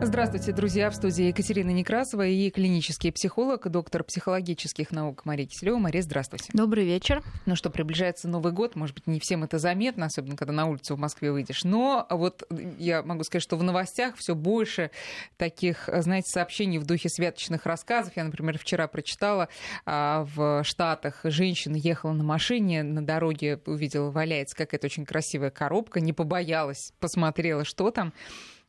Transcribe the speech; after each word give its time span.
Здравствуйте, 0.00 0.52
друзья. 0.52 0.90
В 0.90 0.94
студии 0.94 1.24
Екатерина 1.24 1.70
Некрасова 1.70 2.24
и 2.24 2.50
клинический 2.50 3.10
психолог, 3.10 3.68
доктор 3.68 4.04
психологических 4.04 4.92
наук 4.92 5.24
Мария 5.24 5.46
Киселева. 5.46 5.78
Мария, 5.78 6.02
здравствуйте. 6.02 6.50
Добрый 6.54 6.84
вечер. 6.84 7.20
Ну 7.46 7.56
что, 7.56 7.68
приближается 7.68 8.28
Новый 8.28 8.52
год. 8.52 8.76
Может 8.76 8.94
быть, 8.94 9.08
не 9.08 9.18
всем 9.18 9.42
это 9.42 9.58
заметно, 9.58 10.06
особенно 10.06 10.36
когда 10.36 10.52
на 10.52 10.66
улицу 10.66 10.94
в 10.94 11.00
Москве 11.00 11.32
выйдешь. 11.32 11.64
Но 11.64 12.06
вот 12.10 12.44
я 12.78 13.02
могу 13.02 13.24
сказать, 13.24 13.42
что 13.42 13.56
в 13.56 13.64
новостях 13.64 14.14
все 14.16 14.36
больше 14.36 14.92
таких, 15.36 15.90
знаете, 15.92 16.30
сообщений 16.30 16.78
в 16.78 16.86
духе 16.86 17.08
святочных 17.08 17.66
рассказов. 17.66 18.12
Я, 18.16 18.22
например, 18.22 18.56
вчера 18.56 18.86
прочитала 18.86 19.48
а, 19.84 20.26
в 20.32 20.62
Штатах 20.62 21.20
женщина 21.24 21.74
ехала 21.74 22.12
на 22.12 22.22
машине, 22.22 22.84
на 22.84 23.04
дороге 23.04 23.60
увидела, 23.66 24.12
валяется 24.12 24.56
какая-то 24.56 24.86
очень 24.86 25.04
красивая 25.04 25.50
коробка, 25.50 25.98
не 26.00 26.12
побоялась, 26.12 26.92
посмотрела, 27.00 27.64
что 27.64 27.90
там. 27.90 28.12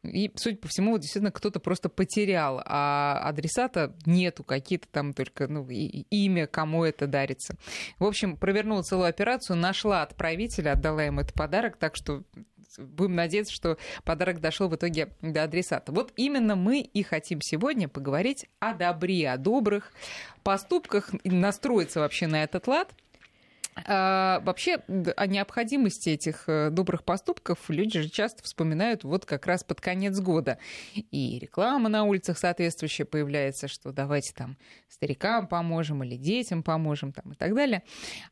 И, 0.04 0.32
судя 0.36 0.58
по 0.58 0.68
всему, 0.70 0.92
вот 0.92 1.02
действительно 1.02 1.32
кто-то 1.32 1.60
просто 1.60 1.90
потерял, 1.90 2.62
а 2.66 3.20
адресата 3.24 3.94
нету, 4.06 4.44
какие-то 4.44 4.88
там 4.90 5.14
только 5.14 5.48
ну, 5.48 5.68
и, 5.70 6.06
имя, 6.10 6.48
кому 6.48 6.86
это 6.86 7.06
дарится. 7.06 7.56
В 7.98 8.06
общем, 8.06 8.38
провернула 8.38 8.82
целую 8.82 9.10
операцию, 9.10 9.58
нашла 9.58 10.02
отправителя, 10.02 10.74
отдала 10.74 11.04
ему 11.04 11.22
этот 11.22 11.34
подарок, 11.34 11.76
так 11.78 11.98
что 11.98 12.24
будем 12.78 13.16
надеяться, 13.16 13.54
что 13.54 13.78
подарок 14.06 14.40
дошел 14.40 14.70
в 14.70 14.76
итоге 14.76 15.10
до 15.22 15.44
адресата. 15.44 15.92
Вот 15.92 16.14
именно 16.16 16.56
мы 16.56 16.80
и 16.80 17.04
хотим 17.04 17.42
сегодня 17.42 17.90
поговорить 17.90 18.46
о 18.60 18.74
добре, 18.74 19.30
о 19.30 19.38
добрых 19.38 19.92
поступках, 20.44 21.10
настроиться 21.26 22.00
вообще 22.00 22.28
на 22.28 22.44
этот 22.44 22.68
лад– 22.68 22.94
а, 23.76 24.42
вообще 24.42 24.80
о 25.16 25.28
необходимости 25.28 26.10
этих 26.10 26.44
э, 26.48 26.70
добрых 26.70 27.04
поступков 27.04 27.70
люди 27.70 28.02
же 28.02 28.10
часто 28.10 28.44
вспоминают 28.44 29.04
вот 29.04 29.26
как 29.26 29.46
раз 29.48 29.64
под 29.64 29.82
конец 29.82 30.20
года. 30.20 30.58
И 30.96 31.40
реклама 31.40 31.90
на 31.90 32.04
улицах 32.04 32.38
соответствующая 32.38 33.06
появляется, 33.06 33.68
что 33.68 33.92
давайте 33.92 34.34
там 34.34 34.58
старикам 34.88 35.48
поможем 35.48 36.04
или 36.04 36.16
детям 36.16 36.64
поможем 36.64 37.12
там 37.14 37.32
и 37.32 37.36
так 37.36 37.54
далее. 37.56 37.84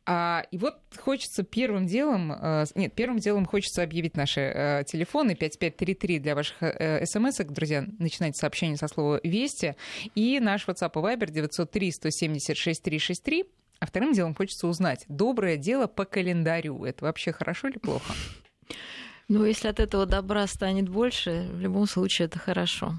А, 0.06 0.46
и 0.52 0.58
вот 0.58 0.76
хочется 0.98 1.44
первым 1.44 1.86
делом, 1.86 2.32
э, 2.32 2.66
нет, 2.76 2.94
первым 2.94 3.20
делом 3.20 3.46
хочется 3.46 3.84
объявить 3.84 4.18
наши 4.18 4.42
э, 4.42 4.84
телефоны 4.86 5.36
5533 5.36 6.20
для 6.20 6.36
ваших 6.36 6.58
смс. 6.60 7.38
Друзья, 7.38 7.86
начинайте 8.00 8.40
сообщение 8.40 8.78
со 8.78 8.88
слова 8.88 9.20
«Вести». 9.24 9.76
И 10.16 10.40
наш 10.40 10.68
WhatsApp 10.68 10.92
и 10.96 11.16
Viber 11.16 11.30
903 11.32 11.92
176 11.92 12.84
363 12.84 13.46
а 13.80 13.86
вторым 13.86 14.14
делом 14.14 14.36
хочется 14.36 14.68
узнать, 14.68 15.06
доброе 15.08 15.58
дело 15.58 15.88
по 15.88 16.06
календарю, 16.06 16.86
это 16.86 17.06
вообще 17.06 17.32
хорошо 17.32 17.68
или 17.68 17.78
плохо? 17.78 18.14
Ну, 19.28 19.44
если 19.44 19.68
от 19.68 19.80
этого 19.80 20.06
добра 20.06 20.48
станет 20.48 20.88
больше, 20.88 21.48
в 21.52 21.60
любом 21.60 21.86
случае 21.86 22.28
это 22.28 22.40
хорошо. 22.40 22.96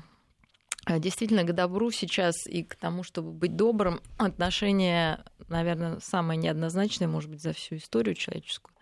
А 0.84 0.98
действительно, 0.98 1.44
к 1.44 1.54
добру 1.54 1.90
сейчас 1.90 2.46
и 2.46 2.64
к 2.64 2.76
тому, 2.76 3.02
чтобы 3.02 3.32
быть 3.32 3.56
добрым, 3.56 4.00
отношение, 4.16 5.24
наверное, 5.48 5.98
самое 6.00 6.38
неоднозначное, 6.38 7.08
может 7.08 7.30
быть, 7.30 7.42
за 7.42 7.52
всю 7.52 7.76
историю 7.76 8.14
человеческую. 8.14 8.74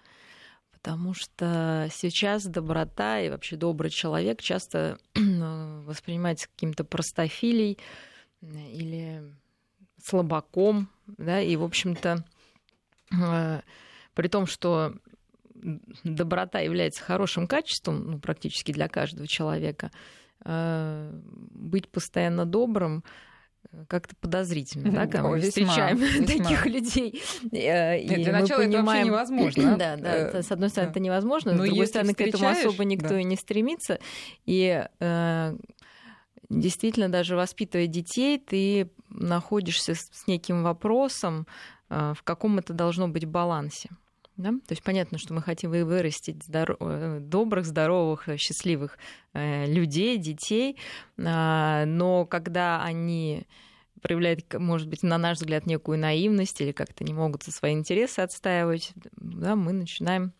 Потому 0.72 1.14
что 1.14 1.88
сейчас 1.92 2.44
доброта 2.44 3.20
и 3.20 3.28
вообще 3.28 3.56
добрый 3.56 3.90
человек 3.90 4.40
часто 4.40 4.98
воспринимается 5.14 6.48
каким-то 6.48 6.84
простофилей 6.84 7.78
или 8.40 9.24
слабаком, 10.00 10.88
да, 11.06 11.40
и, 11.40 11.56
в 11.56 11.64
общем-то, 11.64 12.24
э, 13.12 13.60
при 14.14 14.28
том, 14.28 14.46
что 14.46 14.94
доброта 16.04 16.60
является 16.60 17.02
хорошим 17.02 17.46
качеством, 17.46 18.10
ну, 18.10 18.18
практически 18.18 18.72
для 18.72 18.88
каждого 18.88 19.26
человека, 19.26 19.90
э, 20.44 21.10
быть 21.22 21.88
постоянно 21.88 22.44
добрым 22.44 23.04
как-то 23.88 24.14
подозрительно, 24.20 24.92
да, 24.92 25.02
когда 25.06 25.24
мы 25.24 25.40
встречаем 25.40 25.96
весьма. 25.98 26.26
таких 26.26 26.66
людей. 26.66 27.22
Э, 27.52 27.98
и 27.98 28.22
для 28.22 28.32
начала 28.32 28.62
понимаем... 28.62 29.08
это 29.08 29.16
вообще 29.16 29.32
невозможно. 29.32 29.76
Да, 29.78 29.96
да, 29.96 30.42
с 30.42 30.52
одной 30.52 30.68
стороны, 30.68 30.90
это 30.90 31.00
невозможно, 31.00 31.54
с 31.54 31.56
другой 31.56 31.86
стороны, 31.86 32.14
к 32.14 32.20
этому 32.20 32.48
особо 32.48 32.84
никто 32.84 33.10
да. 33.10 33.20
и 33.20 33.24
не 33.24 33.36
стремится. 33.36 33.98
И 34.44 34.84
действительно, 36.48 37.08
даже 37.08 37.36
воспитывая 37.36 37.86
детей, 37.86 38.38
ты 38.38 38.90
находишься 39.08 39.94
с 39.94 40.26
неким 40.26 40.62
вопросом, 40.62 41.46
а, 41.88 42.14
в 42.14 42.22
каком 42.22 42.58
это 42.58 42.72
должно 42.72 43.08
быть 43.08 43.24
балансе. 43.24 43.90
Да? 44.36 44.50
То 44.50 44.72
есть 44.72 44.82
понятно, 44.82 45.18
что 45.18 45.32
мы 45.32 45.40
хотим 45.40 45.70
вырастить 45.70 46.42
здоров... 46.44 46.76
Э, 46.80 47.20
добрых, 47.20 47.64
здоровых, 47.64 48.28
счастливых 48.36 48.98
э, 49.32 49.66
людей, 49.66 50.18
детей, 50.18 50.76
а, 51.18 51.86
но 51.86 52.26
когда 52.26 52.82
они 52.82 53.46
проявляют, 54.02 54.52
может 54.54 54.88
быть, 54.88 55.02
на 55.02 55.16
наш 55.16 55.38
взгляд, 55.38 55.66
некую 55.66 55.98
наивность 55.98 56.60
или 56.60 56.72
как-то 56.72 57.02
не 57.02 57.14
могут 57.14 57.44
свои 57.44 57.72
интересы 57.72 58.20
отстаивать, 58.20 58.92
да, 59.16 59.56
мы 59.56 59.72
начинаем 59.72 60.32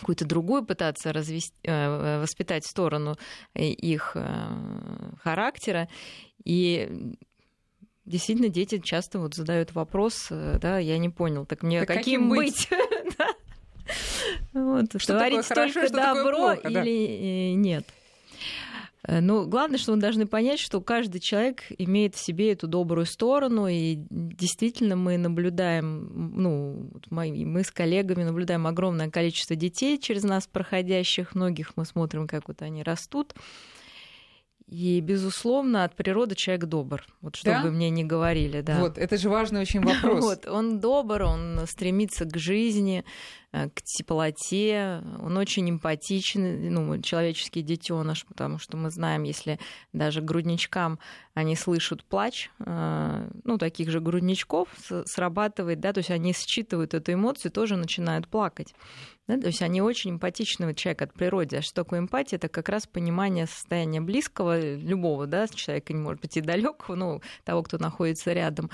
какую-то 0.00 0.24
другую 0.24 0.64
пытаться 0.64 1.12
развести, 1.12 1.54
э, 1.64 2.20
воспитать 2.20 2.66
сторону 2.66 3.16
их 3.54 4.16
характера. 5.22 5.88
И 6.44 7.16
действительно 8.10 8.48
дети 8.48 8.78
часто 8.78 9.18
вот 9.18 9.34
задают 9.34 9.72
вопрос, 9.74 10.26
э, 10.30 10.58
да, 10.60 10.78
я 10.78 10.98
не 10.98 11.08
понял, 11.08 11.46
так 11.46 11.62
мне 11.62 11.80
так 11.80 11.88
каким, 11.88 12.28
каким 12.28 12.28
быть? 12.30 12.68
вот, 14.52 14.86
что 15.00 15.16
творить 15.16 15.48
только 15.48 15.72
хорошо, 15.72 15.94
добро 15.94 16.36
плохо, 16.36 16.68
или 16.68 17.52
да. 17.52 17.60
нет. 17.60 17.86
Э, 19.06 19.20
ну, 19.20 19.46
главное, 19.46 19.78
что 19.78 19.92
мы 19.92 19.98
должны 19.98 20.26
понять, 20.26 20.60
что 20.60 20.80
каждый 20.80 21.20
человек 21.20 21.64
имеет 21.78 22.14
в 22.14 22.20
себе 22.20 22.52
эту 22.52 22.66
добрую 22.68 23.06
сторону, 23.06 23.66
и 23.68 23.98
действительно 24.10 24.96
мы 24.96 25.16
наблюдаем, 25.18 26.32
ну, 26.36 26.90
мы 27.10 27.64
с 27.64 27.70
коллегами 27.70 28.24
наблюдаем 28.24 28.66
огромное 28.66 29.10
количество 29.10 29.56
детей 29.56 29.98
через 29.98 30.22
нас 30.22 30.46
проходящих, 30.46 31.34
многих 31.34 31.72
мы 31.76 31.84
смотрим, 31.84 32.26
как 32.26 32.48
вот 32.48 32.62
они 32.62 32.82
растут, 32.82 33.34
и, 34.70 35.00
безусловно, 35.00 35.82
от 35.82 35.96
природы 35.96 36.36
человек 36.36 36.66
добр. 36.66 37.04
Вот 37.22 37.34
что 37.34 37.50
да? 37.50 37.62
бы 37.62 37.72
мне 37.72 37.90
не 37.90 38.04
говорили, 38.04 38.60
да. 38.60 38.78
Вот, 38.78 38.98
это 38.98 39.16
же 39.16 39.28
важный 39.28 39.60
очень 39.60 39.80
вопрос. 39.84 40.24
Вот, 40.24 40.46
он 40.46 40.78
добр, 40.78 41.22
он 41.22 41.62
стремится 41.66 42.24
к 42.24 42.36
жизни, 42.38 43.04
э, 43.50 43.68
к 43.68 43.82
теплоте, 43.82 45.02
он 45.20 45.36
очень 45.36 45.68
эмпатичен, 45.68 46.72
ну, 46.72 47.02
человеческий 47.02 47.62
детеныш, 47.62 48.24
потому 48.24 48.58
что 48.58 48.76
мы 48.76 48.90
знаем, 48.90 49.24
если 49.24 49.58
даже 49.92 50.20
грудничкам 50.20 51.00
они 51.34 51.56
слышат 51.56 52.04
плач, 52.04 52.48
э, 52.60 53.28
ну, 53.42 53.58
таких 53.58 53.90
же 53.90 53.98
грудничков 53.98 54.68
срабатывает, 55.04 55.80
да, 55.80 55.92
то 55.92 55.98
есть 55.98 56.12
они 56.12 56.32
считывают 56.32 56.94
эту 56.94 57.12
эмоцию, 57.12 57.50
тоже 57.50 57.74
начинают 57.74 58.28
плакать. 58.28 58.72
Да, 59.30 59.40
то 59.40 59.46
есть 59.46 59.62
они 59.62 59.80
очень 59.80 60.12
эмпатичный 60.12 60.74
человек 60.74 61.02
от 61.02 61.14
природы. 61.14 61.58
А 61.58 61.62
что 61.62 61.84
такое 61.84 62.00
эмпатия? 62.00 62.36
Это 62.36 62.48
как 62.48 62.68
раз 62.68 62.86
понимание 62.86 63.46
состояния 63.46 64.00
близкого, 64.00 64.58
любого 64.58 65.26
да, 65.26 65.46
человека, 65.46 65.92
не 65.92 66.00
может 66.00 66.20
быть 66.20 66.36
и 66.36 66.40
далекого, 66.40 66.96
ну, 66.96 67.22
того, 67.44 67.62
кто 67.62 67.78
находится 67.78 68.32
рядом. 68.32 68.70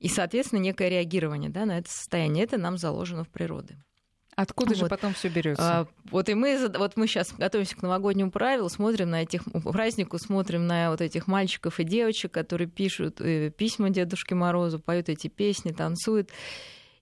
И, 0.00 0.08
соответственно, 0.08 0.60
некое 0.60 0.90
реагирование 0.90 1.50
да, 1.50 1.64
на 1.64 1.78
это 1.78 1.90
состояние. 1.90 2.44
Это 2.44 2.58
нам 2.58 2.76
заложено 2.76 3.24
в 3.24 3.28
природе. 3.28 3.78
Откуда 4.36 4.70
вот. 4.70 4.78
же 4.78 4.86
потом 4.86 5.14
все 5.14 5.28
берется? 5.28 5.62
А, 5.62 5.86
вот 6.10 6.28
и 6.28 6.34
мы, 6.34 6.68
вот 6.76 6.96
мы 6.96 7.06
сейчас 7.06 7.32
готовимся 7.32 7.76
к 7.76 7.82
новогоднему 7.82 8.30
правилу, 8.30 8.68
смотрим 8.68 9.10
на 9.10 9.22
этих 9.22 9.44
празднику, 9.62 10.18
смотрим 10.18 10.66
на 10.66 10.90
вот 10.90 11.00
этих 11.00 11.26
мальчиков 11.28 11.78
и 11.78 11.84
девочек, 11.84 12.32
которые 12.32 12.68
пишут 12.68 13.20
э, 13.20 13.50
письма 13.50 13.90
Дедушке 13.90 14.34
Морозу, 14.34 14.80
поют 14.80 15.08
эти 15.08 15.28
песни, 15.28 15.72
танцуют. 15.72 16.30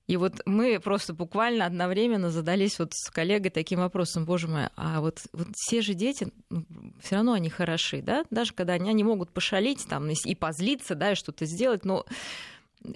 И 0.09 0.17
вот 0.17 0.43
мы 0.47 0.81
просто 0.81 1.15
буквально 1.15 1.65
одновременно 1.65 2.31
задались 2.31 2.79
вот 2.79 2.93
с 2.93 3.09
коллегой 3.11 3.51
таким 3.51 3.79
вопросом, 3.79 4.25
боже 4.25 4.49
мой, 4.49 4.69
а 4.77 5.01
вот, 5.01 5.23
вот 5.33 5.49
все 5.55 5.81
же 5.81 5.95
дети, 5.95 6.29
ну, 6.51 6.65
все 7.01 7.17
равно 7.17 7.35
они 7.35 7.49
хороши, 7.49 8.03
да, 8.03 8.25
даже 8.31 8.53
когда 8.53 8.75
они, 8.75 8.91
они 8.91 9.05
могут 9.05 9.31
пошалить 9.31 9.87
там 9.89 10.11
и 10.11 10.35
позлиться, 10.35 10.97
да, 10.97 11.13
и 11.13 11.15
что-то 11.15 11.47
сделать, 11.47 11.85
но 11.85 12.05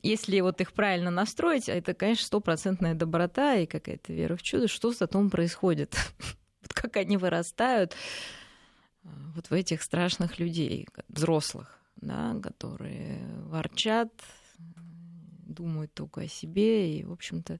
если 0.02 0.40
вот 0.40 0.60
их 0.60 0.72
правильно 0.72 1.10
настроить, 1.10 1.68
это, 1.68 1.94
конечно, 1.94 2.26
стопроцентная 2.26 2.94
доброта 2.94 3.54
и 3.54 3.66
какая-то 3.66 4.12
вера 4.12 4.36
в 4.36 4.42
чудо, 4.42 4.66
что 4.66 4.92
потом 4.92 5.30
происходит, 5.30 5.94
вот 6.62 6.72
как 6.72 6.96
они 6.96 7.16
вырастают 7.16 7.94
а, 9.04 9.08
вот 9.34 9.46
в 9.46 9.52
этих 9.52 9.82
страшных 9.82 10.40
людей, 10.40 10.88
взрослых, 11.08 11.78
да, 11.96 12.36
которые 12.42 13.20
ворчат, 13.44 14.10
думают 15.56 15.92
только 15.92 16.22
о 16.22 16.28
себе 16.28 16.98
и, 16.98 17.04
в 17.04 17.12
общем-то, 17.12 17.58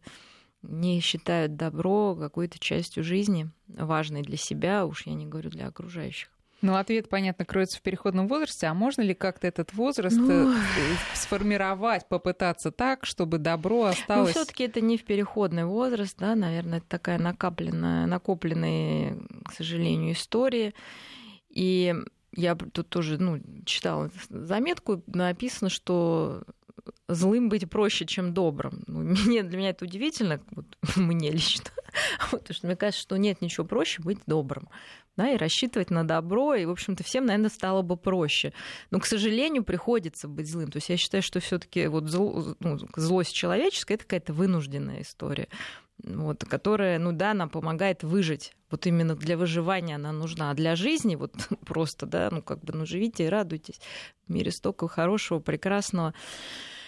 не 0.63 1.01
считают 1.01 1.57
добро 1.57 2.15
какой-то 2.15 2.59
частью 2.59 3.03
жизни, 3.05 3.51
важной 3.69 4.23
для 4.23 4.37
себя, 4.37 4.87
уж 4.87 5.07
я 5.07 5.15
не 5.15 5.27
говорю 5.27 5.51
для 5.51 5.67
окружающих. 5.67 6.31
Ну, 6.63 6.75
ответ, 6.75 7.09
понятно, 7.09 7.45
кроется 7.45 7.79
в 7.79 7.83
переходном 7.83 8.29
возрасте. 8.29 8.67
А 8.67 8.75
можно 8.75 9.03
ли 9.03 9.15
как-то 9.15 9.47
этот 9.47 9.75
возраст 9.75 10.17
ну... 10.17 10.53
Э, 10.53 10.57
сформировать, 11.15 12.09
попытаться 12.09 12.71
так, 12.71 13.05
чтобы 13.05 13.39
добро 13.39 13.83
ну, 13.83 13.85
осталось? 13.85 14.35
Ну, 14.35 14.41
все 14.41 14.45
таки 14.47 14.65
это 14.65 14.81
не 14.81 14.97
в 14.97 15.05
переходный 15.05 15.67
возраст, 15.67 16.17
да, 16.19 16.35
наверное, 16.35 16.79
это 16.79 16.87
такая 16.89 17.19
накопленная, 17.19 18.07
накопленная, 18.07 19.19
к 19.45 19.53
сожалению, 19.53 20.15
история. 20.15 20.73
И 21.51 21.95
я 22.33 22.55
тут 22.55 22.89
тоже 22.89 23.19
ну, 23.19 23.41
читала 23.67 24.11
заметку, 24.31 25.03
написано, 25.07 25.69
что 25.69 26.43
злым 27.09 27.49
быть 27.49 27.69
проще, 27.69 28.07
чем 28.07 28.35
добрым. 28.35 28.83
Ну, 28.87 29.01
мне, 29.27 29.43
для 29.43 29.59
меня 29.59 29.71
это 29.71 29.85
удивительно, 29.85 30.41
вот, 30.51 30.67
мне 30.97 31.31
лично, 31.31 31.71
потому 32.31 32.55
что 32.55 32.67
мне 32.67 32.77
кажется, 32.77 33.03
что 33.03 33.17
нет 33.17 33.41
ничего 33.41 33.67
проще 33.67 34.03
быть 34.03 34.19
добрым. 34.27 34.69
Да, 35.17 35.31
и 35.31 35.39
рассчитывать 35.39 35.89
на 35.91 36.07
добро, 36.07 36.55
и, 36.55 36.67
в 36.67 36.71
общем-то, 36.71 37.03
всем, 37.03 37.25
наверное, 37.25 37.49
стало 37.49 37.81
бы 37.81 37.97
проще. 37.97 38.53
Но, 38.91 39.01
к 39.01 39.07
сожалению, 39.07 39.65
приходится 39.65 40.29
быть 40.29 40.47
злым. 40.47 40.71
То 40.71 40.77
есть 40.77 40.91
я 40.91 40.99
считаю, 40.99 41.23
что 41.23 41.41
все 41.41 41.59
таки 41.59 41.87
вот 41.87 42.11
зло, 42.11 42.55
ну, 42.61 42.79
злость 42.97 43.33
человеческая— 43.33 43.95
это 43.97 44.05
какая-то 44.05 44.35
вынужденная 44.35 45.01
история 45.01 45.49
вот, 46.05 46.45
которая, 46.45 46.99
ну 46.99 47.13
да, 47.13 47.35
нам 47.35 47.49
помогает 47.49 48.03
выжить. 48.03 48.53
Вот 48.71 48.87
именно 48.87 49.15
для 49.15 49.37
выживания 49.37 49.97
она 49.97 50.13
нужна. 50.13 50.51
А 50.51 50.55
для 50.55 50.77
жизни 50.77 51.17
вот 51.17 51.33
просто, 51.65 52.07
да, 52.07 52.29
ну 52.31 52.43
как 52.43 52.63
бы, 52.65 52.73
ну 52.73 52.87
живите 52.87 53.27
и 53.27 53.29
радуйтесь. 53.29 53.81
В 54.27 54.33
мире 54.33 54.51
столько 54.51 54.89
хорошего, 54.89 55.39
прекрасного. 55.39 56.15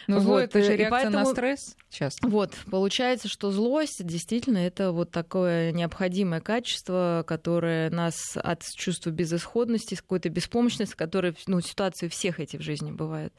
Но 0.08 0.20
зло 0.20 0.32
вот. 0.32 0.44
это 0.44 0.62
же 0.62 0.74
реакция 0.74 0.90
поэтому, 0.90 1.18
на 1.18 1.24
стресс 1.26 1.76
часто. 1.90 2.26
Вот, 2.26 2.56
получается, 2.70 3.28
что 3.28 3.50
злость 3.50 4.04
действительно 4.04 4.58
это 4.58 4.90
вот 4.90 5.10
такое 5.10 5.70
необходимое 5.70 6.40
качество, 6.40 7.24
которое 7.26 7.90
нас 7.90 8.36
от 8.36 8.62
чувства 8.74 9.10
безысходности, 9.10 9.94
какой-то 9.94 10.30
беспомощности, 10.30 10.96
которая, 10.96 11.34
ну, 11.46 11.60
ситуации 11.60 12.08
всех 12.08 12.40
эти 12.40 12.56
в 12.56 12.62
жизни 12.62 12.90
бывают 12.90 13.34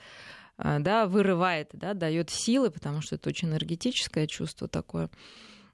а, 0.59 0.79
да, 0.79 1.07
вырывает, 1.07 1.69
да, 1.73 1.95
дает 1.95 2.29
силы, 2.29 2.69
потому 2.69 3.01
что 3.01 3.15
это 3.15 3.29
очень 3.29 3.49
энергетическое 3.49 4.27
чувство 4.27 4.67
такое. 4.67 5.09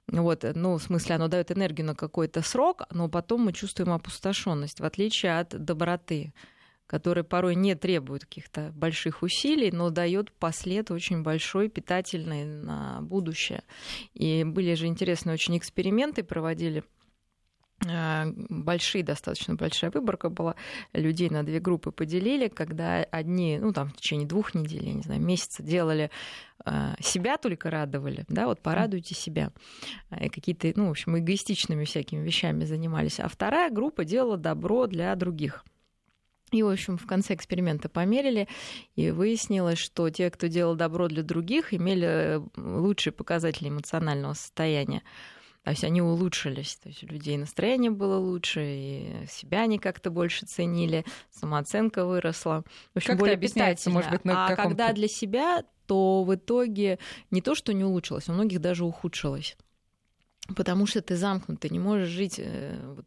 Вот, 0.08 0.44
ну, 0.54 0.78
в 0.78 0.82
смысле, 0.82 1.16
оно 1.16 1.28
дает 1.28 1.50
энергию 1.50 1.86
на 1.86 1.94
какой-то 1.94 2.40
срок, 2.40 2.84
но 2.90 3.08
потом 3.08 3.42
мы 3.42 3.52
чувствуем 3.52 3.92
опустошенность, 3.92 4.80
в 4.80 4.84
отличие 4.84 5.38
от 5.38 5.48
доброты, 5.48 6.32
которая 6.86 7.24
порой 7.24 7.54
не 7.54 7.74
требует 7.74 8.24
каких-то 8.24 8.72
больших 8.74 9.22
усилий, 9.22 9.70
но 9.70 9.90
дает 9.90 10.32
послед 10.32 10.90
очень 10.90 11.22
большой, 11.22 11.68
питательный 11.68 12.44
на 12.44 13.00
будущее. 13.02 13.62
И 14.14 14.44
были 14.44 14.74
же 14.74 14.86
интересные 14.86 15.34
очень 15.34 15.58
эксперименты, 15.58 16.22
проводили 16.22 16.84
Э, 17.84 18.24
большие, 18.48 19.04
достаточно 19.04 19.54
большая 19.54 19.90
выборка 19.90 20.30
была, 20.30 20.54
людей 20.94 21.28
на 21.28 21.42
две 21.42 21.60
группы 21.60 21.90
поделили, 21.90 22.48
когда 22.48 23.04
одни, 23.04 23.58
ну 23.58 23.72
там 23.72 23.90
в 23.90 23.96
течение 23.96 24.26
двух 24.26 24.54
недель, 24.54 24.86
я 24.86 24.94
не 24.94 25.02
знаю, 25.02 25.20
месяца 25.20 25.62
делали 25.62 26.10
э, 26.64 26.94
себя 27.00 27.36
только 27.36 27.70
радовали, 27.70 28.24
да, 28.28 28.46
вот 28.46 28.62
порадуйте 28.62 29.14
себя, 29.14 29.52
и 30.18 30.30
какие-то, 30.30 30.72
ну, 30.74 30.88
в 30.88 30.90
общем, 30.92 31.18
эгоистичными 31.18 31.84
всякими 31.84 32.24
вещами 32.24 32.64
занимались, 32.64 33.20
а 33.20 33.28
вторая 33.28 33.70
группа 33.70 34.06
делала 34.06 34.38
добро 34.38 34.86
для 34.86 35.14
других. 35.14 35.62
И, 36.52 36.62
в 36.62 36.68
общем, 36.68 36.96
в 36.96 37.06
конце 37.06 37.34
эксперимента 37.34 37.88
померили, 37.88 38.46
и 38.94 39.10
выяснилось, 39.10 39.78
что 39.78 40.08
те, 40.10 40.30
кто 40.30 40.46
делал 40.46 40.76
добро 40.76 41.08
для 41.08 41.24
других, 41.24 41.74
имели 41.74 42.06
э, 42.06 42.40
лучшие 42.56 43.12
показатели 43.12 43.68
эмоционального 43.68 44.34
состояния. 44.34 45.02
То 45.64 45.70
есть 45.70 45.82
они 45.82 46.00
улучшились, 46.00 46.76
то 46.76 46.88
есть 46.88 47.02
у 47.02 47.08
людей 47.08 47.36
настроение 47.36 47.90
было 47.90 48.18
лучше, 48.18 48.60
и 48.64 49.26
себя 49.28 49.62
они 49.62 49.80
как-то 49.80 50.12
больше 50.12 50.46
ценили, 50.46 51.04
самооценка 51.32 52.04
выросла. 52.04 52.62
В 52.94 52.98
общем, 52.98 53.14
как 53.14 53.18
более 53.18 53.34
объясняется, 53.34 53.90
может 53.90 54.12
быть, 54.12 54.24
на 54.24 54.46
А 54.46 54.54
когда 54.54 54.92
для 54.92 55.08
себя, 55.08 55.64
то 55.86 56.22
в 56.22 56.32
итоге 56.32 57.00
не 57.32 57.40
то, 57.40 57.56
что 57.56 57.72
не 57.72 57.82
улучшилось, 57.82 58.28
у 58.28 58.32
многих 58.32 58.60
даже 58.60 58.84
ухудшилось. 58.84 59.56
Потому 60.54 60.86
что 60.86 61.02
ты 61.02 61.16
замкнут, 61.16 61.58
ты 61.58 61.68
не 61.70 61.80
можешь 61.80 62.10
жить 62.10 62.36
э, 62.38 62.78
вот, 62.94 63.06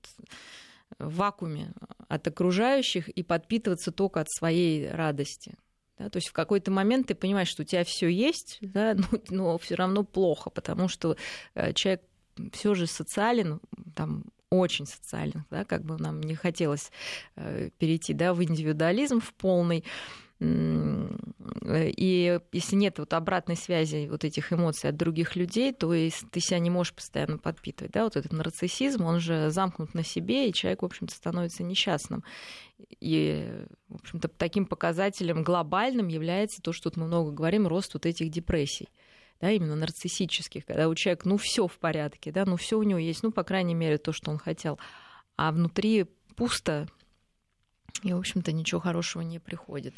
в 0.97 1.15
вакууме 1.15 1.73
от 2.07 2.27
окружающих 2.27 3.09
и 3.09 3.23
подпитываться 3.23 3.91
только 3.91 4.21
от 4.21 4.31
своей 4.31 4.89
радости. 4.89 5.55
Да, 5.97 6.09
то 6.09 6.17
есть 6.17 6.29
в 6.29 6.33
какой-то 6.33 6.71
момент 6.71 7.07
ты 7.07 7.15
понимаешь, 7.15 7.49
что 7.49 7.63
у 7.63 7.65
тебя 7.65 7.83
все 7.83 8.07
есть, 8.07 8.57
да, 8.61 8.95
но, 9.11 9.19
но 9.29 9.57
все 9.57 9.75
равно 9.75 10.03
плохо, 10.03 10.49
потому 10.49 10.87
что 10.87 11.17
э, 11.55 11.73
человек 11.73 12.01
все 12.53 12.73
же 12.73 12.87
социален, 12.87 13.59
там 13.95 14.23
очень 14.49 14.85
социален, 14.85 15.45
да, 15.51 15.65
как 15.65 15.83
бы 15.83 15.97
нам 15.97 16.21
не 16.21 16.35
хотелось 16.35 16.91
э, 17.35 17.69
перейти 17.77 18.13
да, 18.13 18.33
в 18.33 18.43
индивидуализм 18.43 19.19
в 19.19 19.33
полный. 19.33 19.83
И 20.41 22.39
если 22.53 22.75
нет 22.75 22.99
вот 22.99 23.13
обратной 23.13 23.57
связи 23.57 24.07
вот 24.09 24.23
этих 24.23 24.53
эмоций 24.53 24.89
от 24.89 24.95
других 24.95 25.35
людей, 25.35 25.73
то 25.73 25.93
есть 25.93 26.29
ты 26.31 26.39
себя 26.39 26.59
не 26.59 26.69
можешь 26.69 26.93
постоянно 26.93 27.37
подпитывать. 27.37 27.91
Да? 27.91 28.05
Вот 28.05 28.15
этот 28.15 28.31
нарциссизм, 28.31 29.03
он 29.03 29.19
же 29.19 29.49
замкнут 29.49 29.93
на 29.93 30.03
себе, 30.03 30.47
и 30.49 30.53
человек, 30.53 30.81
в 30.81 30.85
общем-то, 30.85 31.13
становится 31.13 31.63
несчастным. 31.63 32.23
И, 33.01 33.65
в 33.89 33.95
общем-то, 33.95 34.29
таким 34.29 34.65
показателем 34.65 35.43
глобальным 35.43 36.07
является 36.07 36.61
то, 36.61 36.71
что 36.71 36.89
мы 36.95 37.07
много 37.07 37.31
говорим, 37.31 37.67
рост 37.67 37.93
вот 37.93 38.05
этих 38.05 38.29
депрессий 38.29 38.87
да, 39.41 39.51
именно 39.51 39.75
нарциссических, 39.75 40.65
когда 40.65 40.89
у 40.89 40.95
человека, 40.95 41.27
ну, 41.27 41.37
все 41.37 41.67
в 41.67 41.77
порядке, 41.79 42.31
да, 42.31 42.45
ну, 42.45 42.57
все 42.57 42.77
у 42.77 42.83
него 42.83 42.99
есть, 42.99 43.23
ну, 43.23 43.31
по 43.31 43.43
крайней 43.43 43.73
мере, 43.73 43.97
то, 43.97 44.11
что 44.11 44.31
он 44.31 44.37
хотел, 44.37 44.77
а 45.37 45.51
внутри 45.51 46.07
пусто, 46.35 46.87
и, 48.03 48.13
в 48.13 48.17
общем-то, 48.17 48.51
ничего 48.51 48.79
хорошего 48.79 49.21
не 49.21 49.39
приходит. 49.39 49.93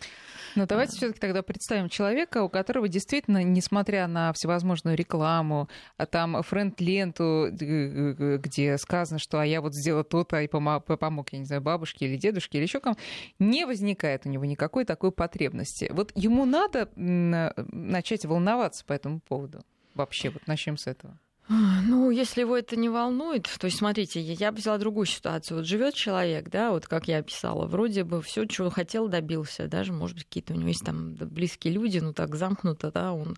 Но 0.55 0.65
давайте 0.65 0.97
все-таки 0.97 1.19
тогда 1.19 1.43
представим 1.43 1.89
человека, 1.89 2.43
у 2.43 2.49
которого 2.49 2.87
действительно, 2.87 3.43
несмотря 3.43 4.07
на 4.07 4.33
всевозможную 4.33 4.97
рекламу, 4.97 5.69
а 5.97 6.05
там 6.05 6.41
френд-ленту, 6.41 7.49
где 7.51 8.77
сказано, 8.77 9.19
что 9.19 9.39
а 9.39 9.45
я 9.45 9.61
вот 9.61 9.73
сделал 9.75 10.03
то-то 10.03 10.41
и 10.41 10.47
помог, 10.47 11.29
я 11.31 11.39
не 11.39 11.45
знаю, 11.45 11.61
бабушке 11.61 12.07
или 12.07 12.17
дедушке 12.17 12.57
или 12.57 12.65
еще 12.65 12.79
кому, 12.79 12.97
не 13.39 13.65
возникает 13.65 14.25
у 14.25 14.29
него 14.29 14.45
никакой 14.45 14.85
такой 14.85 15.11
потребности. 15.11 15.89
Вот 15.91 16.11
ему 16.15 16.45
надо 16.45 16.89
начать 16.95 18.25
волноваться 18.25 18.83
по 18.85 18.93
этому 18.93 19.19
поводу. 19.19 19.61
Вообще, 19.93 20.29
вот 20.29 20.47
начнем 20.47 20.77
с 20.77 20.87
этого. 20.87 21.19
Ну, 21.53 22.11
если 22.11 22.41
его 22.41 22.57
это 22.57 22.77
не 22.77 22.87
волнует, 22.87 23.43
то 23.59 23.65
есть, 23.65 23.77
смотрите, 23.77 24.21
я 24.21 24.53
бы 24.53 24.59
взяла 24.59 24.77
другую 24.77 25.05
ситуацию. 25.05 25.57
Вот 25.57 25.67
живет 25.67 25.95
человек, 25.95 26.49
да, 26.49 26.71
вот 26.71 26.87
как 26.87 27.09
я 27.09 27.17
описала, 27.17 27.65
вроде 27.65 28.05
бы 28.05 28.21
все, 28.21 28.45
чего 28.45 28.69
хотел, 28.69 29.09
добился, 29.09 29.67
даже, 29.67 29.91
может 29.91 30.15
быть, 30.15 30.25
какие-то 30.25 30.53
у 30.53 30.55
него 30.55 30.69
есть 30.69 30.85
там 30.85 31.15
близкие 31.15 31.73
люди, 31.73 31.99
ну 31.99 32.13
так 32.13 32.35
замкнуто, 32.35 32.91
да, 32.91 33.11
он 33.11 33.37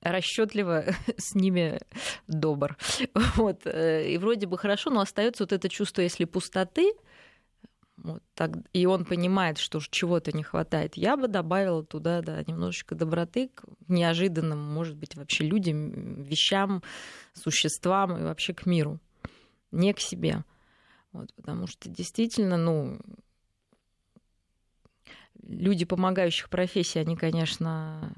расчетливо 0.00 0.86
с 1.16 1.34
ними 1.34 1.80
добр. 2.26 2.76
Вот. 3.36 3.60
Э, 3.64 4.08
и 4.08 4.18
вроде 4.18 4.46
бы 4.46 4.58
хорошо, 4.58 4.90
но 4.90 5.00
остается 5.00 5.44
вот 5.44 5.52
это 5.52 5.68
чувство, 5.68 6.00
если 6.00 6.24
пустоты, 6.24 6.92
вот 8.04 8.22
так, 8.34 8.50
и 8.74 8.84
он 8.84 9.06
понимает, 9.06 9.56
что 9.56 9.80
чего-то 9.80 10.30
не 10.36 10.42
хватает, 10.42 10.96
я 10.96 11.16
бы 11.16 11.26
добавила 11.26 11.82
туда 11.82 12.20
да, 12.20 12.42
немножечко 12.46 12.94
доброты 12.94 13.48
к 13.48 13.64
неожиданным, 13.88 14.58
может 14.58 14.94
быть, 14.94 15.16
вообще 15.16 15.44
людям, 15.44 16.22
вещам, 16.22 16.82
существам 17.32 18.18
и 18.18 18.22
вообще 18.22 18.52
к 18.52 18.66
миру, 18.66 19.00
не 19.72 19.94
к 19.94 20.00
себе. 20.00 20.44
Вот, 21.12 21.32
потому 21.34 21.66
что 21.66 21.88
действительно, 21.88 22.58
ну, 22.58 23.00
люди 25.42 25.86
помогающих 25.86 26.50
профессий, 26.50 26.98
они, 26.98 27.16
конечно, 27.16 28.14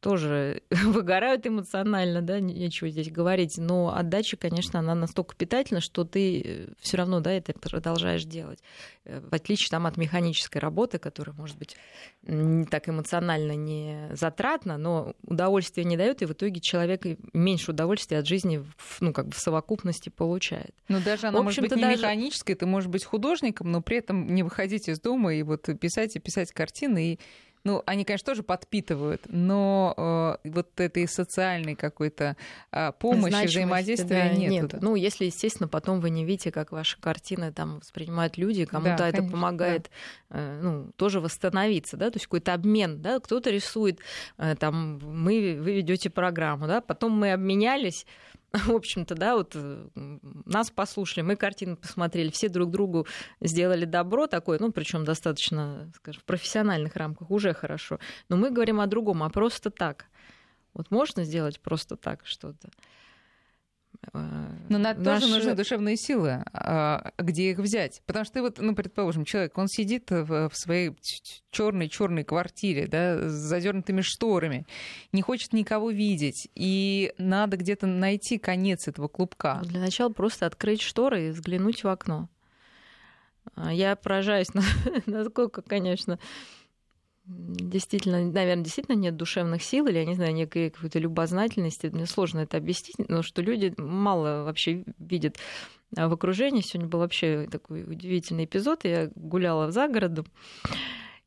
тоже 0.00 0.62
выгорают 0.70 1.46
эмоционально, 1.46 2.22
да, 2.22 2.40
нечего 2.40 2.88
здесь 2.90 3.10
говорить, 3.10 3.58
но 3.58 3.94
отдача, 3.94 4.36
конечно, 4.36 4.78
она 4.78 4.94
настолько 4.94 5.36
питательна, 5.36 5.80
что 5.80 6.04
ты 6.04 6.40
э, 6.40 6.66
все 6.80 6.96
равно, 6.96 7.20
да, 7.20 7.32
это 7.32 7.52
продолжаешь 7.52 8.24
делать. 8.24 8.60
Э, 9.04 9.20
в 9.20 9.34
отличие 9.34 9.68
там 9.70 9.86
от 9.86 9.96
механической 9.96 10.58
работы, 10.58 10.98
которая, 10.98 11.36
может 11.36 11.58
быть, 11.58 11.76
не 12.22 12.64
так 12.64 12.88
эмоционально 12.88 13.56
не 13.56 14.08
затратна, 14.12 14.78
но 14.78 15.14
удовольствие 15.22 15.84
не 15.84 15.96
дает, 15.96 16.22
и 16.22 16.26
в 16.26 16.32
итоге 16.32 16.60
человек 16.60 17.04
меньше 17.32 17.72
удовольствия 17.72 18.18
от 18.18 18.26
жизни, 18.26 18.64
ну, 19.00 19.12
как 19.12 19.26
бы 19.26 19.32
в 19.32 19.38
совокупности 19.38 20.08
получает. 20.08 20.74
Но 20.88 21.00
даже 21.00 21.28
она 21.28 21.42
может 21.42 21.60
быть 21.60 21.76
не 21.76 21.82
даже... 21.82 21.98
механической, 21.98 22.54
ты 22.54 22.66
можешь 22.66 22.88
быть 22.88 23.04
художником, 23.04 23.70
но 23.70 23.82
при 23.82 23.98
этом 23.98 24.34
не 24.34 24.42
выходить 24.42 24.88
из 24.88 24.98
дома 25.00 25.34
и 25.34 25.42
вот 25.42 25.68
писать 25.78 26.16
и 26.16 26.18
писать 26.18 26.52
картины, 26.52 27.12
и 27.12 27.20
ну, 27.64 27.82
они, 27.86 28.04
конечно, 28.04 28.26
тоже 28.26 28.42
подпитывают, 28.42 29.22
но 29.28 30.38
э, 30.44 30.48
вот 30.48 30.80
этой 30.80 31.06
социальной 31.06 31.74
какой-то 31.74 32.36
э, 32.72 32.92
помощи, 32.98 33.46
взаимодействия 33.46 34.30
да, 34.30 34.34
нет. 34.34 34.50
Нету. 34.50 34.78
Ну, 34.80 34.94
если, 34.94 35.26
естественно, 35.26 35.68
потом 35.68 36.00
вы 36.00 36.10
не 36.10 36.24
видите, 36.24 36.52
как 36.52 36.72
ваши 36.72 36.98
картины 36.98 37.52
там 37.52 37.80
воспринимают 37.80 38.38
люди, 38.38 38.64
кому-то 38.64 38.96
да, 38.96 39.08
это 39.08 39.18
конечно, 39.18 39.36
помогает 39.36 39.90
да. 40.30 40.38
э, 40.38 40.60
ну, 40.62 40.92
тоже 40.96 41.20
восстановиться, 41.20 41.96
да, 41.96 42.10
то 42.10 42.16
есть 42.16 42.26
какой-то 42.26 42.54
обмен, 42.54 43.02
да, 43.02 43.20
кто-то 43.20 43.50
рисует, 43.50 44.00
э, 44.38 44.54
там, 44.56 44.98
мы, 44.98 45.58
вы 45.60 45.74
ведете 45.74 46.08
программу, 46.08 46.66
да, 46.66 46.80
потом 46.80 47.12
мы 47.12 47.32
обменялись, 47.32 48.06
в 48.66 48.74
общем-то, 48.74 49.14
да, 49.14 49.36
вот 49.36 49.52
э, 49.54 49.88
нас 50.44 50.70
послушали, 50.70 51.22
мы 51.22 51.36
картину 51.36 51.76
посмотрели, 51.76 52.30
все 52.30 52.48
друг 52.48 52.70
другу 52.70 53.06
сделали 53.40 53.84
добро 53.84 54.26
такое, 54.26 54.58
ну, 54.58 54.72
причем 54.72 55.04
достаточно, 55.04 55.90
скажем, 55.94 56.20
в 56.20 56.24
профессиональных 56.24 56.96
рамках, 56.96 57.30
уже 57.30 57.54
хорошо. 57.54 58.00
Но 58.28 58.36
мы 58.36 58.50
говорим 58.50 58.80
о 58.80 58.86
другом, 58.86 59.22
а 59.22 59.30
просто 59.30 59.70
так. 59.70 60.06
Вот 60.74 60.90
можно 60.90 61.24
сделать 61.24 61.60
просто 61.60 61.96
так 61.96 62.26
что-то? 62.26 62.70
Но 64.12 64.78
на 64.78 64.94
Наши... 64.94 65.04
тоже 65.04 65.26
нужны 65.26 65.54
душевные 65.54 65.96
силы. 65.96 66.42
А 66.52 67.12
где 67.18 67.50
их 67.50 67.58
взять? 67.58 68.02
Потому 68.06 68.24
что 68.24 68.34
ты 68.34 68.42
вот, 68.42 68.58
ну, 68.58 68.74
предположим, 68.74 69.24
человек, 69.24 69.56
он 69.58 69.68
сидит 69.68 70.10
в 70.10 70.50
своей 70.54 70.96
черной 71.50 71.88
черной 71.88 72.24
квартире, 72.24 72.86
да, 72.86 73.28
с 73.28 73.32
задернутыми 73.32 74.00
шторами, 74.00 74.66
не 75.12 75.22
хочет 75.22 75.52
никого 75.52 75.90
видеть, 75.90 76.48
и 76.54 77.12
надо 77.18 77.56
где-то 77.56 77.86
найти 77.86 78.38
конец 78.38 78.88
этого 78.88 79.08
клубка. 79.08 79.60
Для 79.64 79.80
начала 79.80 80.08
просто 80.10 80.46
открыть 80.46 80.80
шторы 80.80 81.28
и 81.28 81.30
взглянуть 81.30 81.84
в 81.84 81.88
окно. 81.88 82.28
А 83.54 83.72
я 83.72 83.96
поражаюсь, 83.96 84.48
насколько, 85.06 85.62
конечно, 85.62 86.18
действительно, 87.30 88.20
наверное, 88.20 88.64
действительно 88.64 88.96
нет 88.96 89.16
душевных 89.16 89.62
сил, 89.62 89.86
или, 89.86 89.98
я 89.98 90.04
не 90.04 90.14
знаю, 90.14 90.34
некой 90.34 90.70
какой-то 90.70 90.98
любознательности. 90.98 91.86
Мне 91.86 92.06
сложно 92.06 92.40
это 92.40 92.56
объяснить, 92.56 93.08
но 93.08 93.22
что 93.22 93.42
люди 93.42 93.72
мало 93.76 94.44
вообще 94.44 94.84
видят 94.98 95.38
а 95.96 96.08
в 96.08 96.12
окружении. 96.12 96.60
Сегодня 96.60 96.88
был 96.88 97.00
вообще 97.00 97.48
такой 97.50 97.82
удивительный 97.82 98.44
эпизод. 98.44 98.84
Я 98.84 99.10
гуляла 99.14 99.70
за 99.70 99.88
городом, 99.88 100.26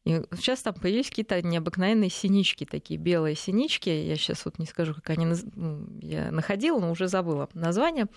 и 0.06 0.22
сейчас 0.36 0.62
там 0.62 0.74
появились 0.74 1.10
какие-то 1.10 1.42
необыкновенные 1.42 2.10
синички, 2.10 2.66
такие 2.66 3.00
белые 3.00 3.36
синички. 3.36 3.90
Я 3.90 4.16
сейчас 4.18 4.44
вот 4.44 4.60
не 4.60 4.66
скажу, 4.66 4.94
как 4.94 5.10
они 5.12 5.34
я 6.02 6.30
находила, 6.32 6.80
но 6.80 6.92
уже 6.92 7.08
забыла 7.08 7.50
название. 7.54 8.08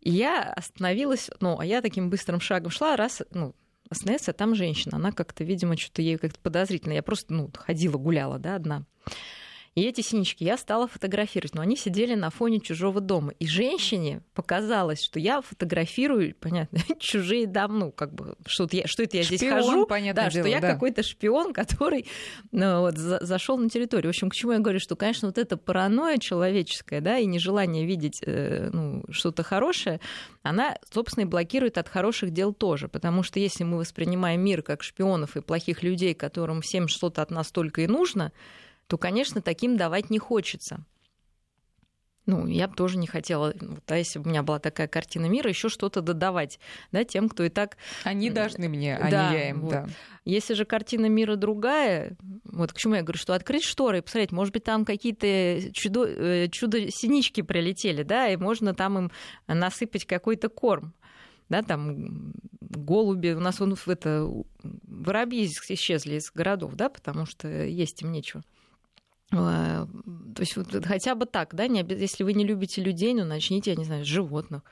И 0.00 0.10
я 0.10 0.42
остановилась, 0.42 1.30
ну, 1.40 1.58
а 1.58 1.66
я 1.66 1.82
таким 1.82 2.08
быстрым 2.08 2.40
шагом 2.40 2.70
шла, 2.70 2.96
раз, 2.96 3.22
ну, 3.32 3.54
остановиться, 3.88 4.30
а 4.30 4.34
там 4.34 4.54
женщина. 4.54 4.96
Она 4.96 5.12
как-то, 5.12 5.44
видимо, 5.44 5.76
что-то 5.76 6.02
ей 6.02 6.18
как-то 6.18 6.38
подозрительно. 6.40 6.92
Я 6.92 7.02
просто, 7.02 7.32
ну, 7.32 7.50
ходила, 7.54 7.96
гуляла, 7.98 8.38
да, 8.38 8.56
одна. 8.56 8.84
И 9.76 9.82
эти 9.82 10.00
синички 10.00 10.42
я 10.42 10.56
стала 10.56 10.88
фотографировать, 10.88 11.54
но 11.54 11.60
они 11.60 11.76
сидели 11.76 12.14
на 12.14 12.30
фоне 12.30 12.60
чужого 12.60 13.02
дома. 13.02 13.34
И 13.38 13.46
женщине 13.46 14.22
показалось, 14.32 15.04
что 15.04 15.20
я 15.20 15.42
фотографирую, 15.42 16.34
понятно, 16.40 16.78
чужие 16.98 17.46
дома, 17.46 17.74
ну, 17.74 17.92
как 17.92 18.14
бы, 18.14 18.36
что, 18.46 18.66
я, 18.72 18.86
что 18.86 19.02
это 19.02 19.18
я 19.18 19.22
шпион, 19.22 19.36
здесь 19.36 19.50
хожу, 19.50 19.86
да, 19.86 20.30
дело, 20.30 20.30
что 20.30 20.48
я 20.48 20.60
да. 20.60 20.72
какой-то 20.72 21.02
шпион, 21.02 21.52
который 21.52 22.06
ну, 22.52 22.80
вот, 22.80 22.96
за, 22.96 23.18
зашел 23.20 23.58
на 23.58 23.68
территорию. 23.68 24.06
В 24.06 24.16
общем, 24.16 24.30
к 24.30 24.34
чему 24.34 24.52
я 24.52 24.60
говорю, 24.60 24.80
что, 24.80 24.96
конечно, 24.96 25.28
вот 25.28 25.36
эта 25.36 25.58
паранойя 25.58 26.16
человеческая, 26.16 27.02
да, 27.02 27.18
и 27.18 27.26
нежелание 27.26 27.84
видеть 27.84 28.22
э, 28.24 28.70
ну, 28.72 29.04
что-то 29.10 29.42
хорошее, 29.42 30.00
она, 30.42 30.78
собственно, 30.90 31.24
и 31.24 31.26
блокирует 31.26 31.76
от 31.76 31.90
хороших 31.90 32.30
дел 32.30 32.54
тоже. 32.54 32.88
Потому 32.88 33.22
что 33.22 33.38
если 33.40 33.64
мы 33.64 33.76
воспринимаем 33.76 34.40
мир 34.40 34.62
как 34.62 34.82
шпионов 34.82 35.36
и 35.36 35.42
плохих 35.42 35.82
людей, 35.82 36.14
которым 36.14 36.62
всем 36.62 36.88
что-то 36.88 37.20
от 37.20 37.30
нас 37.30 37.50
только 37.50 37.82
и 37.82 37.86
нужно, 37.86 38.32
то, 38.86 38.98
конечно, 38.98 39.40
таким 39.40 39.76
давать 39.76 40.10
не 40.10 40.18
хочется. 40.18 40.84
Ну, 42.26 42.48
я 42.48 42.66
бы 42.66 42.74
тоже 42.74 42.98
не 42.98 43.06
хотела, 43.06 43.54
вот, 43.60 43.88
а 43.88 43.96
если 43.96 44.18
бы 44.18 44.26
у 44.26 44.28
меня 44.30 44.42
была 44.42 44.58
такая 44.58 44.88
картина 44.88 45.26
мира, 45.26 45.48
еще 45.48 45.68
что-то 45.68 46.00
додавать, 46.00 46.58
да, 46.90 47.04
тем, 47.04 47.28
кто 47.28 47.44
и 47.44 47.48
так... 47.48 47.76
Они 48.02 48.30
должны 48.30 48.68
мне, 48.68 48.96
а 48.96 49.08
да, 49.08 49.30
не 49.30 49.36
я 49.36 49.50
им, 49.50 49.60
вот. 49.60 49.70
да. 49.70 49.88
Если 50.24 50.54
же 50.54 50.64
картина 50.64 51.06
мира 51.06 51.36
другая, 51.36 52.16
вот 52.42 52.72
к 52.72 52.78
чему 52.78 52.96
я 52.96 53.02
говорю, 53.02 53.18
что 53.18 53.32
открыть 53.32 53.62
шторы 53.62 53.98
и 53.98 54.00
посмотреть, 54.00 54.32
может 54.32 54.52
быть, 54.52 54.64
там 54.64 54.84
какие-то 54.84 55.72
чудо, 55.72 56.04
э, 56.04 56.48
чудо-синички 56.48 57.42
прилетели, 57.42 58.02
да, 58.02 58.28
и 58.28 58.36
можно 58.36 58.74
там 58.74 58.98
им 58.98 59.12
насыпать 59.46 60.04
какой-то 60.04 60.48
корм 60.48 60.94
да, 61.48 61.62
там 61.62 62.32
голуби, 62.60 63.30
у 63.30 63.40
нас 63.40 63.60
вон 63.60 63.76
это 63.86 64.28
воробьи 64.62 65.46
исчезли 65.46 66.16
из 66.16 66.30
городов, 66.32 66.74
да, 66.74 66.88
потому 66.88 67.26
что 67.26 67.48
есть 67.48 68.02
им 68.02 68.12
нечего. 68.12 68.42
А, 69.32 69.86
то 70.34 70.40
есть 70.40 70.56
вот 70.56 70.68
хотя 70.84 71.14
бы 71.14 71.26
так, 71.26 71.54
да, 71.54 71.66
не, 71.66 71.84
если 71.88 72.22
вы 72.24 72.32
не 72.32 72.44
любите 72.44 72.80
людей, 72.82 73.12
ну 73.14 73.24
начните, 73.24 73.70
я 73.70 73.76
не 73.76 73.84
знаю, 73.84 74.04
с 74.04 74.08
животных. 74.08 74.62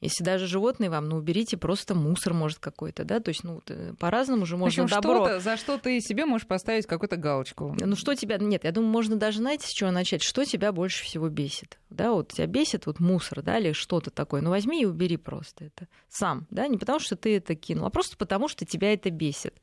Если 0.00 0.22
даже 0.22 0.46
животные 0.46 0.90
вам, 0.90 1.08
ну, 1.08 1.16
уберите 1.16 1.56
просто 1.56 1.94
мусор, 1.94 2.34
может, 2.34 2.58
какой-то, 2.58 3.04
да, 3.04 3.20
то 3.20 3.30
есть, 3.30 3.42
ну, 3.42 3.62
э, 3.66 3.94
по-разному 3.98 4.44
же 4.44 4.58
можно 4.58 4.84
общем, 4.84 4.94
добро... 4.94 5.24
Что 5.24 5.40
за 5.40 5.56
что 5.56 5.78
ты 5.78 5.98
себе 6.00 6.26
можешь 6.26 6.46
поставить 6.46 6.84
какую-то 6.84 7.16
галочку. 7.16 7.74
Ну, 7.80 7.96
что 7.96 8.14
тебя... 8.14 8.36
Нет, 8.36 8.64
я 8.64 8.72
думаю, 8.72 8.92
можно 8.92 9.16
даже, 9.16 9.38
знаете, 9.38 9.66
с 9.66 9.70
чего 9.70 9.90
начать? 9.90 10.22
Что 10.22 10.44
тебя 10.44 10.72
больше 10.72 11.04
всего 11.04 11.30
бесит? 11.30 11.78
Да, 11.88 12.12
вот 12.12 12.32
тебя 12.32 12.46
бесит 12.46 12.84
вот 12.84 13.00
мусор, 13.00 13.40
да, 13.40 13.58
или 13.58 13.72
что-то 13.72 14.10
такое. 14.10 14.42
Ну, 14.42 14.50
возьми 14.50 14.82
и 14.82 14.84
убери 14.84 15.16
просто 15.16 15.66
это 15.66 15.88
сам, 16.10 16.46
да, 16.50 16.68
не 16.68 16.76
потому 16.76 16.98
что 16.98 17.16
ты 17.16 17.36
это 17.36 17.54
кинул, 17.54 17.86
а 17.86 17.90
просто 17.90 18.18
потому 18.18 18.48
что 18.48 18.66
тебя 18.66 18.92
это 18.92 19.08
бесит. 19.08 19.54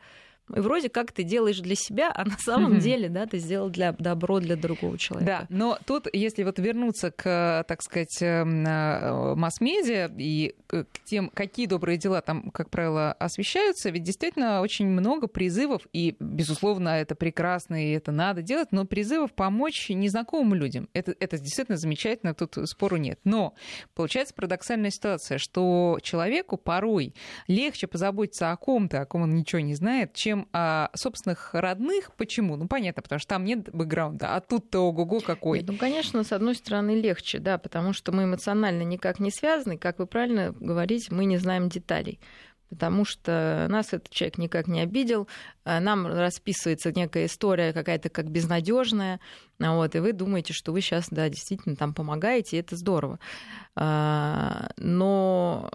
И 0.55 0.59
вроде 0.59 0.89
как 0.89 1.11
ты 1.11 1.23
делаешь 1.23 1.59
для 1.59 1.75
себя, 1.75 2.11
а 2.13 2.25
на 2.25 2.37
самом 2.37 2.79
деле, 2.79 3.09
да, 3.09 3.25
ты 3.25 3.37
сделал 3.37 3.69
для 3.69 3.93
добро 3.93 4.39
для 4.39 4.55
другого 4.55 4.97
человека. 4.97 5.47
Да, 5.49 5.55
но 5.55 5.77
тут, 5.85 6.07
если 6.11 6.43
вот 6.43 6.59
вернуться 6.59 7.11
к, 7.11 7.65
так 7.67 7.81
сказать, 7.81 8.21
эм, 8.21 8.65
э, 8.65 9.35
масс-медиа 9.35 10.11
и 10.17 10.55
к 10.67 10.85
тем, 11.05 11.29
какие 11.29 11.67
добрые 11.67 11.97
дела 11.97 12.21
там, 12.21 12.51
как 12.51 12.69
правило, 12.69 13.13
освещаются, 13.13 13.89
ведь 13.89 14.03
действительно 14.03 14.61
очень 14.61 14.87
много 14.87 15.27
призывов, 15.27 15.87
и, 15.93 16.15
безусловно, 16.19 16.89
это 16.89 17.15
прекрасно, 17.15 17.85
и 17.87 17.91
это 17.91 18.11
надо 18.11 18.41
делать, 18.41 18.71
но 18.71 18.85
призывов 18.85 19.33
помочь 19.33 19.89
незнакомым 19.89 20.55
людям. 20.55 20.89
Это, 20.93 21.15
это 21.19 21.37
действительно 21.37 21.77
замечательно, 21.77 22.33
тут 22.33 22.57
спору 22.69 22.97
нет. 22.97 23.19
Но 23.23 23.53
получается 23.95 24.33
парадоксальная 24.33 24.91
ситуация, 24.91 25.37
что 25.37 25.99
человеку 26.01 26.57
порой 26.57 27.13
легче 27.47 27.87
позаботиться 27.87 28.51
о 28.51 28.57
ком-то, 28.57 29.01
о 29.01 29.05
ком 29.05 29.23
он 29.23 29.35
ничего 29.35 29.61
не 29.61 29.75
знает, 29.75 30.13
чем 30.13 30.40
о 30.51 30.89
собственных 30.95 31.53
родных. 31.53 32.11
Почему? 32.15 32.55
Ну, 32.55 32.67
понятно, 32.67 33.01
потому 33.01 33.19
что 33.19 33.29
там 33.29 33.45
нет 33.45 33.69
бэкграунда, 33.71 34.35
а 34.35 34.41
тут-то 34.41 34.79
ого-го 34.79 35.19
какой. 35.19 35.59
Нет, 35.59 35.67
ну, 35.69 35.77
конечно, 35.77 36.23
с 36.23 36.31
одной 36.31 36.55
стороны, 36.55 36.99
легче, 36.99 37.39
да, 37.39 37.57
потому 37.57 37.93
что 37.93 38.11
мы 38.11 38.23
эмоционально 38.23 38.83
никак 38.83 39.19
не 39.19 39.31
связаны, 39.31 39.77
как 39.77 39.99
вы 39.99 40.07
правильно 40.07 40.53
говорите, 40.59 41.13
мы 41.13 41.25
не 41.25 41.37
знаем 41.37 41.69
деталей 41.69 42.19
потому 42.71 43.03
что 43.03 43.67
нас 43.69 43.87
этот 43.87 44.09
человек 44.09 44.37
никак 44.37 44.67
не 44.67 44.79
обидел, 44.79 45.27
а 45.65 45.81
нам 45.81 46.07
расписывается 46.07 46.93
некая 46.93 47.25
история 47.25 47.73
какая-то 47.73 48.07
как 48.07 48.31
безнадежная, 48.31 49.19
вот, 49.59 49.93
и 49.93 49.99
вы 49.99 50.13
думаете, 50.13 50.53
что 50.53 50.71
вы 50.71 50.79
сейчас, 50.79 51.07
да, 51.11 51.27
действительно 51.27 51.75
там 51.75 51.93
помогаете, 51.93 52.55
и 52.55 52.59
это 52.61 52.77
здорово. 52.77 53.19
А, 53.75 54.69
но 54.77 55.69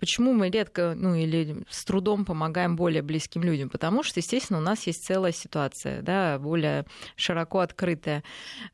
Почему 0.00 0.32
мы 0.32 0.48
редко, 0.48 0.94
ну 0.96 1.14
или 1.14 1.62
с 1.68 1.84
трудом 1.84 2.24
помогаем 2.24 2.74
более 2.74 3.02
близким 3.02 3.42
людям? 3.42 3.68
Потому 3.68 4.02
что, 4.02 4.20
естественно, 4.20 4.58
у 4.58 4.62
нас 4.62 4.86
есть 4.86 5.04
целая 5.04 5.32
ситуация, 5.32 6.00
да, 6.00 6.38
более 6.38 6.86
широко 7.16 7.58
открытая. 7.58 8.24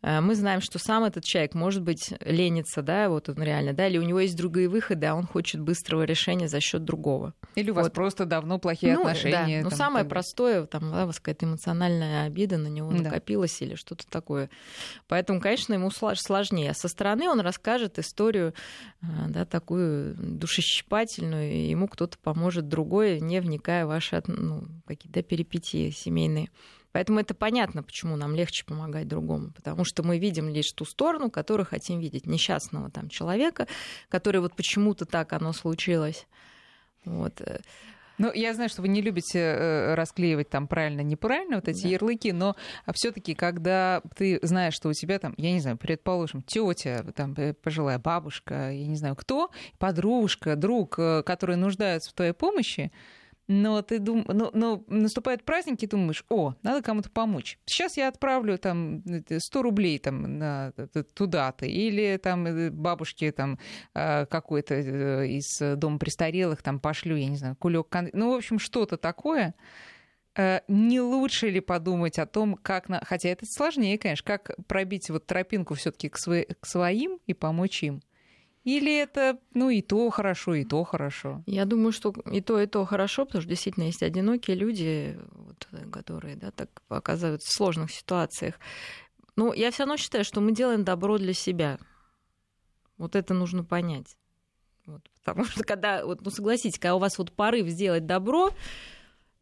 Э, 0.02 0.20
мы 0.20 0.36
знаем, 0.36 0.60
что 0.60 0.78
сам 0.78 1.02
этот 1.02 1.24
человек, 1.24 1.54
может 1.54 1.82
быть, 1.82 2.14
ленится, 2.20 2.80
да, 2.80 3.08
вот 3.08 3.28
он 3.28 3.42
реально, 3.42 3.72
да, 3.72 3.88
или 3.88 3.98
у 3.98 4.02
него 4.02 4.20
есть 4.20 4.36
другие 4.36 4.68
выходы, 4.68 5.06
а 5.06 5.16
он 5.16 5.26
хочет 5.26 5.60
быстрого 5.60 6.04
решения 6.04 6.46
за 6.46 6.60
счет 6.60 6.84
другого. 6.84 7.34
Или 7.56 7.70
у 7.72 7.74
вас 7.74 7.86
вот. 7.86 7.94
просто 7.94 8.24
давно 8.24 8.60
плохие 8.60 8.94
ну, 8.94 9.00
отношения. 9.00 9.62
Да. 9.62 9.70
Ну, 9.70 9.76
самое 9.76 10.04
там... 10.04 10.10
простое, 10.10 10.66
там, 10.66 10.92
да, 10.92 11.06
вас 11.06 11.18
какая-то 11.18 11.46
эмоциональная 11.46 12.26
обида 12.26 12.56
на 12.56 12.68
него 12.68 12.92
да. 12.92 13.02
накопилась 13.02 13.60
или 13.62 13.74
что-то 13.74 14.06
такое. 14.08 14.48
Поэтому, 15.08 15.40
конечно, 15.40 15.74
ему 15.74 15.90
сложнее. 15.90 16.72
Со 16.74 16.86
стороны 16.86 17.28
он 17.28 17.40
расскажет 17.40 17.98
историю, 17.98 18.54
э, 19.02 19.06
да, 19.28 19.44
такую 19.44 20.14
душещипательную, 20.16 21.15
самостоятельную, 21.16 21.52
и 21.52 21.70
ему 21.70 21.88
кто-то 21.88 22.18
поможет 22.18 22.68
другой, 22.68 23.20
не 23.20 23.40
вникая 23.40 23.84
в 23.84 23.88
ваши 23.88 24.22
ну, 24.26 24.66
какие-то 24.86 25.22
перипетии 25.22 25.90
семейные. 25.90 26.50
Поэтому 26.92 27.20
это 27.20 27.34
понятно, 27.34 27.82
почему 27.82 28.16
нам 28.16 28.34
легче 28.34 28.64
помогать 28.64 29.06
другому, 29.06 29.50
потому 29.50 29.84
что 29.84 30.02
мы 30.02 30.18
видим 30.18 30.48
лишь 30.48 30.72
ту 30.72 30.84
сторону, 30.84 31.30
которую 31.30 31.66
хотим 31.66 32.00
видеть, 32.00 32.26
несчастного 32.26 32.90
там 32.90 33.08
человека, 33.08 33.66
который 34.08 34.40
вот 34.40 34.56
почему-то 34.56 35.04
так 35.04 35.32
оно 35.32 35.52
случилось. 35.52 36.26
Вот. 37.04 37.42
Ну, 38.18 38.32
я 38.32 38.54
знаю, 38.54 38.68
что 38.68 38.82
вы 38.82 38.88
не 38.88 39.02
любите 39.02 39.38
э, 39.38 39.94
расклеивать 39.94 40.48
там 40.48 40.66
правильно, 40.66 41.00
неправильно 41.00 41.56
вот 41.56 41.68
эти 41.68 41.82
да. 41.82 41.88
ярлыки, 41.88 42.32
но 42.32 42.56
все-таки, 42.92 43.34
когда 43.34 44.02
ты 44.14 44.38
знаешь, 44.42 44.74
что 44.74 44.88
у 44.88 44.92
тебя 44.92 45.18
там, 45.18 45.34
я 45.36 45.52
не 45.52 45.60
знаю, 45.60 45.76
предположим, 45.76 46.42
тетя, 46.42 47.04
там 47.14 47.34
э, 47.36 47.52
пожилая 47.54 47.98
бабушка, 47.98 48.70
я 48.70 48.86
не 48.86 48.96
знаю 48.96 49.16
кто, 49.16 49.50
подружка, 49.78 50.56
друг, 50.56 50.98
э, 50.98 51.22
которые 51.24 51.56
нуждаются 51.56 52.10
в 52.10 52.14
твоей 52.14 52.32
помощи, 52.32 52.90
но 53.48 53.82
ты 53.82 53.98
дум... 53.98 54.24
но, 54.26 54.50
но 54.52 54.84
наступают 54.88 55.44
праздники, 55.44 55.84
и 55.84 55.88
думаешь, 55.88 56.24
о, 56.28 56.54
надо 56.62 56.82
кому-то 56.82 57.10
помочь. 57.10 57.58
Сейчас 57.66 57.96
я 57.96 58.08
отправлю 58.08 58.58
там 58.58 59.02
100 59.38 59.62
рублей 59.62 59.98
там 59.98 60.38
на, 60.38 60.72
туда-то, 61.14 61.66
или 61.66 62.16
там 62.16 62.46
э, 62.46 62.70
бабушке 62.70 63.32
там 63.32 63.58
э, 63.94 64.26
какой-то 64.26 64.74
э, 64.74 65.28
из 65.28 65.58
дома 65.76 65.98
престарелых 65.98 66.62
там 66.62 66.80
пошлю, 66.80 67.16
я 67.16 67.26
не 67.26 67.36
знаю, 67.36 67.56
кулек, 67.56 67.86
ну, 68.12 68.32
в 68.32 68.36
общем, 68.36 68.58
что-то 68.58 68.96
такое. 68.96 69.54
Не 70.68 71.00
лучше 71.00 71.48
ли 71.48 71.60
подумать 71.60 72.18
о 72.18 72.26
том, 72.26 72.56
как, 72.56 72.90
на... 72.90 73.00
хотя 73.02 73.30
это 73.30 73.46
сложнее, 73.46 73.96
конечно, 73.96 74.26
как 74.26 74.50
пробить 74.66 75.08
вот 75.08 75.26
тропинку 75.26 75.72
все-таки 75.74 76.10
к, 76.10 76.18
сво... 76.18 76.42
к 76.60 76.66
своим 76.66 77.20
и 77.26 77.32
помочь 77.32 77.82
им? 77.82 78.02
Или 78.66 78.98
это, 78.98 79.38
ну, 79.54 79.70
и 79.70 79.80
то 79.80 80.10
хорошо, 80.10 80.56
и 80.56 80.64
то 80.64 80.82
хорошо? 80.82 81.44
Я 81.46 81.66
думаю, 81.66 81.92
что 81.92 82.12
и 82.32 82.40
то, 82.40 82.60
и 82.60 82.66
то 82.66 82.84
хорошо, 82.84 83.24
потому 83.24 83.42
что 83.42 83.48
действительно 83.48 83.84
есть 83.84 84.02
одинокие 84.02 84.56
люди, 84.56 85.16
вот, 85.30 85.68
которые 85.92 86.34
да, 86.34 86.50
так 86.50 86.68
оказываются 86.88 87.48
в 87.48 87.54
сложных 87.54 87.92
ситуациях. 87.92 88.56
Но 89.36 89.54
я 89.54 89.70
все 89.70 89.84
равно 89.84 89.96
считаю, 89.96 90.24
что 90.24 90.40
мы 90.40 90.50
делаем 90.50 90.82
добро 90.82 91.16
для 91.16 91.32
себя. 91.32 91.78
Вот 92.98 93.14
это 93.14 93.34
нужно 93.34 93.62
понять. 93.62 94.16
Вот, 94.84 95.08
потому 95.14 95.44
что 95.44 95.62
когда, 95.62 96.04
вот, 96.04 96.22
ну 96.22 96.30
согласитесь, 96.32 96.80
когда 96.80 96.96
у 96.96 96.98
вас 96.98 97.18
вот 97.18 97.30
порыв 97.30 97.68
сделать 97.68 98.04
добро, 98.04 98.50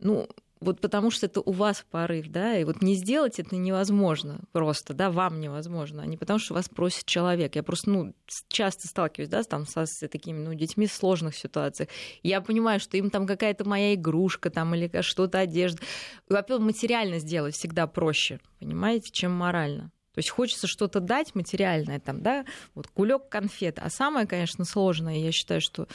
ну, 0.00 0.28
вот 0.64 0.80
потому 0.80 1.10
что 1.10 1.26
это 1.26 1.40
у 1.40 1.52
вас 1.52 1.84
порыв, 1.90 2.28
да, 2.28 2.58
и 2.58 2.64
вот 2.64 2.82
не 2.82 2.94
сделать 2.94 3.38
это 3.38 3.54
невозможно 3.56 4.40
просто, 4.52 4.94
да, 4.94 5.10
вам 5.10 5.40
невозможно, 5.40 6.02
а 6.02 6.06
не 6.06 6.16
потому 6.16 6.38
что 6.38 6.54
вас 6.54 6.68
просит 6.68 7.04
человек. 7.04 7.54
Я 7.56 7.62
просто, 7.62 7.90
ну, 7.90 8.14
часто 8.48 8.88
сталкиваюсь, 8.88 9.28
да, 9.28 9.42
там 9.42 9.66
со, 9.66 9.86
с 9.86 10.06
такими, 10.08 10.38
ну, 10.38 10.54
детьми 10.54 10.86
в 10.86 10.92
сложных 10.92 11.36
ситуациях. 11.36 11.88
Я 12.22 12.40
понимаю, 12.40 12.80
что 12.80 12.96
им 12.96 13.10
там 13.10 13.26
какая-то 13.26 13.68
моя 13.68 13.94
игрушка 13.94 14.50
там 14.50 14.74
или 14.74 14.90
что-то 15.02 15.38
одежда. 15.38 15.82
Во-первых, 16.28 16.66
материально 16.66 17.18
сделать 17.18 17.54
всегда 17.54 17.86
проще, 17.86 18.40
понимаете, 18.58 19.10
чем 19.12 19.32
морально. 19.32 19.90
То 20.14 20.18
есть 20.20 20.30
хочется 20.30 20.68
что-то 20.68 21.00
дать 21.00 21.34
материальное, 21.34 21.98
там, 21.98 22.22
да, 22.22 22.44
вот 22.74 22.86
кулек 22.86 23.28
конфет. 23.28 23.78
А 23.80 23.90
самое, 23.90 24.26
конечно, 24.26 24.64
сложное, 24.64 25.16
я 25.16 25.32
считаю, 25.32 25.60
что 25.60 25.88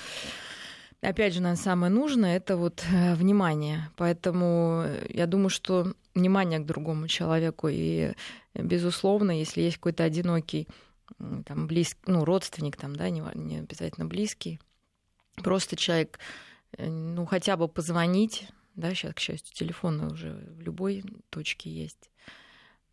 опять 1.01 1.33
же, 1.33 1.41
наверное, 1.41 1.61
самое 1.61 1.91
нужное 1.91 2.37
это 2.37 2.57
вот 2.57 2.83
э, 2.91 3.15
внимание. 3.15 3.89
Поэтому 3.95 4.83
э, 4.85 5.05
я 5.09 5.27
думаю, 5.27 5.49
что 5.49 5.93
внимание 6.15 6.59
к 6.59 6.65
другому 6.65 7.07
человеку 7.07 7.67
и, 7.69 8.13
безусловно, 8.53 9.31
если 9.37 9.61
есть 9.61 9.77
какой-то 9.77 10.03
одинокий 10.03 10.67
там, 11.45 11.67
близкий, 11.67 11.99
ну, 12.05 12.25
родственник, 12.25 12.77
там, 12.77 12.95
да, 12.95 13.09
не, 13.09 13.23
не 13.35 13.57
обязательно 13.57 14.05
близкий, 14.05 14.59
просто 15.35 15.75
человек, 15.75 16.19
э, 16.77 16.89
ну, 16.89 17.25
хотя 17.25 17.57
бы 17.57 17.67
позвонить, 17.67 18.47
да, 18.75 18.93
сейчас, 18.93 19.13
к 19.13 19.19
счастью, 19.19 19.55
телефоны 19.55 20.07
уже 20.07 20.31
в 20.57 20.61
любой 20.61 21.03
точке 21.29 21.69
есть, 21.69 22.08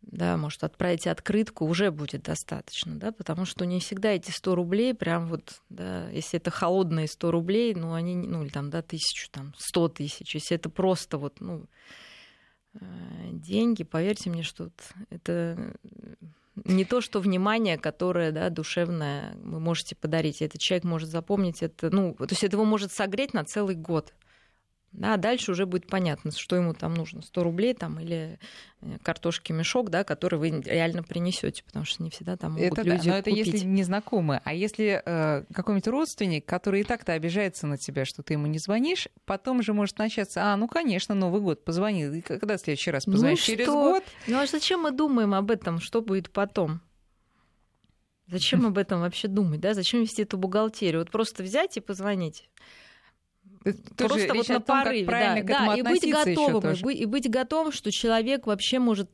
да, 0.01 0.37
может, 0.37 0.63
отправить 0.63 1.07
открытку, 1.07 1.65
уже 1.65 1.91
будет 1.91 2.23
достаточно, 2.23 2.95
да, 2.95 3.11
потому 3.11 3.45
что 3.45 3.65
не 3.65 3.79
всегда 3.79 4.11
эти 4.11 4.31
100 4.31 4.55
рублей, 4.55 4.93
прям 4.93 5.27
вот, 5.27 5.61
да, 5.69 6.09
если 6.09 6.39
это 6.39 6.51
холодные 6.51 7.07
100 7.07 7.31
рублей, 7.31 7.75
ну, 7.75 7.93
они, 7.93 8.15
ну, 8.15 8.43
или 8.43 8.49
там, 8.49 8.69
да, 8.69 8.81
тысячу, 8.81 9.29
там, 9.29 9.53
100 9.57 9.89
тысяч, 9.89 10.35
если 10.35 10.55
это 10.55 10.69
просто 10.69 11.17
вот, 11.17 11.41
ну, 11.41 11.65
э, 12.73 12.85
деньги, 13.31 13.83
поверьте 13.83 14.29
мне, 14.29 14.43
что 14.43 14.69
это 15.09 15.73
не 16.65 16.85
то, 16.85 17.01
что 17.01 17.19
внимание, 17.19 17.77
которое, 17.77 18.31
да, 18.31 18.49
душевное 18.49 19.35
вы 19.43 19.59
можете 19.59 19.95
подарить. 19.95 20.41
Этот 20.41 20.59
человек 20.59 20.85
может 20.85 21.09
запомнить 21.09 21.61
это, 21.61 21.89
ну, 21.91 22.15
то 22.15 22.27
есть 22.29 22.43
это 22.43 22.55
его 22.55 22.65
может 22.65 22.91
согреть 22.91 23.33
на 23.33 23.43
целый 23.43 23.75
год. 23.75 24.13
Да, 24.93 25.13
а 25.13 25.17
дальше 25.17 25.51
уже 25.51 25.65
будет 25.65 25.87
понятно, 25.87 26.31
что 26.31 26.55
ему 26.55 26.73
там 26.73 26.93
нужно, 26.93 27.21
100 27.21 27.43
рублей 27.43 27.73
там, 27.73 27.99
или 27.99 28.39
э, 28.81 28.97
картошки 29.03 29.51
мешок, 29.51 29.89
да, 29.89 30.03
который 30.03 30.39
вы 30.39 30.49
реально 30.61 31.03
принесете, 31.03 31.63
потому 31.63 31.85
что 31.85 32.01
не 32.01 32.09
всегда 32.09 32.35
там 32.35 32.53
могут 32.53 32.79
это 32.79 32.81
люди 32.81 33.09
да, 33.09 33.17
но 33.17 33.23
купить. 33.23 33.37
это 33.37 33.51
если 33.51 33.67
незнакомые. 33.67 34.41
А 34.43 34.53
если 34.53 35.03
э, 35.05 35.43
какой-нибудь 35.53 35.87
родственник, 35.87 36.45
который 36.45 36.81
и 36.81 36.83
так-то 36.83 37.13
обижается 37.13 37.67
на 37.67 37.77
тебя, 37.77 38.05
что 38.05 38.23
ты 38.23 38.33
ему 38.33 38.47
не 38.47 38.57
звонишь, 38.57 39.07
потом 39.25 39.61
же 39.61 39.73
может 39.73 39.99
начаться, 39.99 40.45
а, 40.45 40.57
ну, 40.57 40.67
конечно, 40.67 41.13
Новый 41.13 41.41
год, 41.41 41.63
позвони. 41.63 42.17
И 42.17 42.21
когда 42.21 42.57
в 42.57 42.61
следующий 42.61 42.89
раз 42.91 43.05
позвонишь? 43.05 43.39
Ну, 43.39 43.45
Через 43.45 43.65
что? 43.65 43.73
год? 43.73 44.03
Ну, 44.25 44.39
а 44.39 44.47
зачем 44.47 44.81
мы 44.81 44.91
думаем 44.91 45.33
об 45.33 45.51
этом, 45.51 45.79
что 45.79 46.01
будет 46.01 46.31
потом? 46.31 46.81
Зачем 48.27 48.65
об 48.65 48.77
этом 48.77 49.01
вообще 49.01 49.27
думать, 49.27 49.61
да? 49.61 49.73
Зачем 49.73 50.01
вести 50.01 50.23
эту 50.23 50.37
бухгалтерию? 50.37 51.01
Вот 51.01 51.11
просто 51.11 51.43
взять 51.43 51.77
и 51.77 51.81
позвонить. 51.81 52.49
Просто 53.95 54.33
вот 54.33 54.49
на 54.49 54.59
том, 54.59 54.83
порыве, 54.83 55.05
правильно 55.05 55.47
да, 55.47 55.65
да, 55.65 55.75
и 55.75 55.81
быть 55.81 56.09
готовым, 56.09 56.73
и 56.73 56.83
быть, 56.83 56.99
и 56.99 57.05
быть 57.05 57.29
готовым, 57.29 57.71
что 57.71 57.91
человек 57.91 58.47
вообще 58.47 58.79
может, 58.79 59.09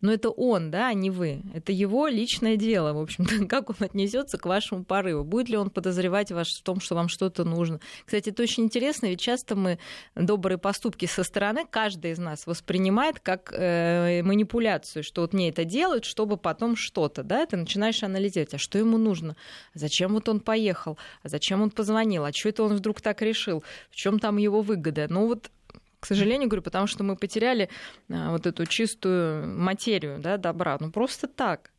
ну 0.00 0.12
это 0.12 0.30
он, 0.30 0.70
да, 0.70 0.88
а 0.88 0.94
не 0.94 1.10
вы, 1.10 1.42
это 1.54 1.72
его 1.72 2.06
личное 2.06 2.56
дело, 2.56 2.92
в 2.92 3.00
общем-то, 3.00 3.46
как 3.48 3.70
он 3.70 3.76
отнесется 3.80 4.38
к 4.38 4.46
вашему 4.46 4.84
порыву, 4.84 5.24
будет 5.24 5.48
ли 5.48 5.56
он 5.56 5.70
подозревать 5.70 6.30
вас 6.30 6.48
в 6.48 6.62
том, 6.62 6.80
что 6.80 6.94
вам 6.94 7.08
что-то 7.08 7.44
нужно. 7.44 7.80
Кстати, 8.04 8.30
это 8.30 8.42
очень 8.42 8.64
интересно, 8.64 9.06
ведь 9.06 9.20
часто 9.20 9.56
мы 9.56 9.78
добрые 10.14 10.58
поступки 10.58 11.06
со 11.06 11.24
стороны, 11.24 11.66
каждый 11.68 12.12
из 12.12 12.18
нас 12.18 12.46
воспринимает 12.46 13.20
как 13.20 13.52
э, 13.52 14.22
манипуляцию, 14.22 15.02
что 15.02 15.22
вот 15.22 15.32
мне 15.32 15.48
это 15.48 15.64
делают, 15.64 16.04
чтобы 16.04 16.36
потом 16.36 16.76
что-то, 16.76 17.22
да, 17.22 17.46
ты 17.46 17.56
начинаешь 17.56 18.02
анализировать, 18.02 18.54
а 18.54 18.58
что 18.58 18.78
ему 18.78 18.98
нужно, 18.98 19.36
зачем 19.74 20.12
вот 20.12 20.28
он 20.28 20.40
поехал, 20.40 20.98
а 21.22 21.28
зачем 21.28 21.62
он 21.62 21.70
позвонил, 21.70 22.24
а 22.24 22.32
что 22.32 22.48
это 22.50 22.62
он 22.62 22.76
вдруг 22.76 23.00
так 23.00 23.22
решил, 23.22 23.64
чем 23.96 24.18
там 24.18 24.36
его 24.36 24.60
выгода. 24.60 25.06
Ну 25.08 25.26
вот 25.26 25.50
к 25.98 26.06
сожалению, 26.06 26.48
говорю, 26.48 26.62
потому 26.62 26.86
что 26.86 27.02
мы 27.02 27.16
потеряли 27.16 27.68
а, 28.10 28.30
вот 28.30 28.46
эту 28.46 28.66
чистую 28.66 29.48
материю 29.58 30.20
да, 30.20 30.36
добра. 30.36 30.76
Ну 30.78 30.92
просто 30.92 31.26
так. 31.26 31.72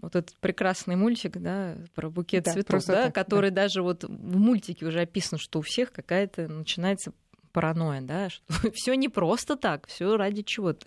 Вот 0.00 0.14
этот 0.14 0.36
прекрасный 0.38 0.94
мультик, 0.94 1.38
да, 1.38 1.76
про 1.94 2.08
букет 2.08 2.44
Да, 2.44 2.52
цветов, 2.52 2.84
да, 2.86 3.04
так, 3.04 3.14
который 3.14 3.50
даже 3.50 3.82
вот 3.82 4.04
в 4.04 4.36
мультике 4.36 4.86
уже 4.86 5.00
описано, 5.00 5.38
что 5.38 5.58
у 5.58 5.62
всех 5.62 5.90
какая-то 5.92 6.48
начинается 6.48 7.12
паранойя, 7.52 8.02
да, 8.02 8.28
что 8.30 8.70
все 8.72 8.94
не 8.94 9.08
просто 9.08 9.56
так, 9.56 9.86
все 9.88 10.16
ради 10.16 10.42
чего-то. 10.42 10.86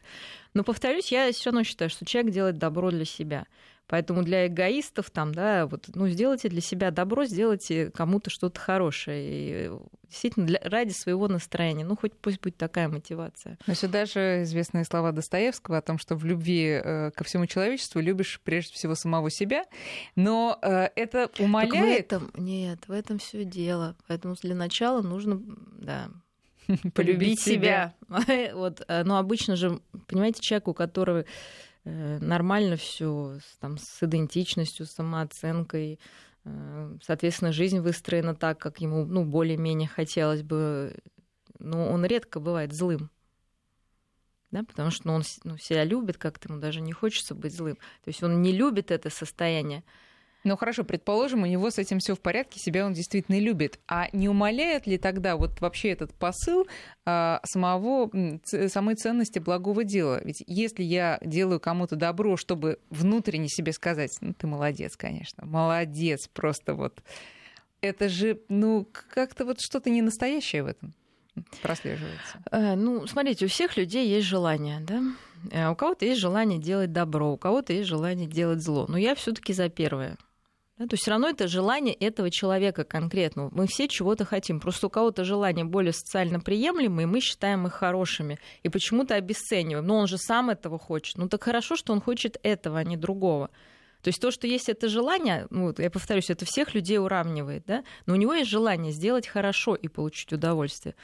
Но 0.53 0.63
повторюсь, 0.63 1.11
я 1.11 1.31
все 1.31 1.49
равно 1.49 1.63
считаю, 1.63 1.89
что 1.89 2.05
человек 2.05 2.31
делает 2.31 2.57
добро 2.57 2.91
для 2.91 3.05
себя. 3.05 3.45
Поэтому 3.89 4.21
для 4.21 4.45
эгоистов 4.45 5.09
там, 5.09 5.33
да, 5.33 5.65
вот, 5.65 5.89
ну, 5.95 6.07
сделайте 6.07 6.47
для 6.47 6.61
себя 6.61 6.91
добро, 6.91 7.25
сделайте 7.25 7.89
кому-то 7.89 8.29
что-то 8.29 8.59
хорошее. 8.59 9.23
И 9.25 9.71
действительно, 10.07 10.45
для, 10.45 10.59
ради 10.63 10.91
своего 10.91 11.27
настроения. 11.27 11.83
Ну, 11.83 11.97
хоть 11.97 12.13
пусть 12.13 12.39
будет 12.39 12.55
такая 12.55 12.87
мотивация. 12.87 13.57
Но 13.65 13.73
сюда 13.73 14.05
же 14.05 14.43
известные 14.43 14.85
слова 14.85 15.11
Достоевского 15.11 15.77
о 15.77 15.81
том, 15.81 15.97
что 15.97 16.15
в 16.15 16.23
любви 16.23 16.79
э, 16.83 17.11
ко 17.15 17.23
всему 17.23 17.47
человечеству 17.47 17.99
любишь 17.99 18.39
прежде 18.43 18.73
всего 18.73 18.93
самого 18.93 19.31
себя. 19.31 19.65
Но 20.15 20.59
э, 20.61 20.89
это 20.95 21.27
Так 21.27 21.39
в 21.39 21.43
умаляет... 21.43 22.05
этом, 22.05 22.31
нет, 22.35 22.87
в 22.87 22.91
этом 22.91 23.17
все 23.17 23.43
дело. 23.43 23.95
Поэтому 24.07 24.35
для 24.39 24.53
начала 24.53 25.01
нужно, 25.01 25.41
да, 25.79 26.09
полюбить 26.67 26.93
полюбить 26.93 27.41
себя. 27.41 27.95
вот, 28.53 28.83
э, 28.87 29.03
но 29.03 29.17
обычно 29.17 29.55
же, 29.55 29.79
понимаете, 30.07 30.41
человек, 30.41 30.67
у 30.67 30.73
которого 30.75 31.25
нормально 32.19 32.75
все 32.75 33.39
там 33.59 33.77
с 33.77 34.03
идентичностью, 34.03 34.85
самооценкой, 34.85 35.99
э, 36.45 36.97
соответственно, 37.03 37.51
жизнь 37.51 37.79
выстроена 37.79 38.35
так, 38.35 38.59
как 38.59 38.79
ему, 38.79 39.05
ну, 39.05 39.25
более-менее 39.25 39.87
хотелось 39.87 40.43
бы. 40.43 40.95
Но 41.59 41.89
он 41.89 42.05
редко 42.05 42.39
бывает 42.39 42.73
злым. 42.73 43.09
Да, 44.51 44.63
потому 44.63 44.89
что 44.89 45.07
ну, 45.07 45.13
он 45.13 45.23
ну, 45.43 45.57
себя 45.57 45.83
любит, 45.83 46.17
как-то 46.17 46.49
ему 46.49 46.59
даже 46.59 46.81
не 46.81 46.91
хочется 46.91 47.35
быть 47.35 47.55
злым. 47.55 47.75
То 47.75 48.07
есть 48.07 48.23
он 48.23 48.41
не 48.41 48.51
любит 48.51 48.89
это 48.89 49.09
состояние. 49.09 49.83
Ну 50.49 50.57
хорошо, 50.57 50.83
предположим, 50.83 51.43
у 51.43 51.45
него 51.45 51.69
с 51.69 51.77
этим 51.77 51.99
все 51.99 52.15
в 52.15 52.19
порядке, 52.21 52.59
себя 52.59 52.83
он 52.83 52.93
действительно 52.93 53.37
любит. 53.37 53.79
А 53.87 54.07
не 54.13 54.27
умаляет 54.27 54.87
ли 54.87 54.97
тогда 54.97 55.37
вот 55.37 55.61
вообще 55.61 55.89
этот 55.89 56.11
посыл 56.15 56.67
а, 57.05 57.39
самого, 57.45 58.09
самой 58.67 58.95
ценности 58.95 59.37
благого 59.37 59.83
дела? 59.83 60.19
Ведь 60.23 60.41
если 60.47 60.81
я 60.81 61.19
делаю 61.21 61.59
кому-то 61.59 61.95
добро, 61.95 62.35
чтобы 62.35 62.79
внутренне 62.89 63.47
себе 63.47 63.73
сказать, 63.73 64.09
ну 64.21 64.33
ты 64.33 64.47
молодец, 64.47 64.97
конечно, 64.97 65.45
молодец, 65.45 66.27
просто 66.33 66.73
вот. 66.73 67.03
Это 67.81 68.09
же, 68.09 68.41
ну, 68.49 68.87
как-то 69.13 69.45
вот 69.45 69.61
что-то 69.61 69.91
не 69.91 70.01
настоящее 70.01 70.63
в 70.63 70.65
этом 70.65 70.95
прослеживается. 71.61 72.43
Э, 72.51 72.73
Ну, 72.73 73.05
смотрите, 73.05 73.45
у 73.45 73.49
всех 73.49 73.77
людей 73.77 74.07
есть 74.07 74.25
желание, 74.25 74.79
да? 74.79 75.03
Э, 75.51 75.69
У 75.69 75.75
кого-то 75.75 76.05
есть 76.05 76.19
желание 76.19 76.57
делать 76.57 76.91
добро, 76.91 77.33
у 77.33 77.37
кого-то 77.37 77.71
есть 77.71 77.87
желание 77.87 78.27
делать 78.27 78.63
зло. 78.63 78.87
Но 78.89 78.97
я 78.97 79.13
все-таки 79.13 79.53
за 79.53 79.69
первое. 79.69 80.17
Да, 80.79 80.87
то 80.87 80.93
есть 80.93 81.03
все 81.03 81.11
равно 81.11 81.27
это 81.27 81.49
желание 81.49 81.93
этого 81.93 82.31
человека 82.31 82.85
конкретно. 82.85 83.49
Мы 83.51 83.67
все 83.67 83.89
чего-то 83.89 84.23
хотим. 84.23 84.61
Просто 84.61 84.87
у 84.87 84.89
кого-то 84.89 85.25
желания 85.25 85.65
более 85.65 85.91
социально 85.91 86.39
приемлемые, 86.39 87.05
мы 87.05 87.19
считаем 87.19 87.67
их 87.67 87.73
хорошими. 87.73 88.39
И 88.63 88.69
почему-то 88.69 89.15
обесцениваем. 89.15 89.85
Но 89.85 89.97
он 89.97 90.07
же 90.07 90.17
сам 90.17 90.49
этого 90.49 90.79
хочет. 90.79 91.17
Ну 91.17 91.27
так 91.27 91.43
хорошо, 91.43 91.75
что 91.75 91.91
он 91.91 91.99
хочет 91.99 92.37
этого, 92.43 92.79
а 92.79 92.85
не 92.85 92.95
другого. 92.95 93.49
То 94.01 94.07
есть 94.07 94.21
то, 94.21 94.31
что 94.31 94.47
есть 94.47 94.69
это 94.69 94.87
желание, 94.87 95.47
ну, 95.49 95.75
я 95.77 95.91
повторюсь, 95.91 96.29
это 96.29 96.45
всех 96.45 96.73
людей 96.73 96.97
уравнивает, 96.97 97.65
да? 97.67 97.83
но 98.05 98.13
у 98.13 98.15
него 98.15 98.33
есть 98.33 98.49
желание 98.49 98.93
сделать 98.93 99.27
хорошо 99.27 99.75
и 99.75 99.89
получить 99.89 100.31
удовольствие. 100.31 100.95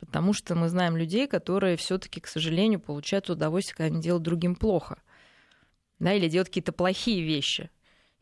Потому 0.00 0.32
что 0.32 0.56
мы 0.56 0.68
знаем 0.68 0.96
людей, 0.96 1.28
которые 1.28 1.76
все-таки, 1.76 2.20
к 2.20 2.26
сожалению, 2.26 2.80
получают 2.80 3.30
удовольствие, 3.30 3.76
когда 3.76 3.94
они 3.94 4.02
делают 4.02 4.24
другим 4.24 4.56
плохо. 4.56 5.00
Да, 6.00 6.12
или 6.12 6.28
делают 6.28 6.48
какие-то 6.48 6.72
плохие 6.72 7.22
вещи 7.22 7.70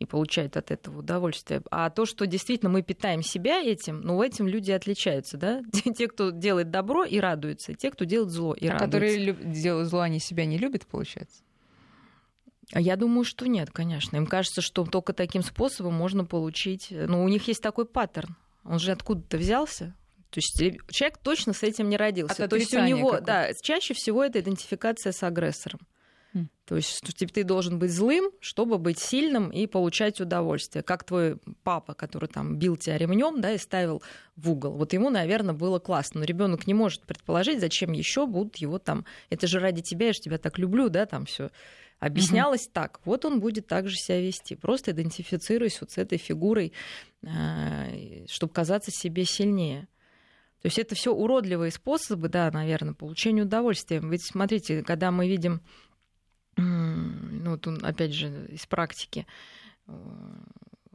и 0.02 0.06
получают 0.06 0.56
от 0.56 0.70
этого 0.70 0.98
удовольствие. 0.98 1.62
А 1.70 1.90
то, 1.90 2.06
что 2.06 2.26
действительно 2.26 2.70
мы 2.70 2.82
питаем 2.82 3.22
себя 3.22 3.62
этим, 3.62 4.00
ну, 4.00 4.22
этим 4.22 4.46
люди 4.46 4.70
отличаются, 4.70 5.36
да? 5.36 5.62
Те, 5.96 6.08
кто 6.08 6.30
делает 6.30 6.70
добро 6.70 7.04
и 7.04 7.18
радуется, 7.18 7.72
и 7.72 7.74
те, 7.74 7.90
кто 7.90 8.04
делает 8.04 8.30
зло 8.30 8.54
и 8.54 8.66
а 8.66 8.72
радуется. 8.72 8.84
которые 8.86 9.32
делают 9.52 9.88
зло, 9.88 10.00
они 10.00 10.18
себя 10.18 10.44
не 10.44 10.58
любят, 10.58 10.86
получается? 10.86 11.42
Я 12.74 12.96
думаю, 12.96 13.24
что 13.24 13.46
нет, 13.46 13.70
конечно. 13.70 14.16
Им 14.16 14.26
кажется, 14.26 14.62
что 14.62 14.84
только 14.84 15.12
таким 15.12 15.42
способом 15.42 15.94
можно 15.94 16.24
получить... 16.24 16.88
Ну, 16.90 17.22
у 17.22 17.28
них 17.28 17.46
есть 17.48 17.62
такой 17.62 17.84
паттерн. 17.84 18.36
Он 18.64 18.78
же 18.78 18.92
откуда-то 18.92 19.36
взялся. 19.36 19.94
То 20.30 20.38
есть 20.38 20.56
человек 20.90 21.18
точно 21.18 21.52
с 21.52 21.62
этим 21.62 21.90
не 21.90 21.98
родился. 21.98 22.44
От 22.44 22.50
То 22.50 22.56
есть 22.56 22.72
у 22.72 22.80
него, 22.80 23.20
да, 23.20 23.52
чаще 23.60 23.92
всего 23.92 24.24
это 24.24 24.40
идентификация 24.40 25.12
с 25.12 25.22
агрессором. 25.22 25.80
То 26.64 26.77
есть 26.77 26.97
что 26.97 27.12
типа, 27.12 27.33
ты 27.33 27.45
должен 27.45 27.79
быть 27.79 27.90
злым, 27.90 28.31
чтобы 28.40 28.79
быть 28.79 28.99
сильным 28.99 29.51
и 29.51 29.66
получать 29.66 30.21
удовольствие. 30.21 30.83
Как 30.83 31.05
твой 31.05 31.37
папа, 31.62 31.92
который 31.92 32.29
там 32.29 32.57
бил 32.57 32.77
тебя 32.77 32.97
ремнем, 32.97 33.40
да, 33.40 33.53
и 33.53 33.59
ставил 33.59 34.03
в 34.37 34.51
угол. 34.51 34.73
Вот 34.73 34.92
ему, 34.92 35.11
наверное, 35.11 35.55
было 35.55 35.79
классно. 35.79 36.21
Но 36.21 36.25
ребенок 36.25 36.66
не 36.66 36.75
может 36.75 37.03
предположить, 37.03 37.61
зачем 37.61 37.92
еще 37.92 38.27
будут 38.27 38.57
его 38.57 38.79
там. 38.79 39.05
Это 39.29 39.47
же 39.47 39.59
ради 39.59 39.83
тебя, 39.83 40.07
я 40.07 40.12
же 40.12 40.21
тебя 40.21 40.38
так 40.38 40.59
люблю, 40.59 40.88
да, 40.88 41.05
там 41.05 41.27
все 41.27 41.51
объяснялось 41.99 42.68
так. 42.73 43.01
Вот 43.05 43.25
он 43.25 43.38
будет 43.38 43.66
также 43.66 43.95
себя 43.95 44.21
вести. 44.21 44.57
Просто 44.57 44.90
идентифицируясь 44.90 45.81
вот 45.81 45.92
с 45.92 45.99
этой 45.99 46.18
фигурой, 46.18 46.73
э, 47.23 48.27
чтобы 48.29 48.53
казаться 48.53 48.90
себе 48.90 49.25
сильнее. 49.25 49.88
То 50.62 50.66
есть 50.66 50.79
это 50.79 50.95
все 50.95 51.12
уродливые 51.12 51.71
способы, 51.71 52.29
да, 52.29 52.51
наверное, 52.51 52.95
получения 52.95 53.42
удовольствия. 53.42 54.01
Ведь 54.01 54.25
смотрите, 54.25 54.83
когда 54.83 55.11
мы 55.11 55.29
видим, 55.29 55.61
ну, 56.56 57.50
вот 57.50 57.66
он, 57.66 57.84
опять 57.84 58.12
же, 58.12 58.46
из 58.48 58.66
практики, 58.66 59.26
э, 59.86 59.92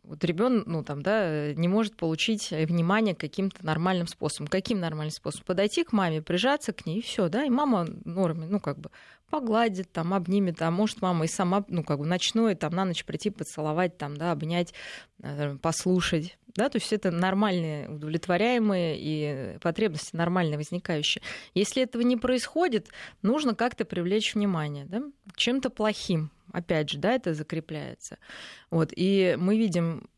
вот 0.07 0.23
ребенок, 0.23 0.65
ну 0.67 0.83
там, 0.83 1.01
да, 1.01 1.53
не 1.53 1.67
может 1.67 1.97
получить 1.97 2.51
внимание 2.51 3.13
каким-то 3.13 3.65
нормальным 3.65 4.07
способом. 4.07 4.47
Каким 4.47 4.79
нормальным 4.79 5.11
способом? 5.11 5.45
Подойти 5.45 5.83
к 5.83 5.91
маме, 5.91 6.21
прижаться 6.21 6.71
к 6.71 6.85
ней, 6.85 6.99
и 6.99 7.01
все, 7.01 7.27
да, 7.27 7.43
и 7.43 7.49
мама 7.49 7.85
норме, 8.05 8.47
ну 8.47 8.61
как 8.61 8.79
бы 8.79 8.89
погладит, 9.29 9.91
там, 9.91 10.13
обнимет, 10.13 10.61
а 10.61 10.71
может 10.71 11.01
мама 11.01 11.25
и 11.25 11.27
сама, 11.27 11.65
ну 11.67 11.83
как 11.83 11.99
бы 11.99 12.05
ночной, 12.05 12.55
там, 12.55 12.73
на 12.73 12.85
ночь 12.85 13.03
прийти, 13.03 13.29
поцеловать, 13.29 13.97
там, 13.97 14.15
да, 14.15 14.31
обнять, 14.31 14.73
э, 15.21 15.57
послушать, 15.61 16.37
да, 16.57 16.69
то 16.69 16.77
есть 16.77 16.91
это 16.91 17.11
нормальные, 17.11 17.87
удовлетворяемые 17.87 18.97
и 18.99 19.59
потребности 19.59 20.15
нормальные 20.15 20.57
возникающие. 20.57 21.21
Если 21.53 21.83
этого 21.83 22.01
не 22.01 22.17
происходит, 22.17 22.89
нужно 23.21 23.55
как-то 23.55 23.85
привлечь 23.85 24.33
внимание, 24.33 24.85
да, 24.85 25.03
чем-то 25.35 25.69
плохим, 25.69 26.31
опять 26.51 26.89
же, 26.89 26.97
да, 26.97 27.13
это 27.13 27.33
закрепляется. 27.33 28.17
Вот, 28.71 28.91
и 28.95 29.37
мы 29.39 29.57
видим 29.57 30.09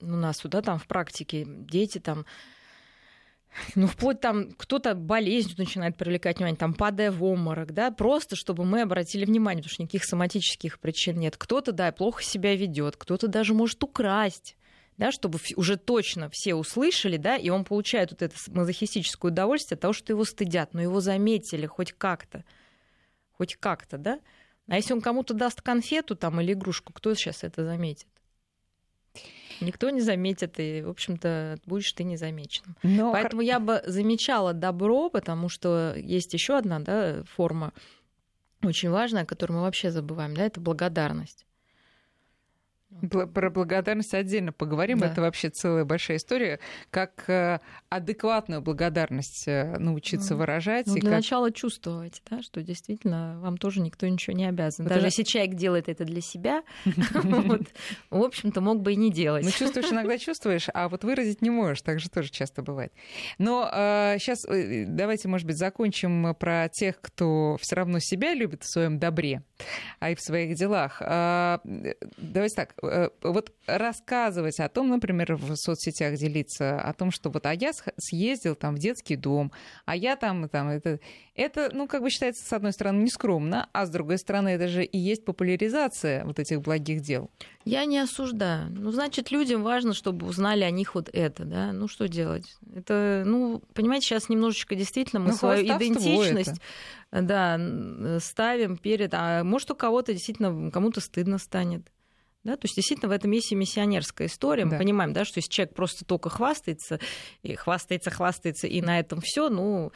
у 0.00 0.06
нас 0.06 0.36
сюда 0.36 0.60
там 0.60 0.78
в 0.78 0.86
практике 0.86 1.44
дети 1.46 1.98
там 1.98 2.26
ну, 3.74 3.86
вплоть 3.86 4.20
там 4.20 4.50
кто-то 4.52 4.94
болезнь 4.94 5.54
начинает 5.56 5.96
привлекать 5.96 6.36
внимание, 6.36 6.58
там 6.58 6.74
падая 6.74 7.10
в 7.10 7.24
обморок, 7.24 7.72
да, 7.72 7.90
просто 7.90 8.36
чтобы 8.36 8.64
мы 8.64 8.82
обратили 8.82 9.24
внимание, 9.24 9.62
потому 9.62 9.72
что 9.72 9.82
никаких 9.82 10.04
соматических 10.04 10.78
причин 10.78 11.18
нет. 11.18 11.36
Кто-то, 11.38 11.72
да, 11.72 11.90
плохо 11.92 12.22
себя 12.22 12.54
ведет, 12.54 12.96
кто-то 12.96 13.28
даже 13.28 13.54
может 13.54 13.82
украсть 13.82 14.56
да, 14.96 15.10
чтобы 15.10 15.38
уже 15.56 15.76
точно 15.76 16.30
все 16.30 16.54
услышали, 16.54 17.16
да, 17.16 17.36
и 17.36 17.48
он 17.48 17.64
получает 17.64 18.12
вот 18.12 18.22
это 18.22 18.34
мазохистическое 18.48 19.32
удовольствие 19.32 19.76
от 19.76 19.80
того, 19.80 19.92
что 19.92 20.12
его 20.12 20.24
стыдят, 20.24 20.74
но 20.74 20.82
его 20.82 21.00
заметили 21.00 21.66
хоть 21.66 21.92
как-то, 21.92 22.44
хоть 23.32 23.56
как-то, 23.56 23.98
да. 23.98 24.20
А 24.68 24.76
если 24.76 24.94
он 24.94 25.00
кому-то 25.00 25.34
даст 25.34 25.60
конфету 25.60 26.16
там 26.16 26.40
или 26.40 26.52
игрушку, 26.52 26.92
кто 26.92 27.14
сейчас 27.14 27.44
это 27.44 27.64
заметит? 27.64 28.06
Никто 29.60 29.90
не 29.90 30.00
заметит, 30.00 30.58
и, 30.58 30.82
в 30.82 30.90
общем-то, 30.90 31.58
будешь 31.66 31.92
ты 31.92 32.02
незамеченным. 32.02 32.76
Но 32.82 33.12
Поэтому 33.12 33.42
я 33.42 33.60
бы 33.60 33.82
замечала 33.86 34.52
добро, 34.52 35.10
потому 35.10 35.48
что 35.48 35.94
есть 35.96 36.32
еще 36.34 36.56
одна 36.56 36.80
да, 36.80 37.22
форма 37.24 37.72
очень 38.62 38.90
важная, 38.90 39.24
которую 39.24 39.58
мы 39.58 39.64
вообще 39.64 39.90
забываем, 39.90 40.34
да, 40.34 40.44
это 40.44 40.60
благодарность. 40.60 41.46
Про 43.10 43.50
благодарность 43.50 44.14
отдельно 44.14 44.52
поговорим. 44.52 44.98
Да. 44.98 45.06
Это 45.06 45.20
вообще 45.20 45.50
целая 45.50 45.84
большая 45.84 46.16
история. 46.18 46.60
Как 46.90 47.24
э, 47.28 47.58
адекватную 47.88 48.62
благодарность 48.62 49.48
э, 49.48 49.76
научиться 49.78 50.34
Ну, 50.34 50.40
выражать. 50.40 50.86
Ну, 50.86 50.96
и 50.96 51.00
для 51.00 51.10
как... 51.10 51.18
начала 51.18 51.50
чувствовать, 51.50 52.22
да, 52.30 52.42
что 52.42 52.62
действительно 52.62 53.38
вам 53.40 53.56
тоже 53.58 53.80
никто 53.80 54.06
ничего 54.06 54.36
не 54.36 54.46
обязан. 54.46 54.84
Вот 54.84 54.90
Даже 54.90 55.00
это- 55.00 55.08
если 55.08 55.22
человек 55.24 55.54
делает 55.54 55.88
это 55.88 56.04
для 56.04 56.20
себя, 56.20 56.62
в 58.10 58.22
общем-то, 58.22 58.60
мог 58.60 58.80
бы 58.80 58.92
и 58.92 58.96
не 58.96 59.10
делать. 59.10 59.44
Ну, 59.44 59.50
чувствуешь, 59.50 59.90
иногда 59.90 60.18
чувствуешь, 60.18 60.68
а 60.72 60.88
вот 60.88 61.04
выразить 61.04 61.42
не 61.42 61.50
можешь. 61.50 61.82
Так 61.82 62.00
же 62.00 62.08
тоже 62.08 62.30
часто 62.30 62.62
бывает. 62.62 62.92
Но 63.38 63.68
сейчас 64.18 64.44
давайте, 64.48 65.28
может 65.28 65.46
быть, 65.46 65.56
закончим 65.58 66.34
про 66.34 66.68
тех, 66.68 67.00
кто 67.00 67.56
все 67.60 67.76
равно 67.76 67.98
себя 67.98 68.34
любит 68.34 68.62
в 68.62 68.70
своем 68.70 68.98
добре, 68.98 69.42
а 70.00 70.10
и 70.10 70.14
в 70.14 70.20
своих 70.20 70.56
делах. 70.56 70.98
А, 71.00 71.60
Давайте 72.16 72.56
так. 72.56 72.74
э, 72.82 73.10
Вот 73.22 73.52
рассказывать 73.66 74.60
о 74.60 74.68
том, 74.68 74.88
например, 74.90 75.36
в 75.36 75.56
соцсетях 75.56 76.16
делиться 76.16 76.80
о 76.80 76.92
том, 76.92 77.10
что 77.10 77.30
вот 77.30 77.46
а 77.46 77.54
я 77.54 77.70
съездил 77.96 78.54
там 78.54 78.74
в 78.74 78.78
детский 78.78 79.16
дом, 79.16 79.52
а 79.84 79.96
я 79.96 80.16
там, 80.16 80.48
там 80.48 80.68
это, 80.68 81.00
это, 81.34 81.70
ну, 81.72 81.86
как 81.88 82.02
бы 82.02 82.10
считается, 82.10 82.44
с 82.44 82.52
одной 82.52 82.72
стороны, 82.72 83.02
нескромно, 83.02 83.68
а 83.72 83.86
с 83.86 83.90
другой 83.90 84.18
стороны, 84.18 84.50
это 84.50 84.68
же 84.68 84.84
и 84.84 84.98
есть 84.98 85.24
популяризация 85.24 86.24
вот 86.24 86.38
этих 86.38 86.60
благих 86.62 87.00
дел. 87.00 87.30
Я 87.64 87.84
не 87.86 87.98
осуждаю. 87.98 88.70
Ну, 88.70 88.90
значит, 88.92 89.30
людям 89.30 89.62
важно, 89.62 89.94
чтобы 89.94 90.26
узнали 90.26 90.62
о 90.64 90.70
них 90.70 90.94
вот 90.94 91.08
это, 91.12 91.44
да. 91.44 91.72
Ну, 91.72 91.88
что 91.88 92.08
делать? 92.08 92.54
Это, 92.74 93.22
ну, 93.26 93.62
понимаете, 93.72 94.06
сейчас 94.06 94.28
немножечко 94.28 94.74
действительно 94.74 95.20
мы 95.20 95.30
Ну, 95.30 95.36
свою 95.36 95.64
идентичность 95.64 96.60
да, 97.10 97.54
н- 97.54 98.18
ставим 98.20 98.76
перед... 98.76 99.12
А 99.14 99.44
может, 99.44 99.70
у 99.70 99.74
кого-то 99.74 100.12
действительно, 100.12 100.70
кому-то 100.70 101.00
стыдно 101.00 101.38
станет. 101.38 101.82
Да, 102.42 102.56
то 102.56 102.66
есть 102.66 102.76
действительно 102.76 103.08
в 103.08 103.12
этом 103.12 103.30
есть 103.30 103.50
и 103.52 103.54
миссионерская 103.54 104.28
история. 104.28 104.66
Мы 104.66 104.72
Да. 104.72 104.78
понимаем, 104.78 105.14
да, 105.14 105.24
что 105.24 105.38
если 105.38 105.48
человек 105.50 105.74
просто 105.74 106.04
только 106.04 106.28
хвастается, 106.28 107.00
и 107.42 107.54
хвастается, 107.54 108.10
хвастается, 108.10 108.66
и 108.66 108.82
на 108.82 109.00
этом 109.00 109.22
все, 109.22 109.48
ну, 109.48 109.92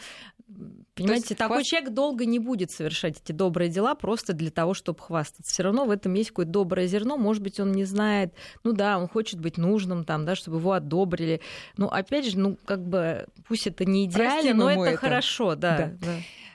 понимаете, 0.95 1.35
такой 1.35 1.59
хваст- 1.59 1.67
человек 1.69 1.91
долго 1.91 2.27
не 2.27 2.39
будет 2.39 2.71
совершать 2.71 3.21
эти 3.23 3.33
добрые 3.33 3.71
дела 3.71 3.95
просто 3.95 4.33
для 4.33 4.51
того, 4.51 4.75
чтобы 4.75 5.01
хвастаться. 5.01 5.53
Все 5.53 5.63
равно 5.63 5.85
в 5.85 5.91
этом 5.91 6.15
есть 6.15 6.31
какое-то 6.31 6.53
доброе 6.53 6.87
зерно. 6.87 7.17
Может 7.17 7.43
быть, 7.43 7.61
он 7.61 7.73
не 7.73 7.85
знает, 7.85 8.35
ну 8.65 8.73
да, 8.73 8.99
он 8.99 9.09
хочет 9.09 9.41
быть 9.41 9.59
нужным, 9.59 10.05
там, 10.05 10.25
да, 10.25 10.35
чтобы 10.35 10.59
его 10.59 10.73
одобрили. 10.73 11.41
Но 11.77 11.89
опять 11.89 12.27
же, 12.27 12.39
ну, 12.39 12.57
как 12.65 12.85
бы, 12.85 13.27
пусть 13.47 13.67
это 13.67 13.85
не 13.85 14.07
идеально, 14.07 14.33
Простим 14.33 14.57
но 14.57 14.71
это, 14.71 14.83
это. 14.83 14.97
хорошо, 14.97 15.55
да. 15.55 15.77
Да. 15.79 15.93
да. 16.01 16.15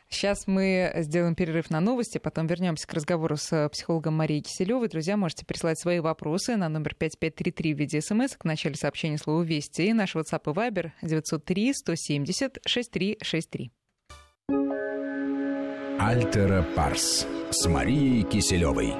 Сейчас 0.10 0.46
мы 0.46 0.94
сделаем 0.98 1.34
перерыв 1.34 1.72
на 1.72 1.80
новости, 1.80 2.20
потом 2.20 2.46
вернемся 2.46 2.86
к 2.88 2.94
разговору 2.94 3.36
с 3.36 3.52
э, 3.52 3.68
психологом 3.70 4.14
Марией 4.14 4.42
Киселевой. 4.42 4.88
Друзья, 4.88 5.18
можете 5.18 5.44
присылать 5.44 5.80
свои 5.80 6.00
вопросы 6.00 6.56
на 6.56 6.70
номер 6.70 6.94
5533 6.94 7.74
в 7.74 7.78
виде 7.80 8.00
смс 8.00 8.36
в 8.40 8.46
начале 8.46 8.76
сообщения 8.76 9.18
слова 9.18 9.42
«Вести». 9.42 9.88
И 9.88 9.94
наш 9.94 10.16
WhatsApp 10.16 10.44
и 10.46 10.56
Viber 10.56 10.92
903 11.02 11.74
170 11.74 12.60
6363. 12.64 13.72
Альтера 16.06 16.66
Парс 16.76 17.26
с 17.50 17.66
Марией 17.66 18.24
Киселевой. 18.24 18.94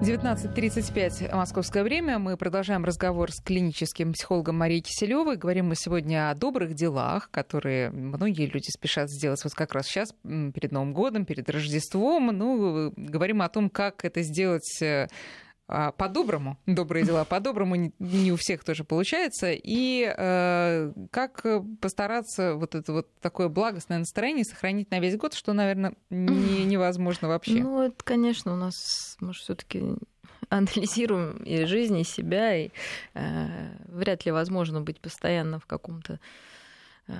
19.35 0.00 1.34
московское 1.34 1.82
время. 1.82 2.20
Мы 2.20 2.36
продолжаем 2.36 2.84
разговор 2.84 3.32
с 3.32 3.42
клиническим 3.42 4.12
психологом 4.12 4.56
Марией 4.56 4.82
Киселевой. 4.82 5.36
Говорим 5.36 5.66
мы 5.66 5.74
сегодня 5.74 6.30
о 6.30 6.34
добрых 6.34 6.74
делах, 6.74 7.28
которые 7.32 7.90
многие 7.90 8.46
люди 8.46 8.70
спешат 8.70 9.10
сделать 9.10 9.42
вот 9.42 9.52
как 9.52 9.74
раз 9.74 9.86
сейчас, 9.88 10.14
перед 10.22 10.70
Новым 10.70 10.94
годом, 10.94 11.24
перед 11.24 11.50
Рождеством. 11.50 12.28
Ну, 12.28 12.92
говорим 12.96 13.42
о 13.42 13.48
том, 13.48 13.68
как 13.68 14.04
это 14.04 14.22
сделать 14.22 14.80
э, 14.80 15.08
по-доброму, 15.96 16.58
добрые 16.66 17.04
дела 17.04 17.24
по-доброму 17.24 17.76
не, 17.98 18.32
у 18.32 18.36
всех 18.36 18.64
тоже 18.64 18.82
получается, 18.82 19.52
и 19.52 20.12
э, 20.16 20.92
как 21.10 21.46
э, 21.46 21.62
постараться 21.80 22.54
вот 22.54 22.74
это 22.74 22.92
вот 22.92 23.08
такое 23.20 23.48
благостное 23.48 23.98
настроение 23.98 24.44
сохранить 24.44 24.90
на 24.90 24.98
весь 24.98 25.16
год, 25.16 25.34
что, 25.34 25.52
наверное, 25.52 25.94
не, 26.10 26.64
невозможно 26.64 27.28
вообще. 27.28 27.62
Ну, 27.62 27.82
это, 27.82 28.04
конечно, 28.04 28.52
у 28.52 28.56
нас, 28.56 29.16
мы 29.20 29.32
все 29.32 29.54
таки 29.54 29.94
анализируем 30.48 31.36
и 31.44 31.64
жизнь, 31.66 31.98
и 31.98 32.04
себя, 32.04 32.56
и 32.56 32.70
э, 33.14 33.76
вряд 33.86 34.26
ли 34.26 34.32
возможно 34.32 34.80
быть 34.80 35.00
постоянно 35.00 35.60
в 35.60 35.66
каком-то 35.66 36.18
э, 37.06 37.12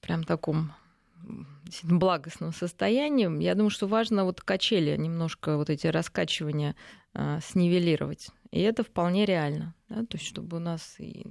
прям 0.00 0.24
таком 0.24 0.72
благостном 1.82 2.52
состоянии. 2.52 3.42
Я 3.42 3.54
думаю, 3.54 3.70
что 3.70 3.86
важно 3.86 4.24
вот 4.24 4.40
качели, 4.40 4.96
немножко 4.96 5.56
вот 5.56 5.70
эти 5.70 5.86
раскачивания 5.86 6.74
э, 7.18 7.40
снивелировать. 7.42 8.30
И 8.50 8.60
это 8.60 8.82
вполне 8.82 9.26
реально. 9.26 9.74
Да? 9.88 10.06
То 10.06 10.16
есть, 10.16 10.26
чтобы 10.26 10.56
у 10.58 10.60
нас 10.60 10.94
и 10.98 11.26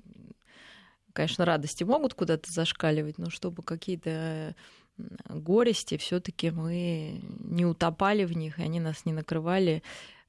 конечно, 1.14 1.46
радости 1.46 1.84
могут 1.84 2.14
куда-то 2.14 2.52
зашкаливать, 2.52 3.18
но 3.18 3.32
чтобы 3.32 3.64
какие-то 3.64 4.56
м, 5.00 5.42
горести 5.42 5.98
все-таки 5.98 6.52
мы 6.52 7.22
не 7.40 7.66
утопали 7.66 8.24
в 8.24 8.38
них, 8.38 8.60
и 8.60 8.62
они 8.62 8.80
нас 8.80 9.04
не 9.04 9.14
накрывали 9.14 9.82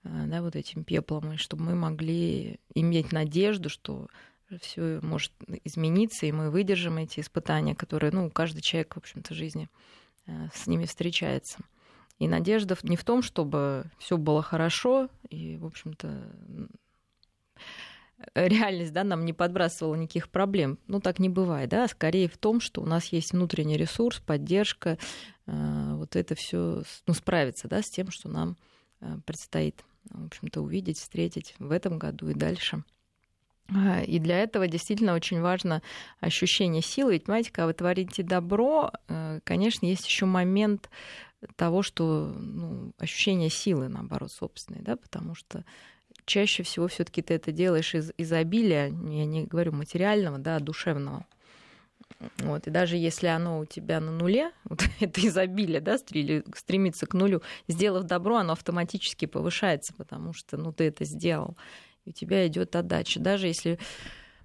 э, 0.04 0.24
да, 0.26 0.40
вот 0.40 0.56
этим 0.56 0.84
пеплом, 0.84 1.32
и 1.32 1.36
чтобы 1.36 1.64
мы 1.64 1.74
могли 1.74 2.58
иметь 2.74 3.12
надежду, 3.12 3.68
что 3.68 4.08
все 4.62 5.00
может 5.02 5.32
измениться, 5.64 6.24
и 6.24 6.32
мы 6.32 6.50
выдержим 6.50 6.96
эти 6.96 7.20
испытания, 7.20 7.74
которые, 7.74 8.10
ну, 8.10 8.30
каждый 8.30 8.62
человек, 8.62 8.94
в 8.94 8.98
общем-то, 8.98 9.34
в 9.34 9.36
жизни 9.36 9.68
э, 10.26 10.48
с 10.54 10.66
ними 10.66 10.86
встречается. 10.86 11.58
И 12.18 12.26
надежда 12.26 12.76
не 12.82 12.96
в 12.96 13.04
том, 13.04 13.22
чтобы 13.22 13.84
все 13.98 14.16
было 14.16 14.42
хорошо, 14.42 15.08
и, 15.28 15.56
в 15.56 15.66
общем-то, 15.66 16.32
реальность 18.34 18.92
да, 18.92 19.04
нам 19.04 19.24
не 19.24 19.32
подбрасывала 19.32 19.94
никаких 19.94 20.28
проблем. 20.28 20.78
Ну, 20.86 21.00
так 21.00 21.18
не 21.18 21.28
бывает, 21.28 21.70
да, 21.70 21.86
скорее 21.88 22.28
в 22.28 22.36
том, 22.36 22.60
что 22.60 22.82
у 22.82 22.86
нас 22.86 23.06
есть 23.06 23.32
внутренний 23.32 23.76
ресурс, 23.76 24.20
поддержка, 24.20 24.98
э, 25.46 25.92
вот 25.94 26.16
это 26.16 26.34
все 26.34 26.82
ну, 27.06 27.14
справиться 27.14 27.68
да, 27.68 27.82
с 27.82 27.90
тем, 27.90 28.10
что 28.10 28.28
нам 28.28 28.56
э, 29.00 29.18
предстоит, 29.24 29.84
в 30.10 30.26
общем-то, 30.26 30.60
увидеть, 30.60 30.98
встретить 30.98 31.54
в 31.58 31.70
этом 31.70 31.98
году 31.98 32.28
и 32.28 32.34
дальше. 32.34 32.82
А, 33.70 34.02
и 34.02 34.18
для 34.18 34.38
этого 34.38 34.66
действительно 34.66 35.14
очень 35.14 35.40
важно 35.40 35.82
ощущение 36.20 36.82
силы. 36.82 37.12
Ведь, 37.12 37.24
понимаете, 37.24 37.52
когда 37.52 37.66
вы 37.66 37.74
творите 37.74 38.22
добро, 38.22 38.90
э, 39.08 39.40
конечно, 39.44 39.86
есть 39.86 40.06
еще 40.06 40.26
момент 40.26 40.90
того, 41.56 41.82
что 41.82 42.34
ну, 42.36 42.92
ощущение 42.98 43.50
силы, 43.50 43.88
наоборот, 43.88 44.32
собственной, 44.32 44.80
да, 44.80 44.96
потому 44.96 45.34
что 45.34 45.64
чаще 46.24 46.62
всего 46.62 46.88
все-таки 46.88 47.22
ты 47.22 47.34
это 47.34 47.52
делаешь 47.52 47.94
из 47.94 48.12
изобилия, 48.18 48.86
я 48.86 49.24
не 49.24 49.44
говорю 49.44 49.72
материального, 49.72 50.38
да, 50.38 50.56
а 50.56 50.60
душевного. 50.60 51.26
Вот, 52.38 52.66
и 52.66 52.70
даже 52.70 52.96
если 52.96 53.26
оно 53.26 53.60
у 53.60 53.64
тебя 53.64 54.00
на 54.00 54.10
нуле, 54.10 54.50
вот 54.64 54.82
это 55.00 55.26
изобилие, 55.26 55.80
да, 55.80 55.98
стремится 55.98 57.06
к 57.06 57.14
нулю, 57.14 57.42
сделав 57.68 58.04
добро, 58.04 58.36
оно 58.36 58.52
автоматически 58.54 59.26
повышается, 59.26 59.94
потому 59.94 60.32
что, 60.32 60.56
ну, 60.56 60.72
ты 60.72 60.84
это 60.84 61.04
сделал, 61.04 61.56
и 62.04 62.10
у 62.10 62.12
тебя 62.12 62.46
идет 62.46 62.74
отдача. 62.74 63.20
Даже 63.20 63.46
если 63.46 63.78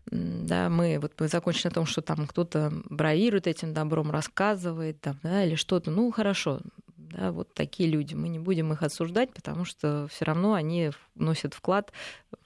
да, 0.05 0.69
мы 0.69 0.99
вот 0.99 1.13
мы 1.19 1.27
закончили 1.27 1.67
на 1.67 1.71
том, 1.71 1.85
что 1.85 2.01
там 2.01 2.27
кто-то 2.27 2.73
бравирует 2.89 3.47
этим 3.47 3.73
добром, 3.73 4.11
рассказывает, 4.11 4.99
там, 4.99 5.17
да, 5.23 5.45
или 5.45 5.55
что-то, 5.55 5.91
ну 5.91 6.11
хорошо, 6.11 6.59
да, 7.13 7.31
вот 7.31 7.53
такие 7.53 7.89
люди. 7.89 8.13
Мы 8.15 8.29
не 8.29 8.39
будем 8.39 8.73
их 8.73 8.83
осуждать, 8.83 9.33
потому 9.33 9.65
что 9.65 10.07
все 10.09 10.25
равно 10.25 10.53
они 10.53 10.91
вносят 11.15 11.53
вклад 11.53 11.91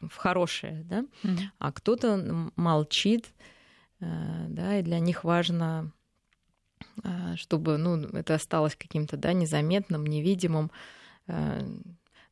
в 0.01 0.15
хорошее, 0.15 0.84
да. 0.86 1.06
А 1.60 1.71
кто-то 1.71 2.51
молчит, 2.56 3.27
э, 3.99 4.45
да, 4.49 4.80
и 4.80 4.84
для 4.84 4.99
них 4.99 5.23
важно, 5.23 5.91
э, 7.03 7.36
чтобы, 7.36 7.77
ну, 7.77 7.97
это 7.97 8.36
осталось 8.36 8.75
каким-то, 8.75 9.17
да, 9.17 9.34
незаметным, 9.34 10.06
невидимым. 10.06 10.71
Э, 11.27 11.62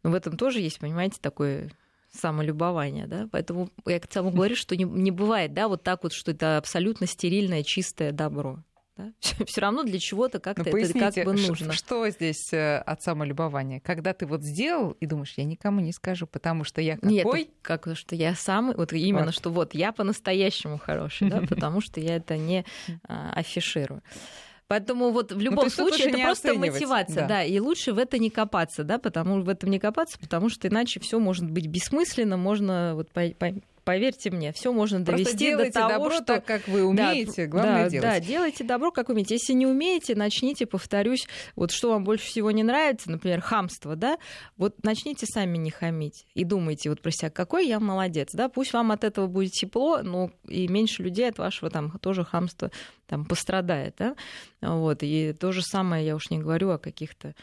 но 0.03 0.11
в 0.11 0.13
этом 0.13 0.37
тоже 0.37 0.59
есть, 0.59 0.79
понимаете, 0.79 1.17
такое 1.21 1.71
самолюбование, 2.11 3.07
да, 3.07 3.27
поэтому 3.31 3.69
я 3.85 3.99
к 3.99 4.07
тому 4.07 4.31
говорю, 4.31 4.55
что 4.55 4.75
не, 4.75 4.85
не 4.85 5.11
бывает, 5.11 5.53
да, 5.53 5.67
вот 5.67 5.83
так 5.83 6.03
вот, 6.03 6.13
что 6.13 6.31
это 6.31 6.57
абсолютно 6.57 7.07
стерильное, 7.07 7.63
чистое 7.63 8.11
добро. 8.11 8.63
Да? 8.97 9.11
Все 9.45 9.61
равно 9.61 9.83
для 9.83 9.99
чего-то 9.99 10.39
как-то 10.39 10.69
ну, 10.71 10.77
это 10.77 10.97
как 10.97 11.15
бы 11.25 11.33
нужно. 11.33 11.73
Что 11.73 12.09
здесь 12.09 12.51
э, 12.53 12.77
от 12.77 13.01
самолюбования? 13.01 13.79
Когда 13.79 14.13
ты 14.13 14.25
вот 14.25 14.43
сделал 14.43 14.91
и 14.91 15.05
думаешь, 15.05 15.33
я 15.37 15.43
никому 15.43 15.81
не 15.81 15.91
скажу, 15.91 16.27
потому 16.27 16.63
что 16.63 16.81
я 16.81 16.95
какой? 16.95 17.39
Нет, 17.39 17.49
как 17.61 17.87
что 17.95 18.15
я 18.15 18.35
самый, 18.35 18.75
вот 18.75 18.93
именно, 18.93 19.25
вот. 19.25 19.33
что 19.33 19.49
вот 19.49 19.73
я 19.73 19.91
по-настоящему 19.91 20.77
хороший, 20.77 21.29
да, 21.29 21.41
потому 21.49 21.81
что 21.81 21.99
я 21.99 22.15
это 22.15 22.37
не 22.37 22.65
а, 23.07 23.31
афиширую. 23.33 24.01
Поэтому 24.67 25.11
вот 25.11 25.31
в 25.31 25.35
ну, 25.35 25.41
любом 25.41 25.65
ну, 25.65 25.69
случае 25.69 26.09
это 26.09 26.17
просто 26.19 26.53
мотивация, 26.55 27.21
да. 27.21 27.27
да, 27.27 27.43
и 27.43 27.59
лучше 27.59 27.93
в 27.93 27.99
это 27.99 28.17
не 28.17 28.31
копаться, 28.31 28.83
да, 28.83 28.97
потому 28.97 29.41
в 29.41 29.49
этом 29.49 29.69
не 29.69 29.79
копаться, 29.79 30.17
потому 30.17 30.49
что 30.49 30.67
иначе 30.67 30.99
все 30.99 31.19
может 31.19 31.49
быть 31.49 31.67
бессмысленно, 31.67 32.35
можно 32.35 32.93
вот 32.95 33.11
по, 33.11 33.29
по, 33.37 33.53
поверьте 33.85 34.31
мне, 34.31 34.51
все 34.51 34.73
можно 34.73 34.99
довести 34.99 35.55
до 35.55 35.71
того, 35.71 35.89
добро 35.89 36.11
что... 36.11 36.23
так, 36.25 36.45
как 36.45 36.67
вы 36.67 36.83
умеете, 36.83 37.45
да, 37.45 37.47
главное 37.47 37.83
да, 37.83 37.89
делать. 37.89 38.09
Да, 38.09 38.19
делайте 38.19 38.63
добро, 38.63 38.91
как 38.91 39.09
умеете. 39.09 39.35
Если 39.35 39.53
не 39.53 39.67
умеете, 39.67 40.15
начните, 40.15 40.65
повторюсь, 40.65 41.27
вот 41.55 41.71
что 41.71 41.91
вам 41.91 42.03
больше 42.03 42.25
всего 42.25 42.51
не 42.51 42.63
нравится, 42.63 43.09
например, 43.09 43.39
хамство, 43.41 43.95
да, 43.95 44.17
вот 44.57 44.83
начните 44.83 45.25
сами 45.25 45.57
не 45.57 45.69
хамить 45.69 46.25
и 46.33 46.43
думайте 46.43 46.89
вот 46.89 47.01
про 47.01 47.11
себя, 47.11 47.29
какой 47.29 47.67
я 47.67 47.79
молодец, 47.79 48.31
да, 48.33 48.49
пусть 48.49 48.73
вам 48.73 48.91
от 48.91 49.03
этого 49.03 49.27
будет 49.27 49.51
тепло, 49.51 50.01
но 50.01 50.31
и 50.47 50.67
меньше 50.67 51.03
людей 51.03 51.29
от 51.29 51.37
вашего 51.37 51.69
там 51.69 51.91
тоже 51.99 52.25
хамства 52.25 52.71
там 53.07 53.25
пострадает, 53.25 53.95
да, 53.99 54.15
вот, 54.61 55.03
и 55.03 55.33
то 55.33 55.51
же 55.51 55.61
самое, 55.61 56.05
я 56.05 56.15
уж 56.15 56.31
не 56.31 56.39
говорю 56.39 56.71
о 56.71 56.79
каких-то 56.79 57.35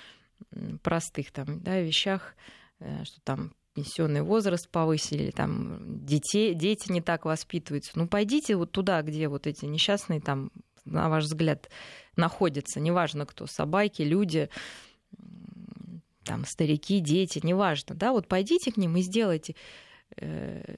простых 0.82 1.30
там, 1.30 1.60
да, 1.60 1.80
вещах, 1.80 2.34
э, 2.80 3.04
что 3.04 3.20
там 3.22 3.52
пенсионный 3.74 4.22
возраст 4.22 4.68
повысили, 4.68 5.30
там 5.30 6.04
детей, 6.04 6.54
дети 6.54 6.90
не 6.90 7.00
так 7.00 7.24
воспитываются. 7.24 7.92
Ну, 7.94 8.06
пойдите 8.06 8.56
вот 8.56 8.72
туда, 8.72 9.02
где 9.02 9.28
вот 9.28 9.46
эти 9.46 9.64
несчастные 9.64 10.20
там, 10.20 10.50
на 10.84 11.08
ваш 11.08 11.24
взгляд, 11.24 11.70
находятся, 12.16 12.80
неважно 12.80 13.26
кто, 13.26 13.46
собаки, 13.46 14.02
люди, 14.02 14.50
там, 16.24 16.44
старики, 16.44 17.00
дети, 17.00 17.40
неважно, 17.42 17.94
да, 17.94 18.12
вот 18.12 18.28
пойдите 18.28 18.70
к 18.70 18.76
ним 18.76 18.96
и 18.96 19.02
сделайте 19.02 19.54
э, 20.16 20.76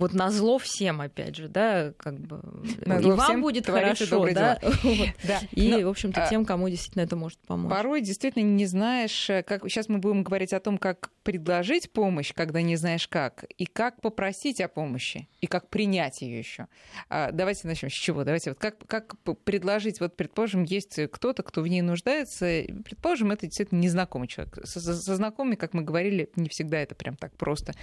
вот 0.00 0.14
на 0.14 0.30
зло 0.30 0.56
всем, 0.58 1.02
опять 1.02 1.36
же, 1.36 1.48
да, 1.48 1.92
как 1.98 2.18
бы 2.18 2.40
на 2.86 3.00
и 3.00 3.10
вам 3.10 3.42
будет 3.42 3.66
хорошо, 3.66 4.26
да, 4.32 4.58
вот. 4.82 5.08
да. 5.24 5.40
и, 5.52 5.70
Но, 5.70 5.80
в 5.80 5.90
общем-то, 5.90 6.24
а 6.24 6.28
тем, 6.28 6.46
кому 6.46 6.70
действительно 6.70 7.02
это 7.02 7.16
может 7.16 7.38
помочь. 7.40 7.70
Порой 7.70 8.00
действительно 8.00 8.44
не 8.44 8.64
знаешь, 8.64 9.28
э, 9.28 9.42
как 9.42 9.62
сейчас 9.64 9.90
мы 9.90 9.98
будем 9.98 10.22
говорить 10.22 10.54
о 10.54 10.60
том, 10.60 10.78
как 10.78 11.10
предложить 11.30 11.92
помощь, 11.92 12.32
когда 12.34 12.60
не 12.60 12.74
знаешь 12.74 13.06
как, 13.06 13.44
и 13.56 13.64
как 13.64 14.00
попросить 14.00 14.60
о 14.60 14.66
помощи, 14.66 15.28
и 15.40 15.46
как 15.46 15.68
принять 15.68 16.22
ее 16.22 16.38
еще. 16.38 16.66
А, 17.08 17.30
давайте 17.30 17.68
начнем 17.68 17.88
с 17.88 17.92
чего? 17.92 18.24
Давайте 18.24 18.50
вот 18.50 18.58
как, 18.58 18.84
как 18.88 19.16
предложить, 19.44 20.00
вот, 20.00 20.16
предположим, 20.16 20.64
есть 20.64 20.98
кто-то, 21.12 21.44
кто 21.44 21.62
в 21.62 21.68
ней 21.68 21.82
нуждается, 21.82 22.64
предположим, 22.84 23.30
это 23.30 23.46
действительно 23.46 23.78
незнакомый 23.78 24.26
человек. 24.26 24.58
Со, 24.64 24.80
со 24.80 25.14
знакомыми, 25.14 25.54
как 25.54 25.72
мы 25.72 25.82
говорили, 25.82 26.28
не 26.34 26.48
всегда 26.48 26.78
это 26.78 26.96
прям 26.96 27.14
так 27.14 27.32
просто. 27.36 27.74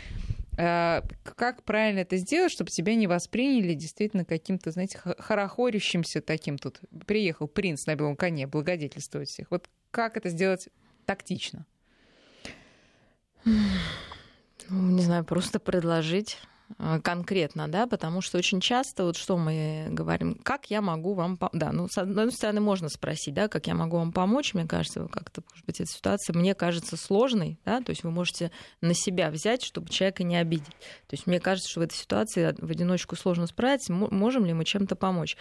А, 0.58 1.02
как 1.24 1.64
правильно 1.64 2.00
это 2.00 2.18
сделать, 2.18 2.52
чтобы 2.52 2.70
тебя 2.70 2.96
не 2.96 3.08
восприняли 3.08 3.76
действительно 3.76 4.26
каким-то, 4.26 4.72
знаете, 4.72 5.00
хорохорящимся 5.20 6.20
таким 6.20 6.58
тут. 6.58 6.82
Приехал 7.06 7.48
принц 7.48 7.86
на 7.86 7.96
белом 7.96 8.18
коне 8.18 8.46
благодетельствовать 8.46 9.30
всех. 9.30 9.50
Вот 9.52 9.70
как 9.90 10.18
это 10.18 10.28
сделать 10.28 10.68
тактично? 11.06 11.66
Ну, 14.70 14.92
не 14.92 15.02
знаю, 15.02 15.24
просто 15.24 15.60
предложить 15.60 16.38
Э, 16.80 17.00
конкретно, 17.02 17.68
да, 17.68 17.88
потому 17.88 18.22
что 18.22 18.38
очень 18.38 18.60
часто 18.60 19.06
вот 19.06 19.16
что 19.16 19.38
мы 19.38 19.88
говорим, 19.90 20.36
как 20.44 20.70
я 20.70 20.82
могу 20.82 21.14
вам, 21.14 21.40
да, 21.54 21.72
ну 21.72 21.88
с 21.90 21.98
одной 21.98 22.32
стороны 22.32 22.60
можно 22.60 22.90
спросить, 22.90 23.34
да, 23.34 23.48
как 23.48 23.68
я 23.68 23.74
могу 23.74 23.98
вам 23.98 24.12
помочь, 24.12 24.54
мне 24.54 24.66
кажется, 24.66 25.08
как-то 25.08 25.42
может 25.50 25.66
быть 25.66 25.80
эта 25.80 25.90
ситуация 25.90 26.34
мне 26.34 26.56
кажется 26.56 26.98
сложной, 26.98 27.58
да, 27.64 27.82
то 27.82 27.92
есть 27.92 28.04
вы 28.04 28.12
можете 28.12 28.52
на 28.82 28.94
себя 28.94 29.32
взять, 29.32 29.64
чтобы 29.64 29.90
человека 29.90 30.24
не 30.24 30.36
обидеть, 30.36 30.66
то 31.08 31.14
есть 31.14 31.26
мне 31.26 31.40
кажется, 31.40 31.70
что 31.70 31.80
в 31.80 31.84
этой 31.84 31.96
ситуации 31.96 32.54
в 32.58 32.70
одиночку 32.70 33.16
сложно 33.16 33.48
справиться, 33.48 33.94
можем 33.94 34.46
ли 34.46 34.54
мы 34.54 34.66
чем-то 34.66 34.96
помочь, 34.96 35.38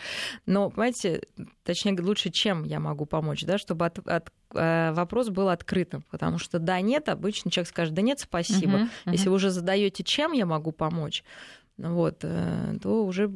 но 0.46 0.70
понимаете, 0.70 1.22
точнее 1.64 2.00
лучше 2.00 2.30
чем 2.30 2.62
я 2.62 2.78
могу 2.78 3.04
помочь, 3.04 3.42
да, 3.42 3.58
чтобы 3.58 3.86
от, 3.86 3.98
от 4.06 4.30
вопрос 4.50 5.28
был 5.28 5.48
открытым, 5.48 6.02
потому 6.10 6.38
что 6.38 6.58
да, 6.58 6.80
нет, 6.80 7.08
обычно 7.08 7.50
человек 7.50 7.68
скажет, 7.68 7.94
да 7.94 8.02
нет, 8.02 8.20
спасибо. 8.20 8.78
Uh-huh, 8.78 8.88
uh-huh. 9.06 9.12
Если 9.12 9.28
вы 9.28 9.34
уже 9.34 9.50
задаете, 9.50 10.04
чем 10.04 10.32
я 10.32 10.46
могу 10.46 10.72
помочь, 10.72 11.24
вот, 11.78 12.20
э, 12.22 12.78
то 12.82 13.04
уже 13.04 13.30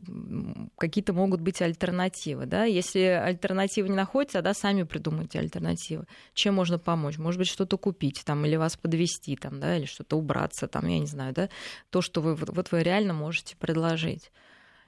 какие-то 0.79 1.13
могут 1.13 1.43
быть 1.43 1.61
альтернативы. 1.61 2.47
Да? 2.47 2.65
Если 2.65 3.01
альтернативы 3.01 3.91
не 3.91 3.97
находятся, 3.97 4.41
да, 4.41 4.55
сами 4.55 4.85
придумайте 4.85 5.39
альтернативы. 5.39 6.07
Чем 6.33 6.55
можно 6.55 6.79
помочь? 6.79 7.19
Может 7.19 7.39
быть, 7.39 7.49
что-то 7.49 7.77
купить 7.77 8.23
там, 8.25 8.47
или 8.47 8.57
вас 8.57 8.77
подвести 8.79 9.37
там, 9.37 9.61
да, 9.61 9.77
или 9.77 9.85
что-то 9.85 10.17
убраться, 10.17 10.69
там, 10.69 10.87
я 10.87 10.99
не 10.99 11.07
знаю, 11.07 11.35
да? 11.35 11.51
то, 11.91 12.01
что 12.01 12.23
вы, 12.23 12.35
вот 12.35 12.73
вы 12.73 12.83
реально 12.83 13.13
можете 13.13 13.57
предложить. 13.57 14.33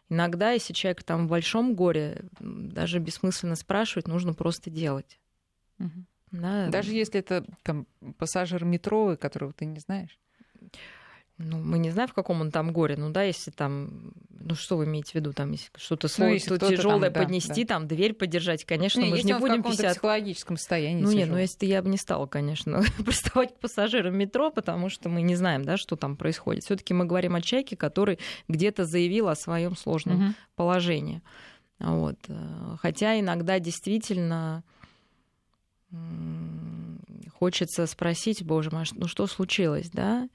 Иногда, 0.09 0.53
если 0.53 0.73
человек 0.73 1.03
там 1.03 1.27
в 1.27 1.31
большом 1.31 1.75
горе, 1.75 2.25
даже 2.41 3.01
бессмысленно 3.01 3.57
спрашивать, 3.57 4.09
нужно 4.09 4.33
просто 4.33 4.71
делать. 4.71 5.19
Угу. 5.79 6.07
Да. 6.33 6.69
Даже 6.69 6.93
если 6.93 7.21
это 7.21 7.45
там, 7.63 7.87
пассажир 8.19 8.65
метро, 8.65 9.17
которого 9.17 9.53
ты 9.53 9.67
не 9.67 9.79
знаешь. 9.79 10.19
Ну, 11.39 11.59
мы 11.59 11.79
не 11.79 11.91
знаем, 11.91 12.09
в 12.09 12.15
каком 12.15 12.41
он 12.41 12.51
там 12.51 12.73
горе. 12.73 12.97
Ну 12.97 13.11
да, 13.11 13.23
если 13.23 13.51
там, 13.51 14.13
ну 14.31 14.55
что 14.55 14.77
вы 14.77 14.85
имеете 14.85 15.13
в 15.13 15.15
виду, 15.17 15.33
там 15.33 15.51
если 15.51 15.71
что-то 15.77 16.09
ну, 16.19 16.39
тяжелое 16.39 17.11
там, 17.11 17.25
поднести, 17.25 17.65
да. 17.65 17.75
там 17.75 17.89
дверь 17.89 18.13
подержать, 18.13 18.65
конечно, 18.65 19.03
ну, 19.03 19.09
мы 19.09 19.17
же 19.17 19.25
не 19.25 19.39
будем 19.39 19.63
в 19.63 19.65
50... 19.65 19.93
психологическом 19.93 20.57
состоянии. 20.57 21.03
Ну 21.03 21.11
нет, 21.11 21.29
ну 21.29 21.39
если 21.39 21.67
я 21.67 21.83
бы 21.83 21.89
не 21.89 21.97
стала, 21.97 22.27
конечно, 22.27 22.83
приставать 23.05 23.55
к 23.55 23.59
пассажирам 23.59 24.17
метро, 24.17 24.51
потому 24.51 24.89
что 24.89 25.09
мы 25.09 25.23
не 25.23 25.35
знаем, 25.35 25.65
да, 25.65 25.77
что 25.77 25.97
там 25.97 26.17
происходит. 26.17 26.65
Все-таки 26.65 26.95
мы 26.95 27.07
говорим 27.07 27.35
о 27.35 27.41
человеке, 27.41 27.77
который 27.77 28.19
где-то 28.49 28.85
заявил 28.85 29.29
о 29.29 29.35
своем 29.35 29.77
сложном 29.77 30.27
угу. 30.27 30.35
положении. 30.55 31.23
Вот. 31.81 32.19
Э, 32.29 32.77
хотя 32.81 33.19
иногда 33.19 33.59
действительно 33.59 34.63
хочется 37.39 37.87
спросить, 37.87 38.45
боже 38.45 38.71
мой, 38.71 38.85
ну 38.93 39.09
что 39.09 39.27
случилось, 39.27 39.91
да? 39.91 40.29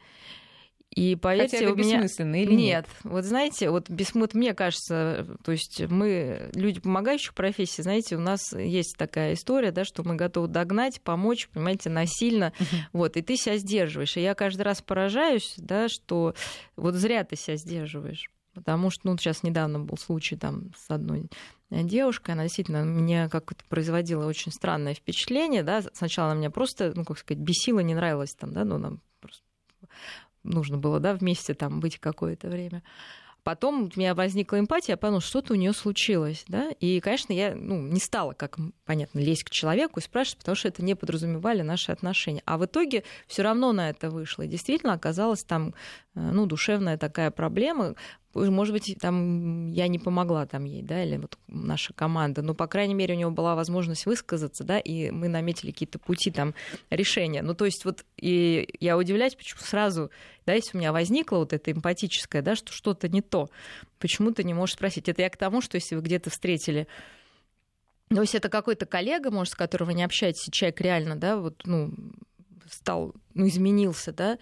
И 0.91 1.15
поверьте, 1.15 1.57
Хотя 1.57 1.65
это 1.65 1.73
у 1.73 1.77
меня... 1.77 1.97
бессмысленно 1.97 2.41
или 2.41 2.51
нет? 2.51 2.57
Нет, 2.57 2.87
вот 3.03 3.23
знаете, 3.23 3.69
вот 3.69 3.89
бессмыт, 3.89 4.33
мне 4.33 4.53
кажется, 4.53 5.37
то 5.43 5.51
есть 5.51 5.81
мы, 5.89 6.49
люди 6.55 6.79
помогающих 6.79 7.33
профессий, 7.33 7.83
знаете, 7.83 8.15
у 8.15 8.19
нас 8.19 8.53
есть 8.53 8.95
такая 8.97 9.33
история, 9.33 9.71
да, 9.71 9.85
что 9.85 10.03
мы 10.03 10.15
готовы 10.15 10.47
догнать, 10.47 11.01
помочь, 11.01 11.49
понимаете, 11.49 11.89
насильно, 11.89 12.51
вот, 12.93 13.15
и 13.15 13.21
ты 13.21 13.37
себя 13.37 13.57
сдерживаешь. 13.57 14.17
И 14.17 14.21
я 14.21 14.33
каждый 14.33 14.63
раз 14.63 14.81
поражаюсь, 14.81 15.53
да, 15.57 15.87
что 15.87 16.33
вот 16.75 16.95
зря 16.95 17.23
ты 17.23 17.35
себя 17.35 17.57
сдерживаешь. 17.57 18.31
Потому 18.53 18.89
что, 18.89 19.01
ну, 19.03 19.17
сейчас 19.17 19.43
недавно 19.43 19.79
был 19.79 19.97
случай 19.97 20.35
там 20.35 20.71
с 20.75 20.89
одной 20.89 21.27
девушкой, 21.69 22.31
она 22.31 22.43
действительно 22.43 22.83
мне 22.83 23.29
как-то 23.29 23.63
производила 23.67 24.25
очень 24.25 24.51
странное 24.51 24.93
впечатление, 24.93 25.63
да, 25.63 25.83
сначала 25.93 26.31
она 26.31 26.39
меня 26.39 26.49
просто, 26.49 26.93
ну, 26.95 27.03
как 27.03 27.17
сказать, 27.17 27.41
бесила, 27.41 27.79
не 27.79 27.93
нравилась 27.93 28.33
там, 28.35 28.53
да, 28.53 28.63
ну, 28.63 28.77
нам 28.77 29.01
просто 29.19 29.43
нужно 30.43 30.77
было, 30.77 30.99
да, 30.99 31.13
вместе 31.13 31.53
там 31.53 31.79
быть 31.79 31.99
какое-то 31.99 32.47
время. 32.47 32.83
Потом 33.47 33.83
у 33.83 33.89
меня 33.97 34.13
возникла 34.13 34.59
эмпатия, 34.59 34.91
я 34.93 34.97
поняла, 34.97 35.21
что-то 35.21 35.53
у 35.53 35.55
нее 35.55 35.71
случилось, 35.71 36.43
да, 36.49 36.69
и, 36.81 36.99
конечно, 36.99 37.31
я, 37.31 37.55
ну, 37.55 37.81
не 37.81 38.01
стала, 38.01 38.33
как 38.33 38.57
понятно, 38.83 39.19
лезть 39.19 39.45
к 39.45 39.51
человеку 39.51 40.01
и 40.01 40.03
спрашивать, 40.03 40.39
потому 40.39 40.55
что 40.57 40.67
это 40.67 40.83
не 40.83 40.95
подразумевали 40.95 41.61
наши 41.61 41.93
отношения. 41.93 42.41
А 42.45 42.57
в 42.57 42.65
итоге 42.65 43.05
все 43.25 43.43
равно 43.43 43.71
на 43.71 43.89
это 43.89 44.09
вышло. 44.09 44.43
И 44.43 44.49
действительно 44.49 44.91
оказалась 44.91 45.45
там, 45.45 45.69
э, 45.69 45.73
ну, 46.17 46.45
душевная 46.45 46.97
такая 46.97 47.31
проблема, 47.31 47.95
может 48.33 48.73
быть, 48.73 48.97
там 48.99 49.71
я 49.71 49.87
не 49.87 49.99
помогла 49.99 50.45
там 50.45 50.65
ей, 50.65 50.83
да, 50.83 51.03
или 51.03 51.17
вот 51.17 51.37
наша 51.47 51.93
команда, 51.93 52.41
но, 52.41 52.53
по 52.53 52.67
крайней 52.67 52.93
мере, 52.93 53.15
у 53.15 53.17
него 53.17 53.31
была 53.31 53.55
возможность 53.55 54.05
высказаться, 54.05 54.63
да, 54.63 54.79
и 54.79 55.09
мы 55.11 55.27
наметили 55.27 55.71
какие-то 55.71 55.99
пути 55.99 56.31
там 56.31 56.53
решения. 56.89 57.41
Ну, 57.41 57.55
то 57.55 57.65
есть 57.65 57.85
вот 57.85 58.05
и 58.17 58.67
я 58.79 58.97
удивляюсь, 58.97 59.35
почему 59.35 59.61
сразу, 59.61 60.11
да, 60.45 60.53
если 60.53 60.77
у 60.77 60.79
меня 60.79 60.91
возникло 60.91 61.37
вот 61.37 61.53
это 61.53 61.71
эмпатическое, 61.71 62.41
да, 62.41 62.55
что 62.55 62.71
что-то 62.71 63.07
не 63.07 63.21
то, 63.21 63.49
почему 63.99 64.31
ты 64.31 64.43
не 64.43 64.53
можешь 64.53 64.75
спросить. 64.75 65.09
Это 65.09 65.21
я 65.21 65.29
к 65.29 65.37
тому, 65.37 65.61
что 65.61 65.75
если 65.75 65.95
вы 65.95 66.01
где-то 66.01 66.29
встретили 66.29 66.87
ну, 68.09 68.21
если 68.21 68.39
это 68.39 68.47
какой-то 68.47 68.85
коллега, 68.85 69.31
может, 69.31 69.51
с 69.51 69.55
которым 69.57 69.87
вы 69.87 69.93
не 69.93 70.03
общаетесь, 70.03 70.47
человек 70.51 70.79
реально, 70.79 71.17
да, 71.17 71.35
вот, 71.35 71.63
ну, 71.65 71.91
стал, 72.69 73.13
ну, 73.33 73.47
изменился, 73.47 74.13
да, 74.13 74.37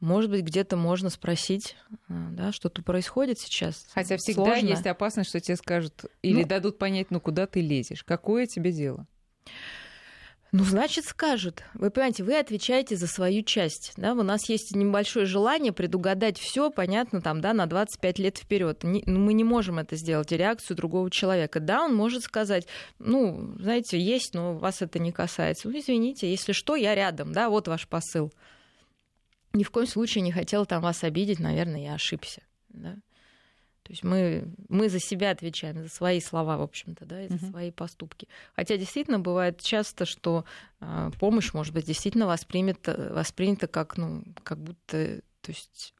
может 0.00 0.30
быть, 0.30 0.42
где-то 0.42 0.76
можно 0.76 1.10
спросить, 1.10 1.76
э, 1.90 1.94
да, 2.32 2.52
что-то 2.52 2.82
происходит 2.82 3.38
сейчас. 3.38 3.86
Хотя 3.92 4.16
всегда 4.16 4.44
Сложно. 4.44 4.66
есть 4.66 4.86
опасность, 4.86 5.30
что 5.30 5.40
тебе 5.40 5.56
скажут 5.56 6.06
или 6.22 6.42
Ну- 6.42 6.48
дадут 6.48 6.78
понять, 6.78 7.10
ну 7.10 7.20
куда 7.20 7.46
ты 7.46 7.60
лезешь, 7.60 8.02
какое 8.04 8.46
тебе 8.46 8.72
дело. 8.72 9.06
Ну, 10.52 10.64
значит, 10.64 11.04
скажут. 11.04 11.62
Вы 11.74 11.90
понимаете, 11.92 12.24
вы 12.24 12.36
отвечаете 12.36 12.96
за 12.96 13.06
свою 13.06 13.42
часть. 13.44 13.92
Да? 13.96 14.14
У 14.14 14.22
нас 14.24 14.48
есть 14.48 14.74
небольшое 14.74 15.24
желание 15.24 15.72
предугадать 15.72 16.40
все, 16.40 16.72
понятно, 16.72 17.20
там, 17.20 17.40
да, 17.40 17.52
на 17.52 17.66
25 17.66 18.18
лет 18.18 18.38
вперед. 18.38 18.82
Мы 18.82 19.32
не 19.32 19.44
можем 19.44 19.78
это 19.78 19.94
сделать, 19.94 20.32
реакцию 20.32 20.76
другого 20.76 21.08
человека. 21.08 21.60
Да, 21.60 21.84
он 21.84 21.94
может 21.94 22.24
сказать, 22.24 22.66
ну, 22.98 23.54
знаете, 23.60 24.00
есть, 24.00 24.34
но 24.34 24.56
вас 24.56 24.82
это 24.82 24.98
не 24.98 25.12
касается. 25.12 25.68
Ну, 25.68 25.78
извините, 25.78 26.28
если 26.28 26.50
что, 26.50 26.74
я 26.74 26.96
рядом, 26.96 27.32
да, 27.32 27.48
вот 27.48 27.68
ваш 27.68 27.86
посыл. 27.86 28.32
Ни 29.52 29.64
в 29.64 29.70
коем 29.70 29.86
случае 29.86 30.22
не 30.22 30.32
хотел 30.32 30.66
там 30.66 30.82
вас 30.82 31.02
обидеть, 31.04 31.40
наверное, 31.40 31.80
я 31.82 31.94
ошибся. 31.94 32.42
Да? 32.68 32.96
То 33.82 33.92
есть 33.92 34.04
мы, 34.04 34.44
мы 34.68 34.88
за 34.88 35.00
себя 35.00 35.30
отвечаем, 35.30 35.82
за 35.82 35.88
свои 35.88 36.20
слова, 36.20 36.56
в 36.58 36.62
общем-то, 36.62 37.06
да, 37.06 37.24
и 37.24 37.28
за 37.28 37.34
Мгм. 37.34 37.50
свои 37.50 37.70
поступки. 37.72 38.28
Хотя 38.54 38.76
действительно 38.76 39.18
бывает 39.18 39.60
часто, 39.60 40.04
что 40.04 40.44
а, 40.80 41.10
помощь, 41.18 41.52
может 41.54 41.74
быть, 41.74 41.86
действительно 41.86 42.26
воспринята, 42.28 43.10
воспринята 43.12 43.66
как, 43.66 43.96
ну, 43.96 44.22
как 44.44 44.58
будто, 44.62 45.20
то 45.40 45.48
есть 45.48 45.94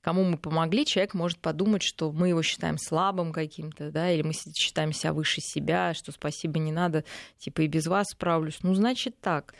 кому 0.00 0.24
мы 0.24 0.38
помогли, 0.38 0.84
человек 0.86 1.14
может 1.14 1.38
подумать, 1.38 1.82
что 1.82 2.10
мы 2.10 2.30
его 2.30 2.42
считаем 2.42 2.78
слабым 2.78 3.32
каким-то, 3.32 3.90
да, 3.92 4.10
или 4.10 4.22
мы 4.22 4.32
считаем 4.32 4.92
себя 4.92 5.12
выше 5.12 5.40
себя, 5.40 5.94
что 5.94 6.10
спасибо 6.10 6.58
не 6.58 6.72
надо, 6.72 7.04
типа 7.38 7.60
и 7.62 7.66
без 7.66 7.86
вас 7.86 8.08
справлюсь. 8.10 8.58
Ну, 8.62 8.74
значит 8.74 9.20
так. 9.20 9.54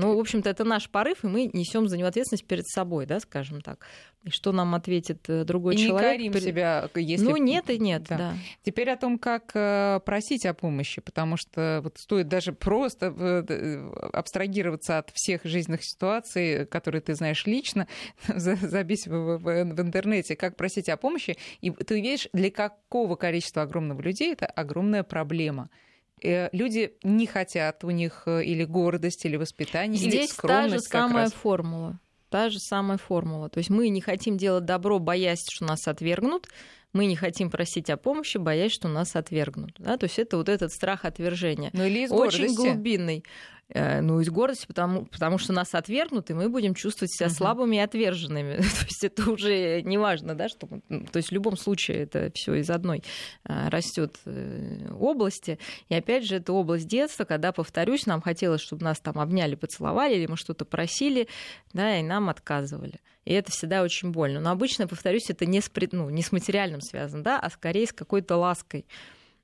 Ну, 0.00 0.16
в 0.16 0.20
общем-то, 0.20 0.48
это 0.48 0.62
наш 0.62 0.88
порыв, 0.88 1.24
и 1.24 1.26
мы 1.26 1.50
несем 1.52 1.88
за 1.88 1.96
него 1.98 2.06
ответственность 2.06 2.46
перед 2.46 2.66
собой, 2.68 3.04
да, 3.04 3.18
скажем 3.18 3.60
так. 3.60 3.84
И 4.22 4.30
что 4.30 4.52
нам 4.52 4.74
ответит 4.76 5.28
э, 5.28 5.42
другой 5.44 5.74
И 5.74 5.78
не 5.78 5.86
человек? 5.88 6.12
корим 6.12 6.32
перед- 6.32 6.44
себя, 6.44 6.88
если... 6.94 7.24
Ну, 7.24 7.36
нет 7.36 7.68
и 7.68 7.78
нет, 7.78 8.04
Да. 8.08 8.16
да. 8.16 8.34
Теперь 8.62 8.90
о 8.90 8.96
том, 8.96 9.18
как 9.18 9.50
э, 9.54 9.98
просить 10.06 10.46
о 10.46 10.54
помощи, 10.54 11.00
потому 11.00 11.36
что 11.36 11.80
вот 11.82 11.98
стоит 11.98 12.28
даже 12.28 12.52
просто 12.52 13.12
э, 13.16 13.90
абстрагироваться 14.12 14.98
от 14.98 15.10
всех 15.14 15.40
жизненных 15.44 15.82
ситуаций, 15.84 16.64
которые 16.66 17.00
ты 17.00 17.14
знаешь 17.16 17.44
лично, 17.46 17.88
за- 18.28 18.54
забить 18.56 19.06
в, 19.08 19.38
в- 19.38 19.38
в 19.42 19.80
интернете, 19.80 20.36
как 20.36 20.56
просить 20.56 20.88
о 20.88 20.96
помощи, 20.96 21.36
и 21.60 21.70
ты 21.70 22.00
видишь, 22.00 22.28
для 22.32 22.50
какого 22.52 23.16
количества 23.16 23.62
огромного 23.62 24.00
людей 24.02 24.32
это 24.32 24.46
огромная 24.46 25.02
проблема. 25.02 25.70
Э, 26.22 26.48
Люди 26.52 26.92
не 27.02 27.26
хотят, 27.26 27.84
у 27.84 27.90
них 27.90 28.22
э, 28.26 28.44
или 28.44 28.64
гордость, 28.64 29.24
или 29.24 29.36
воспитание, 29.36 30.00
или 30.00 30.08
Здесь 30.10 30.30
та 30.34 30.62
же 30.68 30.78
скромность 30.80 30.88
самая 30.90 31.24
раз. 31.24 31.32
формула. 31.32 31.98
Та 32.30 32.50
же 32.50 32.58
самая 32.58 32.98
формула. 32.98 33.48
То 33.48 33.58
есть 33.58 33.70
мы 33.70 33.88
не 33.88 34.00
хотим 34.00 34.36
делать 34.36 34.64
добро, 34.64 34.98
боясь, 34.98 35.44
что 35.48 35.64
нас 35.64 35.88
отвергнут. 35.88 36.48
Мы 36.94 37.04
не 37.06 37.16
хотим 37.16 37.50
просить 37.50 37.90
о 37.90 37.96
помощи, 37.98 38.38
боясь, 38.38 38.72
что 38.72 38.88
нас 38.88 39.14
отвергнут. 39.14 39.72
Да? 39.78 39.96
То 39.98 40.04
есть 40.04 40.18
это 40.18 40.36
вот 40.38 40.48
этот 40.48 40.72
страх 40.72 41.04
отвержения. 41.04 41.70
Ну 41.74 41.84
или 41.84 42.04
из 42.04 42.10
Очень 42.10 42.46
гордости. 42.48 42.56
глубинный. 42.56 43.24
Э, 43.74 44.00
Ну, 44.00 44.20
из 44.20 44.30
гордости, 44.30 44.66
потому, 44.66 45.04
потому 45.04 45.36
что 45.36 45.52
нас 45.52 45.74
отвергнут, 45.74 46.30
и 46.30 46.34
мы 46.34 46.48
будем 46.48 46.74
чувствовать 46.74 47.12
себя 47.12 47.26
Мгм. 47.26 47.34
слабыми 47.34 47.76
и 47.76 47.80
отверженными. 47.80 48.56
То 48.62 48.84
есть 48.86 49.04
это 49.04 49.30
уже 49.30 49.82
не 49.82 49.98
важно, 49.98 50.34
да, 50.34 50.48
что 50.48 50.66
мы- 50.70 50.80
ну, 50.88 51.04
то 51.04 51.18
есть 51.18 51.28
в 51.28 51.32
любом 51.32 51.56
случае 51.58 51.98
это 52.04 52.30
все 52.34 52.54
из 52.54 52.70
одной 52.70 53.02
растет 53.44 54.16
области. 54.98 55.58
И 55.88 55.94
опять 55.94 56.24
же, 56.24 56.36
это 56.36 56.52
область 56.52 56.86
детства, 56.88 57.24
когда, 57.24 57.52
повторюсь, 57.52 58.06
нам 58.06 58.20
хотелось, 58.22 58.60
чтобы 58.62 58.84
нас 58.84 59.00
там 59.00 59.18
обняли, 59.18 59.54
поцеловали, 59.54 60.14
или 60.14 60.26
мы 60.26 60.36
что-то 60.36 60.64
просили, 60.64 61.28
да, 61.72 61.98
и 61.98 62.02
нам 62.02 62.28
отказывали. 62.30 63.00
И 63.24 63.32
это 63.34 63.50
всегда 63.52 63.82
очень 63.82 64.10
больно. 64.12 64.40
Но 64.40 64.50
обычно, 64.50 64.86
повторюсь, 64.86 65.28
это 65.28 65.44
не 65.44 65.60
с, 65.60 65.70
ну, 65.92 66.08
не 66.10 66.22
с 66.22 66.32
материальным 66.32 66.80
связано, 66.80 67.22
да, 67.22 67.38
а 67.38 67.50
скорее 67.50 67.86
с 67.86 67.92
какой-то 67.92 68.36
лаской 68.36 68.86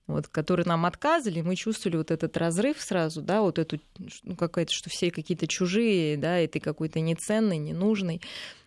вот, 0.07 0.29
которые 0.29 0.67
нам 0.67 0.85
отказывали, 0.85 1.41
мы 1.41 1.57
чувствовали 1.57 1.97
вот 1.97 2.11
этот 2.11 2.37
разрыв 2.37 2.81
сразу, 2.81 3.23
да, 3.23 3.41
вот 3.41 3.59
эту, 3.59 3.81
ну, 4.23 4.37
какая-то, 4.37 4.73
что 4.73 4.91
все 4.91 5.11
какие-то 5.11 5.47
чужие, 5.47 6.17
да, 6.17 6.41
и 6.41 6.47
ты 6.47 6.61
какой-то 6.61 7.01
неценный, 7.01 7.59
ненужный. 7.59 8.21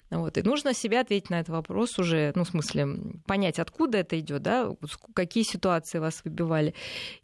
Вот. 0.10 0.38
И 0.38 0.42
нужно 0.42 0.74
себе 0.74 1.02
ответить 1.02 1.30
на 1.30 1.42
этот 1.42 1.50
вопрос 1.50 2.00
уже, 2.00 2.32
ну, 2.34 2.44
в 2.44 2.50
смысле, 2.50 2.88
понять, 3.26 3.60
откуда 3.60 4.00
это 4.00 4.18
идет, 4.20 4.42
да, 4.42 4.74
какие 5.14 5.44
ситуации 5.44 6.00
вас 6.00 6.22
выбивали, 6.24 6.74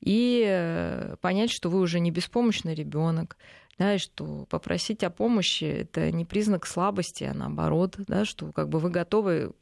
и 0.02 0.44
э, 0.46 1.16
понять, 1.22 1.50
что 1.50 1.70
вы 1.70 1.80
уже 1.80 2.00
не 2.00 2.12
беспомощный 2.12 2.76
ребенок, 2.76 3.38
да, 3.80 3.96
и 3.96 3.98
что 3.98 4.46
попросить 4.50 5.04
о 5.04 5.10
помощи 5.10 5.64
это 5.64 6.12
не 6.12 6.26
признак 6.26 6.68
слабости, 6.68 7.24
а 7.24 7.34
наоборот, 7.34 7.96
да, 7.98 8.26
что 8.26 8.52
как 8.52 8.70
бы 8.70 8.80
вы 8.80 8.90
готовы 8.90 9.54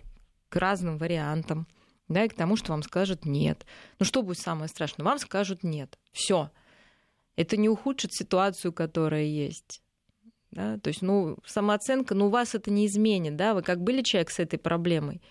к 0.50 0.56
разным 0.58 0.98
вариантам, 0.98 1.68
да, 2.14 2.26
и 2.26 2.30
к 2.30 2.34
тому, 2.34 2.56
что 2.56 2.72
вам 2.72 2.84
скажут 2.84 3.26
нет. 3.26 3.66
Ну 4.00 4.06
что 4.06 4.22
будет 4.22 4.40
самое 4.40 4.68
страшное? 4.68 5.06
Вам 5.06 5.20
скажут 5.20 5.64
нет. 5.64 5.98
Все. 6.12 6.52
Это 7.36 7.58
не 7.58 7.70
ухудшит 7.70 8.14
ситуацию, 8.14 8.74
которая 8.74 9.24
есть. 9.24 9.82
Да? 10.52 10.78
То 10.80 10.90
есть, 10.90 11.02
ну, 11.02 11.38
самооценка, 11.46 12.14
ну, 12.14 12.28
у 12.28 12.30
вас 12.30 12.56
это 12.56 12.72
не 12.72 12.86
изменит, 12.86 13.36
да, 13.36 13.54
вы 13.54 13.62
как 13.62 13.82
были 13.82 14.02
человек 14.02 14.30
с 14.32 14.40
этой 14.40 14.60
проблемой, 14.60 15.22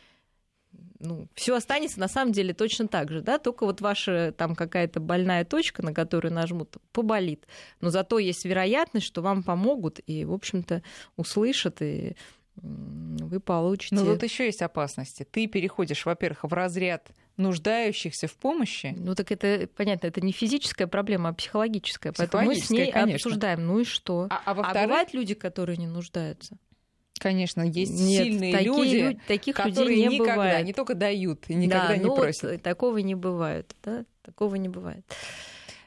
ну, 0.99 1.29
все 1.35 1.57
останется 1.57 1.99
на 1.99 2.09
самом 2.09 2.33
деле 2.33 2.53
точно 2.53 2.87
так 2.87 3.11
же, 3.11 3.23
да, 3.23 3.39
только 3.39 3.65
вот 3.65 3.81
ваша 3.81 4.33
там 4.37 4.55
какая-то 4.55 5.01
больная 5.01 5.45
точка, 5.45 5.83
на 5.83 5.95
которую 5.95 6.33
нажмут, 6.33 6.77
поболит. 6.93 7.47
Но 7.81 7.91
зато 7.91 8.19
есть 8.19 8.45
вероятность, 8.45 9.07
что 9.07 9.23
вам 9.23 9.43
помогут 9.43 10.01
и, 10.07 10.25
в 10.25 10.33
общем-то, 10.33 10.83
услышат, 11.17 11.81
и 11.81 12.17
вы 12.63 13.41
получите... 13.41 13.95
Но 13.95 14.05
тут 14.05 14.23
еще 14.23 14.47
есть 14.47 14.63
опасности. 14.63 15.27
Ты 15.31 15.47
переходишь, 15.47 16.05
во-первых, 16.05 16.45
в 16.45 16.53
разряд 16.53 17.09
нуждающихся 17.37 18.27
в 18.27 18.35
помощи. 18.35 18.95
Ну 18.97 19.15
так 19.15 19.33
это, 19.33 19.69
понятно, 19.77 20.07
это 20.09 20.21
не 20.21 20.33
физическая 20.33 20.87
проблема, 20.87 21.31
а 21.31 21.33
психологическая. 21.33 22.13
Поэтому 22.17 22.45
мы 22.45 22.55
с 22.55 22.59
Психологическая, 22.59 22.85
ней 22.87 22.93
конечно. 22.93 23.15
обсуждаем. 23.17 23.67
Ну 23.67 23.79
и 23.81 23.85
что? 23.85 24.27
А, 24.31 24.37
а 24.45 24.51
А, 24.51 24.55
во-вторых, 24.55 24.83
бывают 24.89 25.15
люди, 25.15 25.35
которые 25.35 25.77
не 25.77 25.87
нуждаются? 25.87 26.57
конечно, 27.19 27.61
есть 27.61 27.93
Нет, 28.01 28.25
сильные 28.25 28.51
такие 28.53 28.67
люди, 28.75 28.97
лю- 28.97 29.21
таких 29.29 29.55
которые 29.55 29.89
людей 29.91 30.07
не 30.09 30.15
никогда 30.15 30.33
бывает. 30.37 30.67
не 30.67 30.73
только 30.73 30.95
дают 30.95 31.45
и 31.51 31.55
никогда 31.55 31.89
да, 31.89 31.97
не 31.99 32.05
ну 32.05 32.09
вот 32.11 32.17
просят. 32.19 32.63
такого 32.63 32.97
не 32.97 33.15
бывает, 33.15 33.77
да? 33.85 34.07
Такого 34.23 34.55
не 34.55 34.71
бывает. 34.71 35.05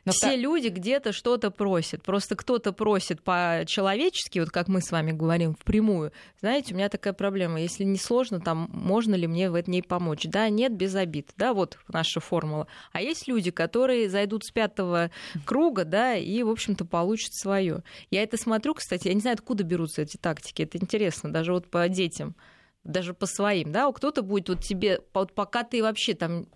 Но 0.05 0.11
Все 0.11 0.31
та- 0.31 0.35
люди 0.35 0.67
где-то 0.67 1.13
что-то 1.13 1.49
просят. 1.49 2.03
Просто 2.03 2.35
кто-то 2.35 2.73
просит 2.73 3.21
по-человечески, 3.23 4.39
вот 4.39 4.49
как 4.49 4.67
мы 4.67 4.81
с 4.81 4.91
вами 4.91 5.11
говорим, 5.11 5.55
впрямую. 5.55 6.11
Знаете, 6.41 6.73
у 6.73 6.77
меня 6.77 6.89
такая 6.89 7.13
проблема. 7.13 7.61
Если 7.61 7.83
не 7.83 7.97
сложно, 7.97 8.39
там, 8.41 8.69
можно 8.73 9.15
ли 9.15 9.27
мне 9.27 9.49
в 9.49 9.69
ней 9.69 9.81
помочь? 9.81 10.23
Да, 10.25 10.49
нет, 10.49 10.73
без 10.75 10.93
обид. 10.95 11.31
Да, 11.37 11.53
вот 11.53 11.77
наша 11.87 12.19
формула. 12.19 12.67
А 12.91 13.01
есть 13.01 13.27
люди, 13.27 13.51
которые 13.51 14.09
зайдут 14.09 14.43
с 14.43 14.51
пятого 14.51 15.09
круга, 15.45 15.85
да, 15.85 16.15
и, 16.15 16.43
в 16.43 16.49
общем-то, 16.49 16.85
получат 16.85 17.33
свое. 17.33 17.83
Я 18.11 18.23
это 18.23 18.37
смотрю, 18.37 18.73
кстати, 18.73 19.07
я 19.07 19.13
не 19.13 19.21
знаю, 19.21 19.35
откуда 19.35 19.63
берутся 19.63 20.01
эти 20.01 20.17
тактики. 20.17 20.63
Это 20.63 20.77
интересно, 20.77 21.31
даже 21.31 21.53
вот 21.53 21.69
по 21.69 21.87
детям. 21.87 22.35
Даже 22.83 23.13
по 23.13 23.25
своим, 23.25 23.71
да, 23.71 23.91
кто-то 23.91 24.21
будет 24.21 24.49
вот 24.49 24.61
тебе, 24.61 25.01
вот 25.13 25.33
пока 25.33 25.63
ты 25.63 25.81
вообще 25.81 26.13
там, 26.13 26.47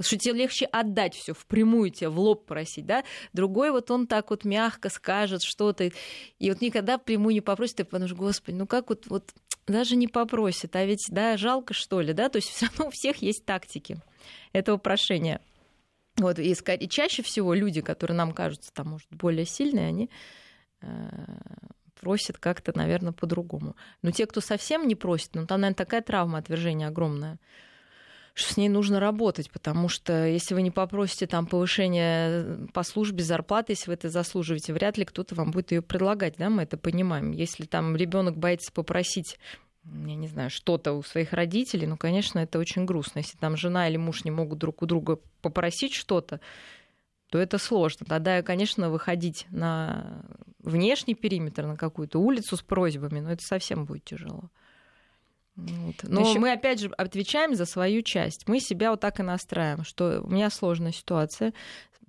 что 0.00 0.18
тебе 0.18 0.34
легче 0.34 0.66
отдать 0.66 1.14
все 1.14 1.34
впрямую, 1.34 1.90
тебе 1.90 2.08
в 2.08 2.18
лоб 2.18 2.46
просить, 2.46 2.86
да, 2.86 3.04
другой 3.32 3.70
вот 3.70 3.90
он 3.90 4.06
так 4.06 4.30
вот 4.30 4.44
мягко 4.44 4.88
скажет 4.88 5.42
что-то, 5.42 5.90
и 6.38 6.50
вот 6.50 6.60
никогда 6.60 6.98
впрямую 6.98 7.34
не 7.34 7.40
попросит, 7.40 7.76
ты 7.76 7.84
подумаешь, 7.84 8.14
господи, 8.14 8.56
ну 8.56 8.66
как 8.66 8.88
вот, 8.88 9.06
вот 9.06 9.32
даже 9.66 9.96
не 9.96 10.08
попросит, 10.08 10.74
а 10.74 10.84
ведь, 10.84 11.06
да, 11.10 11.36
жалко 11.36 11.74
что 11.74 12.00
ли, 12.00 12.12
да, 12.12 12.28
то 12.28 12.36
есть 12.36 12.48
все 12.48 12.66
равно 12.66 12.86
у 12.86 12.90
всех 12.90 13.18
есть 13.18 13.44
тактики 13.44 13.98
этого 14.52 14.78
прошения. 14.78 15.40
Вот, 16.16 16.40
и, 16.40 16.50
и 16.52 16.88
чаще 16.88 17.22
всего 17.22 17.54
люди, 17.54 17.80
которые 17.80 18.16
нам 18.16 18.32
кажутся 18.32 18.72
там, 18.72 18.88
может, 18.88 19.06
более 19.10 19.46
сильные, 19.46 19.86
они 19.86 20.10
э, 21.98 22.00
просят 22.00 22.38
как-то, 22.38 22.76
наверное, 22.76 23.12
по-другому. 23.12 23.76
Но 24.02 24.10
те, 24.10 24.26
кто 24.26 24.40
совсем 24.40 24.86
не 24.86 24.94
просит, 24.94 25.34
ну, 25.34 25.46
там, 25.46 25.60
наверное, 25.60 25.76
такая 25.76 26.02
травма 26.02 26.38
отвержения 26.38 26.88
огромная, 26.88 27.38
что 28.34 28.54
с 28.54 28.56
ней 28.56 28.68
нужно 28.68 29.00
работать, 29.00 29.50
потому 29.50 29.88
что 29.88 30.26
если 30.26 30.54
вы 30.54 30.62
не 30.62 30.70
попросите 30.70 31.26
там 31.26 31.46
повышение 31.46 32.68
по 32.72 32.84
службе 32.84 33.24
зарплаты, 33.24 33.72
если 33.72 33.90
вы 33.90 33.94
это 33.94 34.10
заслуживаете, 34.10 34.72
вряд 34.72 34.96
ли 34.96 35.04
кто-то 35.04 35.34
вам 35.34 35.50
будет 35.50 35.72
ее 35.72 35.82
предлагать, 35.82 36.36
да, 36.38 36.48
мы 36.48 36.62
это 36.62 36.76
понимаем. 36.76 37.32
Если 37.32 37.64
там 37.64 37.96
ребенок 37.96 38.36
боится 38.36 38.72
попросить 38.72 39.38
я 40.06 40.16
не 40.16 40.28
знаю, 40.28 40.50
что-то 40.50 40.92
у 40.92 41.02
своих 41.02 41.32
родителей, 41.32 41.86
ну, 41.86 41.96
конечно, 41.96 42.38
это 42.38 42.58
очень 42.58 42.84
грустно. 42.84 43.20
Если 43.20 43.38
там 43.38 43.56
жена 43.56 43.88
или 43.88 43.96
муж 43.96 44.24
не 44.24 44.30
могут 44.30 44.58
друг 44.58 44.82
у 44.82 44.86
друга 44.86 45.18
попросить 45.40 45.94
что-то, 45.94 46.40
то 47.30 47.38
это 47.38 47.58
сложно. 47.58 48.06
Тогда, 48.06 48.42
конечно, 48.42 48.90
выходить 48.90 49.46
на 49.50 50.22
внешний 50.60 51.14
периметр, 51.14 51.66
на 51.66 51.76
какую-то 51.76 52.18
улицу 52.18 52.56
с 52.56 52.62
просьбами, 52.62 53.20
но 53.20 53.32
это 53.32 53.42
совсем 53.42 53.84
будет 53.84 54.04
тяжело. 54.04 54.50
Вот. 55.56 55.96
Но 56.04 56.20
Еще... 56.20 56.38
мы 56.38 56.52
опять 56.52 56.80
же 56.80 56.88
отвечаем 56.96 57.56
за 57.56 57.66
свою 57.66 58.02
часть. 58.02 58.46
Мы 58.46 58.60
себя 58.60 58.92
вот 58.92 59.00
так 59.00 59.18
и 59.18 59.24
настраиваем, 59.24 59.84
что 59.84 60.20
у 60.22 60.30
меня 60.30 60.50
сложная 60.50 60.92
ситуация, 60.92 61.52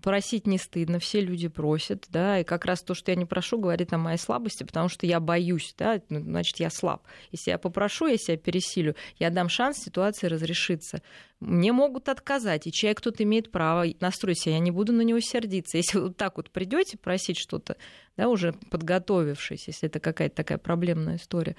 просить 0.02 0.48
не 0.48 0.58
стыдно, 0.58 1.00
все 1.00 1.22
люди 1.22 1.48
просят, 1.48 2.06
да, 2.10 2.40
и 2.40 2.44
как 2.44 2.66
раз 2.66 2.82
то, 2.82 2.94
что 2.94 3.12
я 3.12 3.16
не 3.16 3.26
прошу, 3.26 3.60
говорит 3.60 3.94
о 3.94 3.98
моей 3.98 4.18
слабости, 4.18 4.64
потому 4.64 4.90
что 4.90 5.06
я 5.06 5.20
боюсь, 5.20 5.74
да, 5.78 6.02
ну, 6.10 6.22
значит, 6.22 6.60
я 6.60 6.70
слаб. 6.70 7.04
Если 7.32 7.52
я 7.52 7.58
попрошу, 7.58 8.08
если 8.08 8.34
я 8.34 8.38
пересилю, 8.38 8.96
я 9.18 9.30
дам 9.30 9.50
шанс 9.50 9.78
ситуации 9.78 10.28
разрешиться. 10.28 11.02
Мне 11.40 11.72
могут 11.72 12.10
отказать, 12.10 12.68
и 12.68 12.72
человек 12.72 13.02
тут 13.02 13.22
имеет 13.22 13.52
право 13.52 13.86
настроить 14.00 14.46
я 14.46 14.60
не 14.60 14.72
буду 14.72 14.92
на 14.92 15.02
него 15.02 15.20
сердиться. 15.20 15.78
Если 15.78 15.98
вы 15.98 16.08
вот 16.08 16.18
так 16.18 16.38
вот 16.38 16.50
придете 16.52 16.98
просить 16.98 17.38
что-то, 17.38 17.78
да, 18.18 18.28
уже 18.28 18.54
подготовившись, 18.70 19.68
если 19.68 19.88
это 19.88 20.00
какая-то 20.00 20.36
такая 20.36 20.58
проблемная 20.58 21.16
история, 21.16 21.56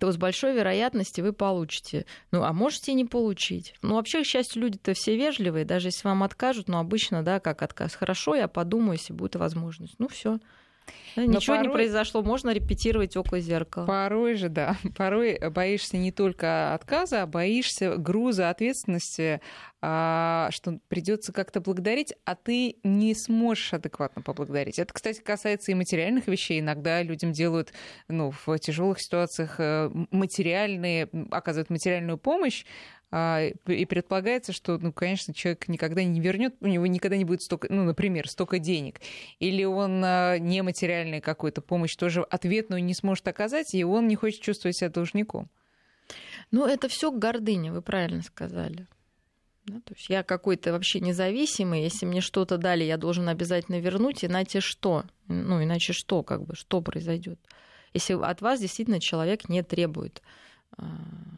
то 0.00 0.12
с 0.12 0.16
большой 0.16 0.54
вероятностью 0.54 1.24
вы 1.24 1.32
получите. 1.32 2.04
Ну, 2.30 2.42
а 2.42 2.52
можете 2.52 2.92
и 2.92 2.94
не 2.94 3.04
получить. 3.04 3.74
Ну, 3.82 3.94
вообще, 3.94 4.22
к 4.22 4.26
счастью, 4.26 4.62
люди-то 4.62 4.92
все 4.94 5.16
вежливые, 5.16 5.64
даже 5.64 5.88
если 5.88 6.06
вам 6.06 6.22
откажут, 6.22 6.68
но 6.68 6.78
обычно, 6.78 7.22
да, 7.22 7.40
как 7.40 7.62
отказ. 7.62 7.94
Хорошо, 7.94 8.34
я 8.34 8.48
подумаю, 8.48 8.92
если 8.92 9.12
будет 9.12 9.36
возможность. 9.36 9.94
Ну, 9.98 10.08
все. 10.08 10.38
Ничего 11.16 11.56
порой... 11.56 11.66
не 11.66 11.72
произошло, 11.72 12.22
можно 12.22 12.50
репетировать 12.50 13.16
около 13.16 13.40
зеркала. 13.40 13.86
Порой 13.86 14.34
же, 14.34 14.48
да. 14.48 14.76
Порой 14.96 15.38
боишься 15.50 15.96
не 15.96 16.12
только 16.12 16.74
отказа, 16.74 17.22
а 17.22 17.26
боишься 17.26 17.96
груза 17.96 18.50
ответственности, 18.50 19.40
а, 19.80 20.48
что 20.50 20.80
придется 20.88 21.32
как-то 21.32 21.60
благодарить, 21.60 22.14
а 22.24 22.34
ты 22.34 22.76
не 22.82 23.14
сможешь 23.14 23.72
адекватно 23.74 24.22
поблагодарить. 24.22 24.78
Это, 24.78 24.92
кстати, 24.92 25.20
касается 25.20 25.70
и 25.70 25.74
материальных 25.74 26.26
вещей. 26.26 26.60
Иногда 26.60 27.02
людям 27.02 27.32
делают 27.32 27.72
ну, 28.08 28.32
в 28.32 28.58
тяжелых 28.58 29.00
ситуациях 29.00 29.56
э, 29.58 29.90
материальные, 30.10 31.08
оказывают 31.30 31.70
материальную 31.70 32.18
помощь, 32.18 32.64
и 33.10 33.86
предполагается, 33.86 34.52
что, 34.52 34.76
ну, 34.78 34.92
конечно, 34.92 35.32
человек 35.32 35.66
никогда 35.68 36.04
не 36.04 36.20
вернет, 36.20 36.54
у 36.60 36.66
него 36.66 36.86
никогда 36.86 37.16
не 37.16 37.24
будет 37.24 37.40
столько, 37.40 37.66
ну, 37.70 37.84
например, 37.84 38.28
столько 38.28 38.58
денег. 38.58 39.00
Или 39.38 39.64
он 39.64 40.02
а, 40.04 40.38
нематериальную 40.38 41.22
какую-то 41.22 41.62
помощь 41.62 41.96
тоже 41.96 42.22
ответную 42.22 42.84
не 42.84 42.92
сможет 42.92 43.26
оказать, 43.26 43.74
и 43.74 43.82
он 43.82 44.08
не 44.08 44.16
хочет 44.16 44.42
чувствовать 44.42 44.76
себя 44.76 44.90
должником. 44.90 45.48
Ну, 46.50 46.66
это 46.66 46.88
все 46.88 47.10
гордыня, 47.10 47.72
вы 47.72 47.80
правильно 47.80 48.22
сказали. 48.22 48.86
Да, 49.64 49.80
то 49.80 49.94
есть 49.94 50.08
я 50.08 50.22
какой-то 50.22 50.72
вообще 50.72 51.00
независимый, 51.00 51.82
если 51.82 52.06
мне 52.06 52.20
что-то 52.20 52.58
дали, 52.58 52.84
я 52.84 52.96
должен 52.96 53.28
обязательно 53.28 53.80
вернуть, 53.80 54.24
иначе 54.24 54.60
что? 54.60 55.04
Ну, 55.28 55.62
иначе 55.62 55.92
что, 55.92 56.22
как 56.22 56.44
бы, 56.44 56.54
что 56.54 56.80
произойдет? 56.80 57.38
Если 57.94 58.14
от 58.14 58.40
вас 58.40 58.60
действительно 58.60 59.00
человек 59.00 59.48
не 59.48 59.62
требует 59.62 60.22
э, 60.76 60.82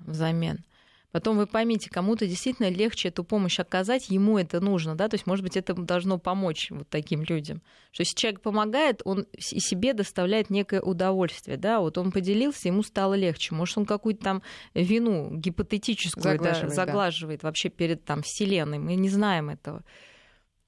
взамен. 0.07 0.64
Потом 1.13 1.37
вы 1.37 1.47
поймите, 1.47 1.91
кому-то 1.91 2.27
действительно 2.27 2.69
легче 2.69 3.09
эту 3.09 3.25
помощь 3.25 3.59
оказать, 3.59 4.11
ему 4.11 4.39
это 4.39 4.61
нужно, 4.61 4.95
да, 4.95 5.09
то 5.09 5.15
есть, 5.15 5.27
может 5.27 5.43
быть, 5.43 5.57
это 5.57 5.75
должно 5.75 6.19
помочь 6.19 6.71
вот 6.71 6.89
таким 6.89 7.25
людям. 7.25 7.63
Что 7.91 8.03
если 8.03 8.15
человек 8.15 8.41
помогает, 8.41 9.03
он 9.05 9.27
и 9.33 9.61
себе 9.61 9.93
доставляет 9.93 10.51
некое 10.51 10.81
удовольствие, 10.81 11.57
да, 11.57 11.81
вот 11.81 11.99
он 11.99 12.13
поделился, 12.13 12.69
ему 12.69 12.83
стало 12.83 13.15
легче. 13.15 13.55
Может, 13.55 13.79
он 13.79 13.87
какую-то 13.87 14.23
там 14.23 14.43
вину 14.75 15.31
гипотетическую 15.35 16.23
заглаживает, 16.23 16.63
даже, 16.63 16.75
заглаживает 16.75 17.41
да. 17.41 17.49
вообще 17.49 17.69
перед 17.71 18.05
там 18.05 18.23
Вселенной, 18.23 18.79
мы 18.79 18.95
не 18.95 19.09
знаем 19.09 19.51
этого. 19.51 19.83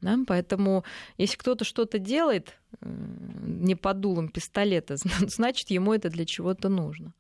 Да? 0.01 0.19
Поэтому 0.27 0.85
если 1.17 1.37
кто-то 1.37 1.65
что-то 1.65 1.99
делает 1.99 2.59
не 2.81 3.77
под 3.77 4.01
дулом 4.01 4.29
пистолета, 4.29 4.97
значит, 5.21 5.71
ему 5.71 5.95
это 5.95 6.11
для 6.11 6.27
чего-то 6.27 6.69
нужно. 6.69 7.15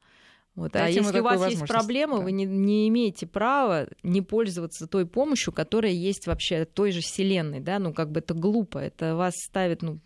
Вот. 0.54 0.76
А 0.76 0.88
если 0.88 1.20
у 1.20 1.22
вас 1.22 1.50
есть 1.50 1.66
проблемы, 1.66 2.18
да. 2.18 2.24
вы 2.24 2.32
не, 2.32 2.44
не 2.44 2.88
имеете 2.88 3.26
права 3.26 3.88
не 4.02 4.20
пользоваться 4.20 4.86
той 4.86 5.06
помощью, 5.06 5.52
которая 5.52 5.92
есть 5.92 6.26
вообще 6.26 6.66
той 6.66 6.92
же 6.92 7.00
Вселенной. 7.00 7.60
Да? 7.60 7.78
Ну, 7.78 7.94
как 7.94 8.10
бы 8.10 8.20
это 8.20 8.34
глупо. 8.34 8.78
Это 8.78 9.16
вас 9.16 9.34
ставит 9.36 9.80
ну, 9.80 9.98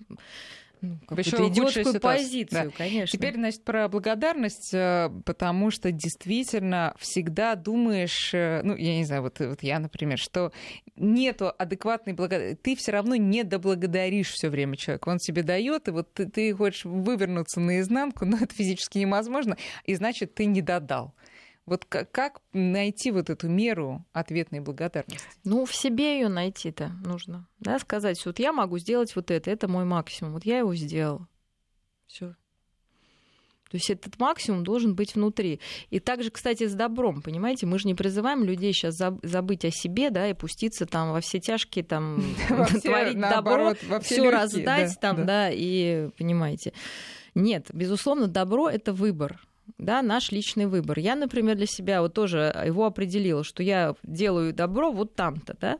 ну, 0.87 0.99
какую-то 1.07 1.49
идиотскую 1.49 2.01
позицию, 2.01 2.71
да. 2.71 2.77
конечно. 2.77 3.19
Теперь, 3.19 3.35
значит, 3.35 3.65
про 3.65 3.89
благодарность, 3.89 4.73
э, 4.73 5.11
потому 5.25 5.71
что 5.71 5.93
действительно 5.93 6.95
всегда 6.99 7.55
думаешь, 7.55 8.31
э, 8.33 8.61
ну, 8.63 8.77
я 8.77 8.97
не 8.97 9.05
знаю, 9.05 9.23
вот, 9.23 9.39
вот 9.41 9.63
я, 9.63 9.79
например, 9.79 10.19
что 10.19 10.53
нету 10.97 11.53
адекватной 11.57 12.13
благодарности, 12.13 12.61
ты 12.63 12.77
все 12.77 12.93
равно 12.93 13.17
не 13.17 13.45
доблагодаришь 13.45 14.31
все 14.31 14.49
время 14.49 14.77
человека. 14.77 15.09
Он 15.09 15.19
тебе 15.19 15.43
дает, 15.43 15.89
и 15.89 15.91
вот 15.91 16.13
ты, 16.15 16.27
ты 16.27 16.55
хочешь 16.55 16.85
вывернуться 16.85 17.61
наизнанку, 17.61 18.25
но 18.27 18.39
это 18.39 18.55
физически 18.55 18.99
невозможно, 18.99 19.57
и 19.85 19.95
значит, 19.95 20.35
ты 20.35 20.47
не 20.47 20.63
додал. 20.63 21.15
Вот 21.67 21.85
как, 21.85 22.13
как 22.13 22.41
найти 22.53 23.11
вот 23.11 23.29
эту 23.29 23.49
меру 23.49 24.05
ответной 24.13 24.61
благодарности? 24.61 25.27
Ну, 25.43 25.65
в 25.65 25.75
себе 25.75 26.21
ее 26.21 26.29
найти-то 26.29 26.93
нужно. 27.05 27.49
Да, 27.59 27.79
сказать, 27.81 28.25
вот 28.25 28.39
я 28.39 28.53
могу 28.53 28.79
сделать 28.79 29.17
вот 29.17 29.33
это, 29.33 29.51
это 29.51 29.67
мой 29.67 29.85
максимум. 29.85 30.35
Вот 30.35 30.45
я 30.45 30.59
его 30.59 30.75
сделал. 30.77 31.27
Все. 32.07 32.37
То 33.69 33.79
есть 33.79 33.91
этот 33.91 34.17
максимум 34.21 34.63
должен 34.63 34.95
быть 34.95 35.17
внутри. 35.17 35.61
И 35.91 35.99
также, 35.99 36.31
кстати, 36.31 36.69
с 36.69 36.75
добром, 36.75 37.21
понимаете, 37.21 37.67
мы 37.67 37.81
же 37.81 37.89
не 37.89 37.97
призываем 37.97 38.45
людей 38.45 38.73
сейчас 38.73 38.97
забыть 39.25 39.65
о 39.65 39.73
себе, 39.73 40.11
да, 40.11 40.31
и 40.31 40.35
пуститься 40.35 40.87
там 40.87 41.11
во 41.11 41.21
все 41.21 41.41
тяжкие, 41.41 41.85
там, 41.85 42.23
творить 42.83 43.19
добро, 43.19 43.75
все 44.03 44.31
раздать 44.31 44.97
там, 45.01 45.27
да, 45.27 45.51
и, 45.51 46.11
понимаете. 46.17 46.73
Нет, 47.35 47.67
безусловно, 47.73 48.29
добро— 48.29 48.69
это 48.71 48.93
выбор 48.93 49.41
да, 49.79 50.03
наш 50.03 50.31
личный 50.33 50.67
выбор. 50.67 50.99
Я, 50.99 51.15
например, 51.17 51.57
для 51.57 51.67
себя 51.67 52.03
вот 52.03 52.15
тоже 52.15 52.55
его 52.65 52.87
определила, 52.87 53.45
что 53.45 53.63
я 53.63 53.95
делаю 54.03 54.53
добро 54.53 54.91
вот 54.91 55.15
там-то, 55.15 55.57
да, 55.61 55.79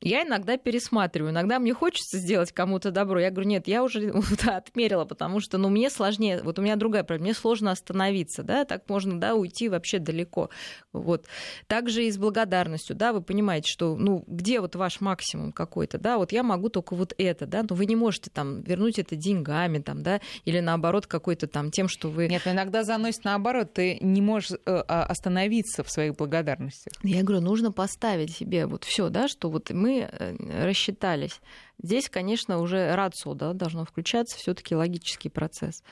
я 0.00 0.22
иногда 0.24 0.56
пересматриваю. 0.56 1.32
Иногда 1.32 1.58
мне 1.58 1.74
хочется 1.74 2.18
сделать 2.18 2.52
кому-то 2.52 2.90
добро. 2.90 3.18
Я 3.18 3.30
говорю, 3.30 3.48
нет, 3.48 3.68
я 3.68 3.82
уже 3.82 4.12
вот, 4.12 4.44
отмерила, 4.46 5.04
потому 5.04 5.40
что 5.40 5.58
ну, 5.58 5.68
мне 5.68 5.90
сложнее. 5.90 6.40
Вот 6.42 6.58
у 6.58 6.62
меня 6.62 6.76
другая 6.76 7.04
проблема. 7.04 7.28
Мне 7.28 7.34
сложно 7.34 7.70
остановиться. 7.70 8.42
Да? 8.42 8.64
Так 8.64 8.88
можно 8.88 9.18
да, 9.18 9.34
уйти 9.34 9.68
вообще 9.68 9.98
далеко. 9.98 10.50
Вот. 10.92 11.26
Также 11.66 12.04
и 12.04 12.10
с 12.10 12.18
благодарностью. 12.18 12.96
Да, 12.96 13.12
вы 13.12 13.22
понимаете, 13.22 13.70
что 13.70 13.96
ну, 13.96 14.24
где 14.26 14.60
вот 14.60 14.76
ваш 14.76 15.00
максимум 15.00 15.52
какой-то. 15.52 15.98
Да? 15.98 16.18
Вот 16.18 16.32
я 16.32 16.42
могу 16.42 16.68
только 16.68 16.94
вот 16.94 17.14
это. 17.18 17.46
Да? 17.46 17.64
Но 17.68 17.74
вы 17.74 17.86
не 17.86 17.96
можете 17.96 18.30
там, 18.30 18.62
вернуть 18.62 18.98
это 18.98 19.16
деньгами 19.16 19.78
там, 19.78 20.02
да? 20.02 20.20
или 20.44 20.60
наоборот 20.60 21.06
какой-то 21.06 21.46
там 21.46 21.70
тем, 21.70 21.88
что 21.88 22.08
вы... 22.08 22.28
Нет, 22.28 22.42
иногда 22.46 22.84
заносит 22.84 23.24
наоборот. 23.24 23.72
Ты 23.74 23.98
не 24.00 24.22
можешь 24.22 24.52
э, 24.52 24.56
а, 24.66 25.04
остановиться 25.04 25.82
в 25.82 25.90
своих 25.90 26.16
благодарностях. 26.16 26.92
Я 27.02 27.22
говорю, 27.22 27.42
нужно 27.42 27.72
поставить 27.72 28.34
себе 28.34 28.66
вот 28.66 28.84
все, 28.84 29.08
да, 29.08 29.28
что 29.28 29.50
вот 29.50 29.70
мы 29.70 29.87
мы 29.88 30.00
э, 30.00 30.64
рассчитались. 30.64 31.40
Здесь, 31.82 32.10
конечно, 32.10 32.58
уже 32.58 32.94
рацио 32.94 33.34
да, 33.34 33.52
должно 33.54 33.84
включаться, 33.84 34.36
все-таки 34.36 34.74
логический 34.74 35.30
процесс. 35.30 35.82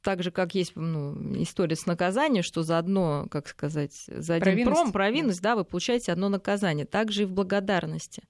Так 0.00 0.22
же, 0.22 0.30
как 0.30 0.54
есть 0.54 0.72
ну, 0.74 1.14
история 1.42 1.76
с 1.76 1.86
наказанием, 1.86 2.42
что 2.42 2.62
за 2.62 2.78
одно, 2.78 3.26
как 3.30 3.48
сказать, 3.48 3.92
за 4.06 4.34
один 4.34 4.44
провинность. 4.44 4.80
пром, 4.80 4.92
провинность, 4.92 5.42
да, 5.42 5.54
вы 5.56 5.64
получаете 5.64 6.12
одно 6.12 6.28
наказание. 6.28 6.86
Также 6.86 7.22
и 7.22 7.24
в 7.26 7.32
благодарности. 7.32 8.22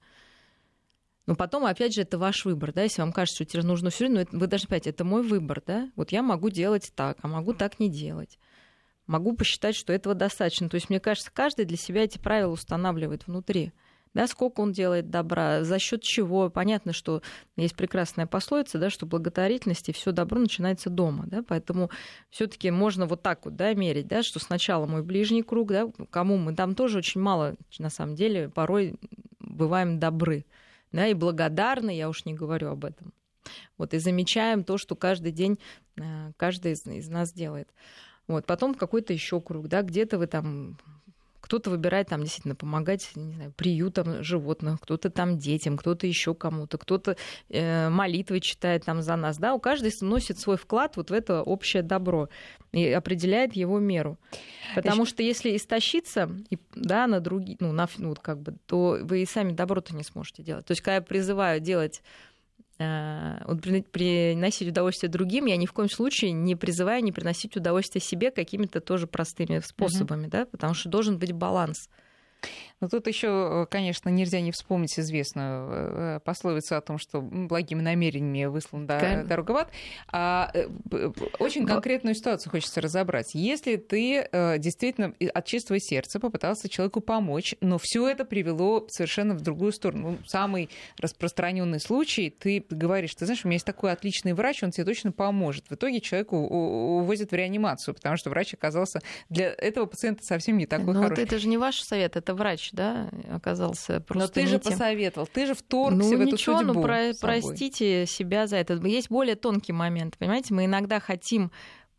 Но 1.26 1.36
потом, 1.36 1.66
опять 1.66 1.94
же, 1.94 2.02
это 2.02 2.18
ваш 2.18 2.44
выбор, 2.44 2.72
да, 2.72 2.82
если 2.82 3.02
вам 3.02 3.12
кажется, 3.12 3.44
что 3.44 3.52
тебе 3.52 3.62
нужно 3.62 3.90
все, 3.90 4.08
но 4.08 4.24
вы 4.30 4.46
должны 4.46 4.68
понять, 4.68 4.86
это 4.86 5.04
мой 5.04 5.22
выбор, 5.22 5.60
да, 5.64 5.90
вот 5.96 6.12
я 6.12 6.22
могу 6.22 6.50
делать 6.50 6.92
так, 6.94 7.18
а 7.22 7.28
могу 7.28 7.52
так 7.52 7.80
не 7.80 7.90
делать. 7.90 8.38
могу 9.06 9.36
посчитать, 9.36 9.76
что 9.76 9.92
этого 9.92 10.14
достаточно. 10.14 10.68
То 10.68 10.76
есть, 10.76 10.88
мне 10.88 11.00
кажется, 11.00 11.30
каждый 11.32 11.64
для 11.64 11.76
себя 11.76 12.04
эти 12.04 12.18
правила 12.18 12.52
устанавливает 12.52 13.26
внутри 13.26 13.72
да, 14.16 14.26
сколько 14.26 14.60
он 14.60 14.72
делает 14.72 15.10
добра, 15.10 15.62
за 15.62 15.78
счет 15.78 16.02
чего. 16.02 16.48
Понятно, 16.48 16.94
что 16.94 17.20
есть 17.56 17.76
прекрасная 17.76 18.26
пословица, 18.26 18.78
да, 18.78 18.88
что 18.88 19.04
благотворительность 19.04 19.90
и 19.90 19.92
все 19.92 20.10
добро 20.10 20.40
начинается 20.40 20.88
дома, 20.88 21.24
да, 21.26 21.44
поэтому 21.46 21.90
все-таки 22.30 22.70
можно 22.70 23.04
вот 23.04 23.20
так 23.20 23.44
вот, 23.44 23.56
да, 23.56 23.74
мерить, 23.74 24.08
да, 24.08 24.22
что 24.22 24.38
сначала 24.38 24.86
мой 24.86 25.02
ближний 25.02 25.42
круг, 25.42 25.68
да, 25.68 25.90
кому 26.08 26.38
мы 26.38 26.54
там 26.54 26.74
тоже 26.74 26.96
очень 26.98 27.20
мало, 27.20 27.56
на 27.78 27.90
самом 27.90 28.14
деле, 28.14 28.48
порой 28.48 28.94
бываем 29.38 30.00
добры, 30.00 30.46
да, 30.92 31.06
и 31.06 31.12
благодарны, 31.12 31.94
я 31.94 32.08
уж 32.08 32.24
не 32.24 32.32
говорю 32.32 32.70
об 32.70 32.86
этом. 32.86 33.12
Вот, 33.76 33.92
и 33.92 33.98
замечаем 33.98 34.64
то, 34.64 34.78
что 34.78 34.96
каждый 34.96 35.30
день 35.30 35.58
э, 35.98 36.32
каждый 36.38 36.72
из, 36.72 36.86
из 36.86 37.10
нас 37.10 37.34
делает. 37.34 37.68
Вот, 38.28 38.46
потом 38.46 38.74
какой-то 38.74 39.12
еще 39.12 39.42
круг, 39.42 39.68
да, 39.68 39.82
где-то 39.82 40.16
вы 40.16 40.26
там 40.26 40.78
кто-то 41.46 41.70
выбирает 41.70 42.08
там 42.08 42.22
действительно 42.22 42.56
помогать, 42.56 43.08
не 43.14 43.32
знаю, 43.34 43.52
приютам 43.52 44.24
животных, 44.24 44.80
кто-то 44.80 45.10
там 45.10 45.38
детям, 45.38 45.76
кто-то 45.76 46.04
еще 46.04 46.34
кому-то, 46.34 46.76
кто-то 46.76 47.16
э, 47.50 47.88
молитвы 47.88 48.40
читает 48.40 48.84
там 48.84 49.00
за 49.00 49.14
нас. 49.14 49.38
Да, 49.38 49.54
у 49.54 49.60
каждого 49.60 49.92
носит 50.00 50.40
свой 50.40 50.56
вклад 50.56 50.96
вот 50.96 51.10
в 51.10 51.12
это 51.12 51.42
общее 51.42 51.84
добро 51.84 52.28
и 52.72 52.90
определяет 52.90 53.54
его 53.54 53.78
меру. 53.78 54.18
Потому 54.74 55.02
Еще... 55.02 55.12
что 55.12 55.22
если 55.22 55.56
истощиться 55.56 56.28
да, 56.74 57.06
на 57.06 57.20
другие, 57.20 57.56
ну, 57.60 57.70
на, 57.70 57.88
ну, 57.98 58.16
как 58.20 58.40
бы, 58.40 58.56
то 58.66 58.98
вы 59.02 59.22
и 59.22 59.26
сами 59.26 59.52
добро-то 59.52 59.94
не 59.94 60.02
сможете 60.02 60.42
делать. 60.42 60.66
То 60.66 60.72
есть, 60.72 60.80
когда 60.80 60.96
я 60.96 61.00
призываю 61.00 61.60
делать 61.60 62.02
вот 62.78 63.62
приносить 63.90 64.68
удовольствие 64.68 65.10
другим, 65.10 65.46
я 65.46 65.56
ни 65.56 65.66
в 65.66 65.72
коем 65.72 65.88
случае 65.88 66.32
не 66.32 66.56
призываю 66.56 67.02
не 67.02 67.12
приносить 67.12 67.56
удовольствие 67.56 68.02
себе 68.02 68.30
какими-то 68.30 68.80
тоже 68.80 69.06
простыми 69.06 69.60
способами, 69.60 70.26
uh-huh. 70.26 70.30
да, 70.30 70.46
потому 70.46 70.74
что 70.74 70.88
должен 70.88 71.18
быть 71.18 71.32
баланс. 71.32 71.88
Но 72.80 72.88
тут 72.88 73.06
еще, 73.06 73.28
э, 73.62 73.66
конечно, 73.70 74.08
нельзя 74.10 74.40
не 74.40 74.52
вспомнить 74.52 74.98
известную 74.98 75.68
э, 75.70 76.20
пословицу 76.24 76.76
о 76.76 76.80
том, 76.80 76.98
что 76.98 77.20
благими 77.20 77.80
намерениями 77.80 78.44
выслан 78.46 78.86
да, 78.86 79.22
дорога 79.22 79.50
в 79.52 79.56
ад. 79.56 79.70
А 80.08 80.50
э, 80.52 80.68
очень 81.38 81.66
конкретную 81.66 82.14
ситуацию 82.14 82.50
хочется 82.50 82.80
разобрать. 82.80 83.34
Если 83.34 83.76
ты 83.76 84.28
действительно 84.58 85.14
от 85.34 85.44
чистого 85.46 85.80
сердца 85.80 86.20
попытался 86.20 86.68
человеку 86.68 87.00
помочь, 87.00 87.54
но 87.60 87.78
все 87.80 88.08
это 88.08 88.24
привело 88.24 88.86
совершенно 88.88 89.34
в 89.34 89.40
другую 89.40 89.72
сторону. 89.72 90.06
Ну, 90.06 90.18
самый 90.26 90.68
распространенный 90.98 91.80
случай, 91.80 92.30
ты 92.30 92.64
говоришь, 92.68 93.14
ты 93.14 93.24
знаешь, 93.24 93.44
у 93.44 93.48
меня 93.48 93.56
есть 93.56 93.66
такой 93.66 93.92
отличный 93.92 94.34
врач, 94.34 94.62
он 94.62 94.70
тебе 94.70 94.84
точно 94.84 95.12
поможет. 95.12 95.68
В 95.68 95.74
итоге 95.74 96.00
человеку 96.00 96.36
увозят 96.36 97.30
в 97.30 97.34
реанимацию, 97.34 97.94
потому 97.94 98.16
что 98.16 98.30
врач 98.30 98.54
оказался 98.54 99.00
для 99.28 99.52
этого 99.52 99.86
пациента 99.86 100.22
совсем 100.22 100.58
не 100.58 100.66
такой 100.66 100.94
но 100.94 101.02
хороший. 101.02 101.10
Вот 101.10 101.18
это 101.18 101.38
же 101.38 101.48
не 101.48 101.58
ваш 101.58 101.80
совет, 101.80 102.16
это 102.16 102.34
врач, 102.34 102.65
да, 102.72 103.08
оказался 103.30 104.00
просто. 104.00 104.28
Но 104.28 104.32
ты 104.32 104.46
же 104.46 104.58
тем. 104.58 104.72
посоветовал, 104.72 105.26
ты 105.26 105.46
же 105.46 105.54
вторгся 105.54 105.98
ну, 105.98 106.18
в 106.18 106.20
эту 106.20 106.32
ничего, 106.32 106.58
судьбу. 106.58 106.74
Ну 106.74 106.82
про- 106.82 107.12
простите 107.20 108.06
себя 108.06 108.46
за 108.46 108.56
это. 108.56 108.74
Есть 108.86 109.10
более 109.10 109.36
тонкий 109.36 109.72
момент, 109.72 110.16
понимаете, 110.18 110.54
мы 110.54 110.64
иногда 110.64 111.00
хотим 111.00 111.50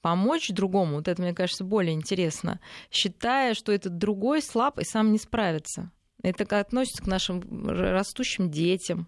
помочь 0.01 0.49
другому, 0.49 0.97
вот 0.97 1.07
это, 1.07 1.22
мне 1.22 1.34
кажется, 1.34 1.63
более 1.63 1.93
интересно, 1.93 2.59
считая, 2.91 3.53
что 3.53 3.72
этот 3.72 3.97
другой 3.97 4.41
слаб 4.41 4.80
и 4.80 4.84
сам 4.84 5.11
не 5.11 5.18
справится. 5.18 5.91
Это 6.24 6.59
относится 6.59 7.03
к 7.03 7.07
нашим 7.07 7.68
растущим 7.68 8.49
детям, 8.49 9.07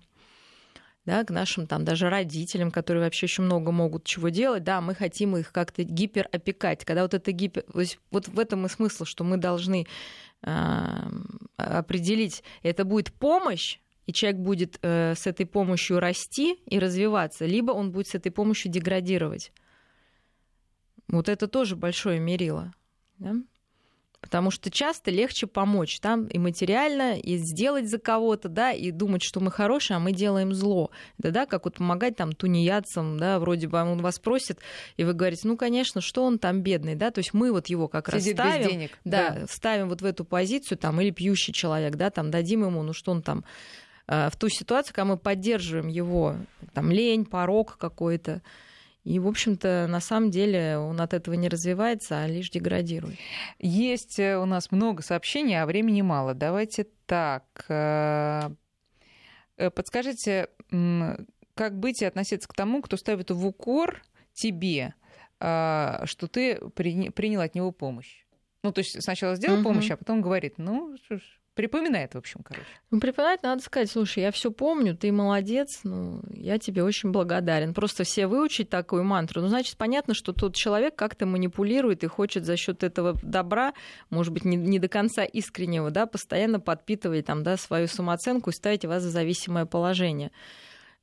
да, 1.09 1.23
к 1.23 1.31
нашим 1.31 1.65
там 1.65 1.85
даже 1.85 2.07
родителям, 2.07 2.69
которые 2.69 3.03
вообще 3.03 3.25
еще 3.25 3.41
много 3.41 3.71
могут 3.71 4.03
чего 4.03 4.29
делать, 4.29 4.63
да, 4.63 4.79
мы 4.79 4.93
хотим 4.93 5.35
их 5.37 5.51
как-то 5.51 5.81
гиперопекать. 5.81 6.85
Когда 6.85 7.01
вот 7.01 7.15
это 7.15 7.31
гипер... 7.31 7.63
Вот 8.11 8.27
в 8.27 8.37
этом 8.37 8.67
и 8.67 8.69
смысл, 8.69 9.05
что 9.05 9.23
мы 9.23 9.37
должны 9.37 9.87
определить, 11.57 12.43
это 12.61 12.85
будет 12.85 13.11
помощь, 13.11 13.79
и 14.05 14.13
человек 14.13 14.39
будет 14.39 14.77
э, 14.83 15.15
с 15.15 15.25
этой 15.27 15.45
помощью 15.45 15.99
расти 15.99 16.59
и 16.65 16.79
развиваться, 16.79 17.45
либо 17.45 17.71
он 17.71 17.91
будет 17.91 18.07
с 18.07 18.15
этой 18.15 18.31
помощью 18.31 18.71
деградировать. 18.71 19.51
Вот 21.07 21.27
это 21.27 21.47
тоже 21.47 21.75
большое 21.75 22.19
мерило. 22.19 22.71
Да? 23.17 23.35
Потому 24.21 24.51
что 24.51 24.69
часто 24.69 25.11
легче 25.11 25.47
помочь 25.47 25.99
там 25.99 26.27
и 26.27 26.37
материально, 26.37 27.17
и 27.17 27.37
сделать 27.37 27.89
за 27.89 27.99
кого-то, 27.99 28.49
да, 28.49 28.71
и 28.71 28.91
думать, 28.91 29.23
что 29.23 29.39
мы 29.39 29.49
хорошие, 29.49 29.95
а 29.95 29.99
мы 29.99 30.11
делаем 30.11 30.53
зло. 30.53 30.91
Это, 31.17 31.31
да, 31.31 31.45
как 31.45 31.65
вот 31.65 31.75
помогать 31.75 32.17
там 32.17 32.33
тунеядцам, 32.33 33.17
да, 33.17 33.39
вроде 33.39 33.67
бы 33.67 33.81
он 33.81 34.01
вас 34.01 34.19
просит, 34.19 34.59
и 34.97 35.05
вы 35.05 35.13
говорите, 35.13 35.47
ну, 35.47 35.55
конечно, 35.55 36.01
что 36.01 36.25
он 36.25 36.37
там 36.37 36.61
бедный, 36.61 36.95
да, 36.95 37.11
то 37.11 37.19
есть 37.19 37.33
мы 37.33 37.51
вот 37.51 37.67
его 37.67 37.87
как 37.87 38.09
Сидит 38.09 38.37
раз 38.37 38.47
ставим, 38.47 38.67
без 38.67 38.71
денег. 38.73 38.99
Да, 39.05 39.29
да, 39.29 39.47
ставим 39.47 39.87
вот 39.87 40.01
в 40.01 40.05
эту 40.05 40.25
позицию, 40.25 40.77
там, 40.77 40.99
или 40.99 41.11
пьющий 41.11 41.53
человек, 41.53 41.95
да, 41.95 42.09
там, 42.09 42.29
дадим 42.29 42.65
ему, 42.65 42.83
ну, 42.83 42.91
что 42.91 43.11
он 43.11 43.21
там, 43.21 43.45
э, 44.07 44.29
в 44.29 44.35
ту 44.35 44.49
ситуацию, 44.49 44.93
когда 44.93 45.13
мы 45.13 45.17
поддерживаем 45.17 45.87
его, 45.87 46.35
там, 46.73 46.91
лень, 46.91 47.23
порог 47.23 47.77
какой-то, 47.77 48.41
и, 49.09 49.17
в 49.17 49.27
общем-то, 49.27 49.87
на 49.89 50.01
самом 50.01 50.29
деле 50.29 50.77
он 50.77 51.01
от 51.01 51.15
этого 51.15 51.33
не 51.33 51.49
развивается, 51.49 52.21
а 52.21 52.27
лишь 52.27 52.51
деградирует. 52.51 53.17
Есть 53.57 54.19
э, 54.19 54.37
у 54.37 54.45
нас 54.45 54.69
много 54.69 55.01
сообщений, 55.01 55.59
а 55.59 55.65
времени 55.65 56.03
мало. 56.03 56.35
Давайте 56.35 56.85
так. 57.07 57.65
Э, 57.69 58.51
э, 59.57 59.71
подскажите, 59.71 60.49
как 61.55 61.79
быть 61.79 62.03
и 62.03 62.05
относиться 62.05 62.47
к 62.47 62.53
тому, 62.53 62.83
кто 62.83 62.97
ставит 62.97 63.31
в 63.31 63.47
укор 63.47 64.03
тебе, 64.33 64.93
что 65.39 66.27
ты 66.31 66.57
принял 66.75 67.41
от 67.41 67.55
него 67.55 67.71
помощь? 67.71 68.25
Ну, 68.61 68.71
то 68.71 68.79
есть 68.79 69.01
сначала 69.01 69.35
сделал 69.37 69.55
угу. 69.55 69.69
помощь, 69.69 69.89
а 69.89 69.97
потом 69.97 70.21
говорит, 70.21 70.59
ну, 70.59 70.95
что 71.05 71.17
ж, 71.17 71.38
Припоминает, 71.59 72.13
в 72.13 72.17
общем, 72.17 72.39
короче. 72.41 72.65
Ну, 72.89 73.01
припоминать 73.01 73.43
надо 73.43 73.61
сказать, 73.61 73.91
слушай, 73.91 74.23
я 74.23 74.31
все 74.31 74.49
помню, 74.49 74.95
ты 74.95 75.11
молодец, 75.11 75.81
ну, 75.83 76.21
я 76.33 76.57
тебе 76.57 76.85
очень 76.85 77.11
благодарен. 77.11 77.73
Просто 77.73 78.05
все 78.05 78.27
выучить 78.27 78.69
такую 78.69 79.03
мантру, 79.03 79.41
ну, 79.41 79.49
значит, 79.49 79.75
понятно, 79.75 80.13
что 80.13 80.31
тот 80.31 80.55
человек 80.55 80.95
как-то 80.95 81.25
манипулирует 81.25 82.05
и 82.05 82.07
хочет 82.07 82.45
за 82.45 82.55
счет 82.55 82.81
этого 82.81 83.19
добра, 83.21 83.73
может 84.09 84.31
быть, 84.31 84.45
не, 84.45 84.55
не 84.55 84.79
до 84.79 84.87
конца 84.87 85.25
искреннего, 85.25 85.91
да, 85.91 86.05
постоянно 86.05 86.61
подпитывать 86.61 87.25
там, 87.25 87.43
да, 87.43 87.57
свою 87.57 87.87
самооценку 87.87 88.51
и 88.51 88.53
ставить 88.53 88.85
вас 88.85 89.03
в 89.03 89.09
зависимое 89.09 89.65
положение. 89.65 90.31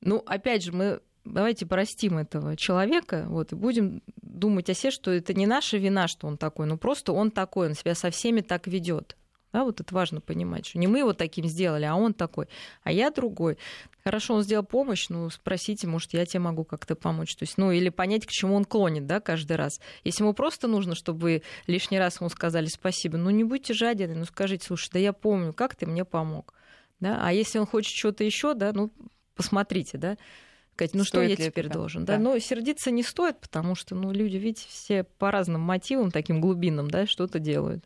Ну, 0.01 0.23
опять 0.25 0.65
же, 0.65 0.73
мы 0.73 1.01
давайте 1.27 1.67
простим 1.67 2.17
этого 2.17 2.57
человека, 2.57 3.27
вот, 3.29 3.53
и 3.53 3.57
будем 3.57 4.03
думать 4.23 4.71
о 4.71 4.75
себе, 4.75 4.91
что 4.91 5.11
это 5.11 5.35
не 5.35 5.47
наша 5.47 5.77
вина, 5.77 6.09
что 6.09 6.27
он 6.27 6.39
такой, 6.39 6.65
но 6.65 6.79
просто 6.79 7.13
он 7.13 7.31
такой, 7.31 7.69
он 7.69 7.75
себя 7.75 7.95
со 7.95 8.09
всеми 8.09 8.41
так 8.41 8.67
ведет. 8.67 9.19
Да, 9.57 9.65
вот 9.65 9.81
это 9.81 9.95
важно 9.95 10.21
понимать, 10.21 10.67
что 10.67 10.79
не 10.79 10.87
мы 10.87 10.99
его 10.99 11.15
таким 11.15 11.47
сделали, 11.47 11.87
а 11.87 11.95
он 11.95 12.13
такой, 12.13 12.47
а 12.83 12.93
я 12.93 13.11
другой. 13.11 13.57
Хорошо, 14.05 14.35
он 14.35 14.43
сделал 14.43 14.67
помощь, 14.67 15.09
ну, 15.09 15.31
спросите, 15.31 15.87
может, 15.87 16.13
я 16.13 16.27
тебе 16.27 16.41
могу 16.41 16.63
как-то 16.63 16.95
помочь. 16.95 17.35
То 17.37 17.45
есть, 17.45 17.57
ну, 17.57 17.73
или 17.73 17.89
понять, 17.89 18.27
к 18.27 18.31
чему 18.31 18.55
он 18.55 18.67
клонит, 18.67 19.07
да, 19.07 19.19
каждый 19.19 19.57
раз. 19.57 19.81
Если 20.05 20.25
ему 20.25 20.35
просто 20.35 20.69
нужно, 20.69 20.95
чтобы 20.95 21.43
лишний 21.67 21.99
раз 21.99 22.21
ему 22.21 22.29
сказали 22.29 22.67
спасибо, 22.67 23.17
ну, 23.17 23.31
не 23.31 23.45
будьте 23.45 23.73
жадины, 23.73 24.15
ну, 24.15 24.27
скажите, 24.27 24.67
слушай, 24.67 24.91
да 24.93 24.99
я 24.99 25.15
помню, 25.15 25.55
как 25.55 25.75
ты 25.75 25.87
мне 25.87 26.05
помог. 26.05 26.53
Да? 27.01 27.19
А 27.23 27.33
если 27.33 27.59
он 27.59 27.65
хочет 27.65 27.95
что-то 27.97 28.25
еще, 28.25 28.53
да, 28.53 28.75
ну, 28.75 28.93
посмотрите, 29.37 29.97
да, 29.97 30.19
сказать, 30.77 30.95
ну 30.95 31.05
стоит 31.05 31.33
что 31.33 31.43
я 31.43 31.51
теперь 31.51 31.67
это? 31.67 31.75
должен. 31.75 32.05
Да? 32.05 32.17
Да. 32.17 32.23
Но 32.23 32.39
сердиться 32.39 32.91
не 32.91 33.03
стоит, 33.03 33.41
потому 33.41 33.75
что 33.75 33.95
ну, 33.95 34.13
люди, 34.13 34.37
видите, 34.37 34.67
все 34.69 35.05
по 35.05 35.31
разным 35.31 35.63
мотивам, 35.63 36.11
таким 36.11 36.41
глубинным, 36.41 36.91
да, 36.91 37.07
что-то 37.07 37.39
делают. 37.39 37.85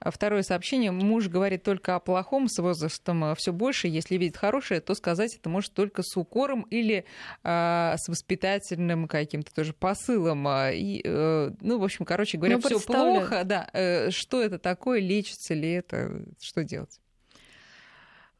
А 0.00 0.10
второе 0.10 0.42
сообщение. 0.42 0.90
Муж 0.90 1.28
говорит 1.28 1.62
только 1.62 1.94
о 1.94 2.00
плохом, 2.00 2.48
с 2.48 2.58
возрастом 2.58 3.24
а 3.24 3.34
все 3.34 3.52
больше. 3.52 3.88
Если 3.88 4.16
видит 4.16 4.36
хорошее, 4.36 4.80
то 4.80 4.94
сказать 4.94 5.36
это 5.36 5.48
может 5.48 5.72
только 5.72 6.02
с 6.02 6.16
укором 6.16 6.62
или 6.62 7.04
э, 7.44 7.94
с 7.96 8.08
воспитательным 8.08 9.06
каким-то 9.08 9.54
тоже 9.54 9.72
посылом. 9.72 10.46
И, 10.48 11.00
э, 11.04 11.50
ну, 11.60 11.78
в 11.78 11.84
общем, 11.84 12.04
короче 12.04 12.38
говоря, 12.38 12.56
ну, 12.56 12.62
все 12.62 12.80
плохо. 12.80 13.44
Да. 13.44 13.68
Э, 13.72 14.10
что 14.10 14.42
это 14.42 14.58
такое, 14.58 15.00
лечится 15.00 15.54
ли 15.54 15.70
это, 15.70 16.24
что 16.40 16.64
делать? 16.64 17.00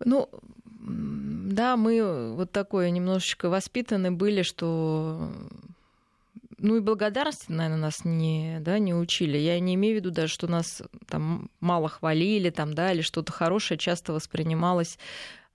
Ну, 0.04 0.28
да, 0.80 1.76
мы 1.76 2.34
вот 2.34 2.52
такое 2.52 2.90
немножечко 2.90 3.48
воспитаны 3.48 4.10
были, 4.12 4.42
что 4.42 5.30
ну 6.58 6.76
и 6.76 6.80
благодарности, 6.80 7.52
наверное, 7.52 7.78
нас 7.78 8.04
не, 8.04 8.58
да, 8.60 8.78
не 8.78 8.94
учили. 8.94 9.36
Я 9.36 9.60
не 9.60 9.74
имею 9.74 9.96
в 9.96 9.96
виду 9.96 10.10
даже, 10.10 10.32
что 10.32 10.48
нас 10.48 10.82
там 11.06 11.50
мало 11.60 11.88
хвалили, 11.88 12.50
там, 12.50 12.72
да, 12.72 12.92
или 12.92 13.02
что-то 13.02 13.30
хорошее 13.32 13.78
часто 13.78 14.14
воспринималось 14.14 14.98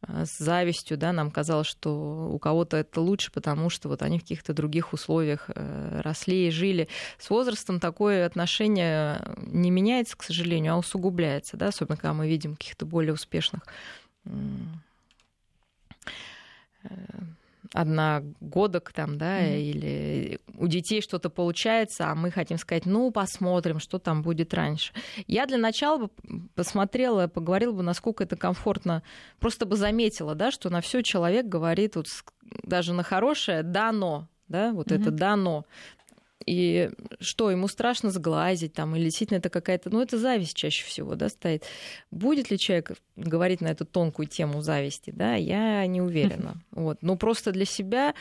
э, 0.07 0.25
с 0.25 0.37
завистью, 0.37 0.97
да, 0.97 1.11
нам 1.11 1.31
казалось, 1.31 1.67
что 1.67 2.29
у 2.31 2.37
кого-то 2.37 2.77
это 2.77 3.01
лучше, 3.01 3.31
потому 3.31 3.71
что 3.71 3.89
вот 3.89 4.03
они 4.03 4.19
в 4.19 4.21
каких-то 4.21 4.53
других 4.53 4.93
условиях 4.93 5.49
э, 5.49 6.01
росли 6.03 6.47
и 6.47 6.51
жили. 6.51 6.87
С 7.17 7.31
возрастом 7.31 7.79
такое 7.79 8.25
отношение 8.25 9.21
не 9.37 9.71
меняется, 9.71 10.15
к 10.15 10.23
сожалению, 10.23 10.73
а 10.73 10.77
усугубляется, 10.77 11.57
да, 11.57 11.69
особенно 11.69 11.97
когда 11.97 12.13
мы 12.13 12.27
видим 12.27 12.55
каких-то 12.55 12.85
более 12.85 13.13
успешных 13.13 13.63
одногодок 17.73 18.91
там, 18.93 19.17
да, 19.17 19.41
mm-hmm. 19.41 19.61
или 19.61 20.39
у 20.57 20.67
детей 20.67 21.01
что-то 21.01 21.29
получается, 21.29 22.09
а 22.09 22.15
мы 22.15 22.29
хотим 22.29 22.57
сказать, 22.57 22.85
ну, 22.85 23.11
посмотрим, 23.11 23.79
что 23.79 23.97
там 23.97 24.21
будет 24.21 24.53
раньше. 24.53 24.93
Я 25.27 25.45
для 25.45 25.57
начала 25.57 25.97
бы 25.97 26.09
посмотрела, 26.55 27.27
поговорила 27.27 27.71
бы, 27.71 27.83
насколько 27.83 28.23
это 28.23 28.35
комфортно, 28.35 29.03
просто 29.39 29.65
бы 29.65 29.77
заметила, 29.77 30.35
да, 30.35 30.51
что 30.51 30.69
на 30.69 30.81
все 30.81 31.01
человек 31.01 31.45
говорит 31.45 31.95
вот 31.95 32.07
даже 32.63 32.93
на 32.93 33.03
хорошее 33.03 33.63
«да, 33.63 33.91
но», 33.93 34.27
да, 34.49 34.73
вот 34.73 34.87
mm-hmm. 34.87 35.01
это 35.01 35.11
«да, 35.11 35.35
но». 35.37 35.65
И 36.45 36.89
что, 37.19 37.51
ему 37.51 37.67
страшно 37.67 38.11
сглазить 38.11 38.73
там, 38.73 38.95
или 38.95 39.05
действительно 39.05 39.37
это 39.37 39.49
какая-то, 39.49 39.89
ну, 39.89 40.01
это 40.01 40.17
зависть 40.17 40.55
чаще 40.55 40.85
всего, 40.85 41.15
да, 41.15 41.29
стоит. 41.29 41.65
Будет 42.09 42.51
ли 42.51 42.57
человек 42.57 42.91
говорить 43.15 43.61
на 43.61 43.67
эту 43.67 43.85
тонкую 43.85 44.27
тему 44.27 44.61
зависти, 44.61 45.11
да, 45.11 45.35
я 45.35 45.85
не 45.85 46.01
уверена. 46.01 46.55
Вот. 46.71 46.99
Но 47.01 47.15
просто 47.15 47.51
для 47.51 47.65
себя, 47.65 48.13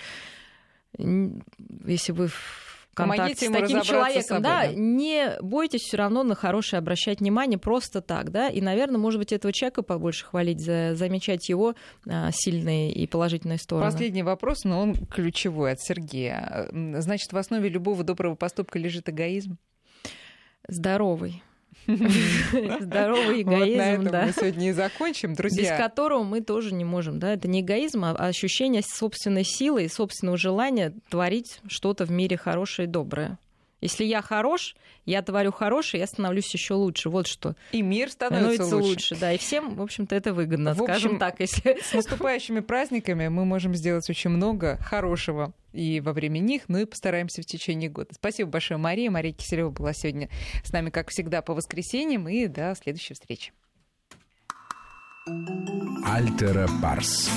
если 0.98 2.12
вы 2.12 2.28
контакт 3.08 3.38
с 3.38 3.50
таким 3.50 3.82
человеком, 3.82 4.42
да, 4.42 4.62
да, 4.62 4.72
не 4.72 5.36
бойтесь 5.40 5.82
все 5.82 5.96
равно 5.96 6.22
на 6.22 6.34
хорошее 6.34 6.78
обращать 6.78 7.20
внимание 7.20 7.58
просто 7.58 8.00
так, 8.00 8.30
да, 8.30 8.48
и, 8.48 8.60
наверное, 8.60 8.98
может 8.98 9.18
быть, 9.18 9.32
этого 9.32 9.52
человека 9.52 9.82
побольше 9.82 10.26
хвалить, 10.26 10.60
за, 10.60 10.94
замечать 10.94 11.48
его 11.48 11.74
а, 12.08 12.30
сильные 12.32 12.92
и 12.92 13.06
положительные 13.06 13.58
стороны. 13.58 13.90
Последний 13.90 14.22
вопрос, 14.22 14.64
но 14.64 14.80
он 14.80 14.94
ключевой 15.06 15.72
от 15.72 15.80
Сергея. 15.80 16.68
Значит, 16.72 17.32
в 17.32 17.36
основе 17.36 17.68
любого 17.68 18.04
доброго 18.04 18.34
поступка 18.34 18.78
лежит 18.78 19.08
эгоизм? 19.08 19.58
Здоровый. 20.68 21.42
Здоровый 21.86 23.42
эгоизм, 23.42 24.04
да. 24.10 24.26
мы 24.26 24.32
сегодня 24.32 24.70
и 24.70 24.72
закончим, 24.72 25.34
друзья. 25.34 25.62
Без 25.62 25.82
которого 25.82 26.22
мы 26.22 26.40
тоже 26.40 26.74
не 26.74 26.84
можем, 26.84 27.18
да, 27.18 27.32
это 27.32 27.48
не 27.48 27.60
эгоизм, 27.60 28.04
а 28.04 28.12
ощущение 28.12 28.82
собственной 28.82 29.44
силы 29.44 29.84
и 29.84 29.88
собственного 29.88 30.36
желания 30.36 30.94
творить 31.08 31.60
что-то 31.66 32.04
в 32.04 32.10
мире 32.10 32.36
хорошее 32.36 32.88
и 32.88 32.90
доброе. 32.90 33.38
Если 33.80 34.04
я 34.04 34.22
хорош, 34.22 34.76
я 35.06 35.22
творю 35.22 35.52
хорошее, 35.52 36.00
я 36.00 36.06
становлюсь 36.06 36.52
еще 36.52 36.74
лучше. 36.74 37.08
Вот 37.08 37.26
что. 37.26 37.54
И 37.72 37.82
мир 37.82 38.10
становится, 38.10 38.54
становится 38.54 38.76
лучше. 38.76 38.88
лучше. 38.88 39.16
Да, 39.16 39.32
и 39.32 39.38
всем, 39.38 39.74
в 39.74 39.82
общем-то, 39.82 40.14
это 40.14 40.34
выгодно, 40.34 40.74
в 40.74 40.82
общем, 40.82 40.94
скажем 40.94 41.18
так. 41.18 41.40
Если... 41.40 41.78
С 41.82 41.92
наступающими 41.92 42.60
праздниками 42.60 43.28
мы 43.28 43.44
можем 43.44 43.74
сделать 43.74 44.08
очень 44.10 44.30
много 44.30 44.76
хорошего 44.82 45.52
и 45.72 46.00
во 46.00 46.12
время 46.12 46.38
них, 46.38 46.62
ну 46.68 46.78
и 46.78 46.84
постараемся 46.84 47.42
в 47.42 47.46
течение 47.46 47.88
года. 47.88 48.10
Спасибо 48.12 48.50
большое, 48.50 48.78
Мария. 48.78 49.10
Мария 49.10 49.32
Киселева 49.32 49.70
была 49.70 49.92
сегодня 49.92 50.28
с 50.64 50.72
нами, 50.72 50.90
как 50.90 51.10
всегда, 51.10 51.42
по 51.42 51.54
воскресеньям. 51.54 52.28
И 52.28 52.46
до 52.46 52.74
следующей 52.80 53.14
встречи. 53.14 53.52
Альтера 56.04 56.68
Парс. 56.82 57.30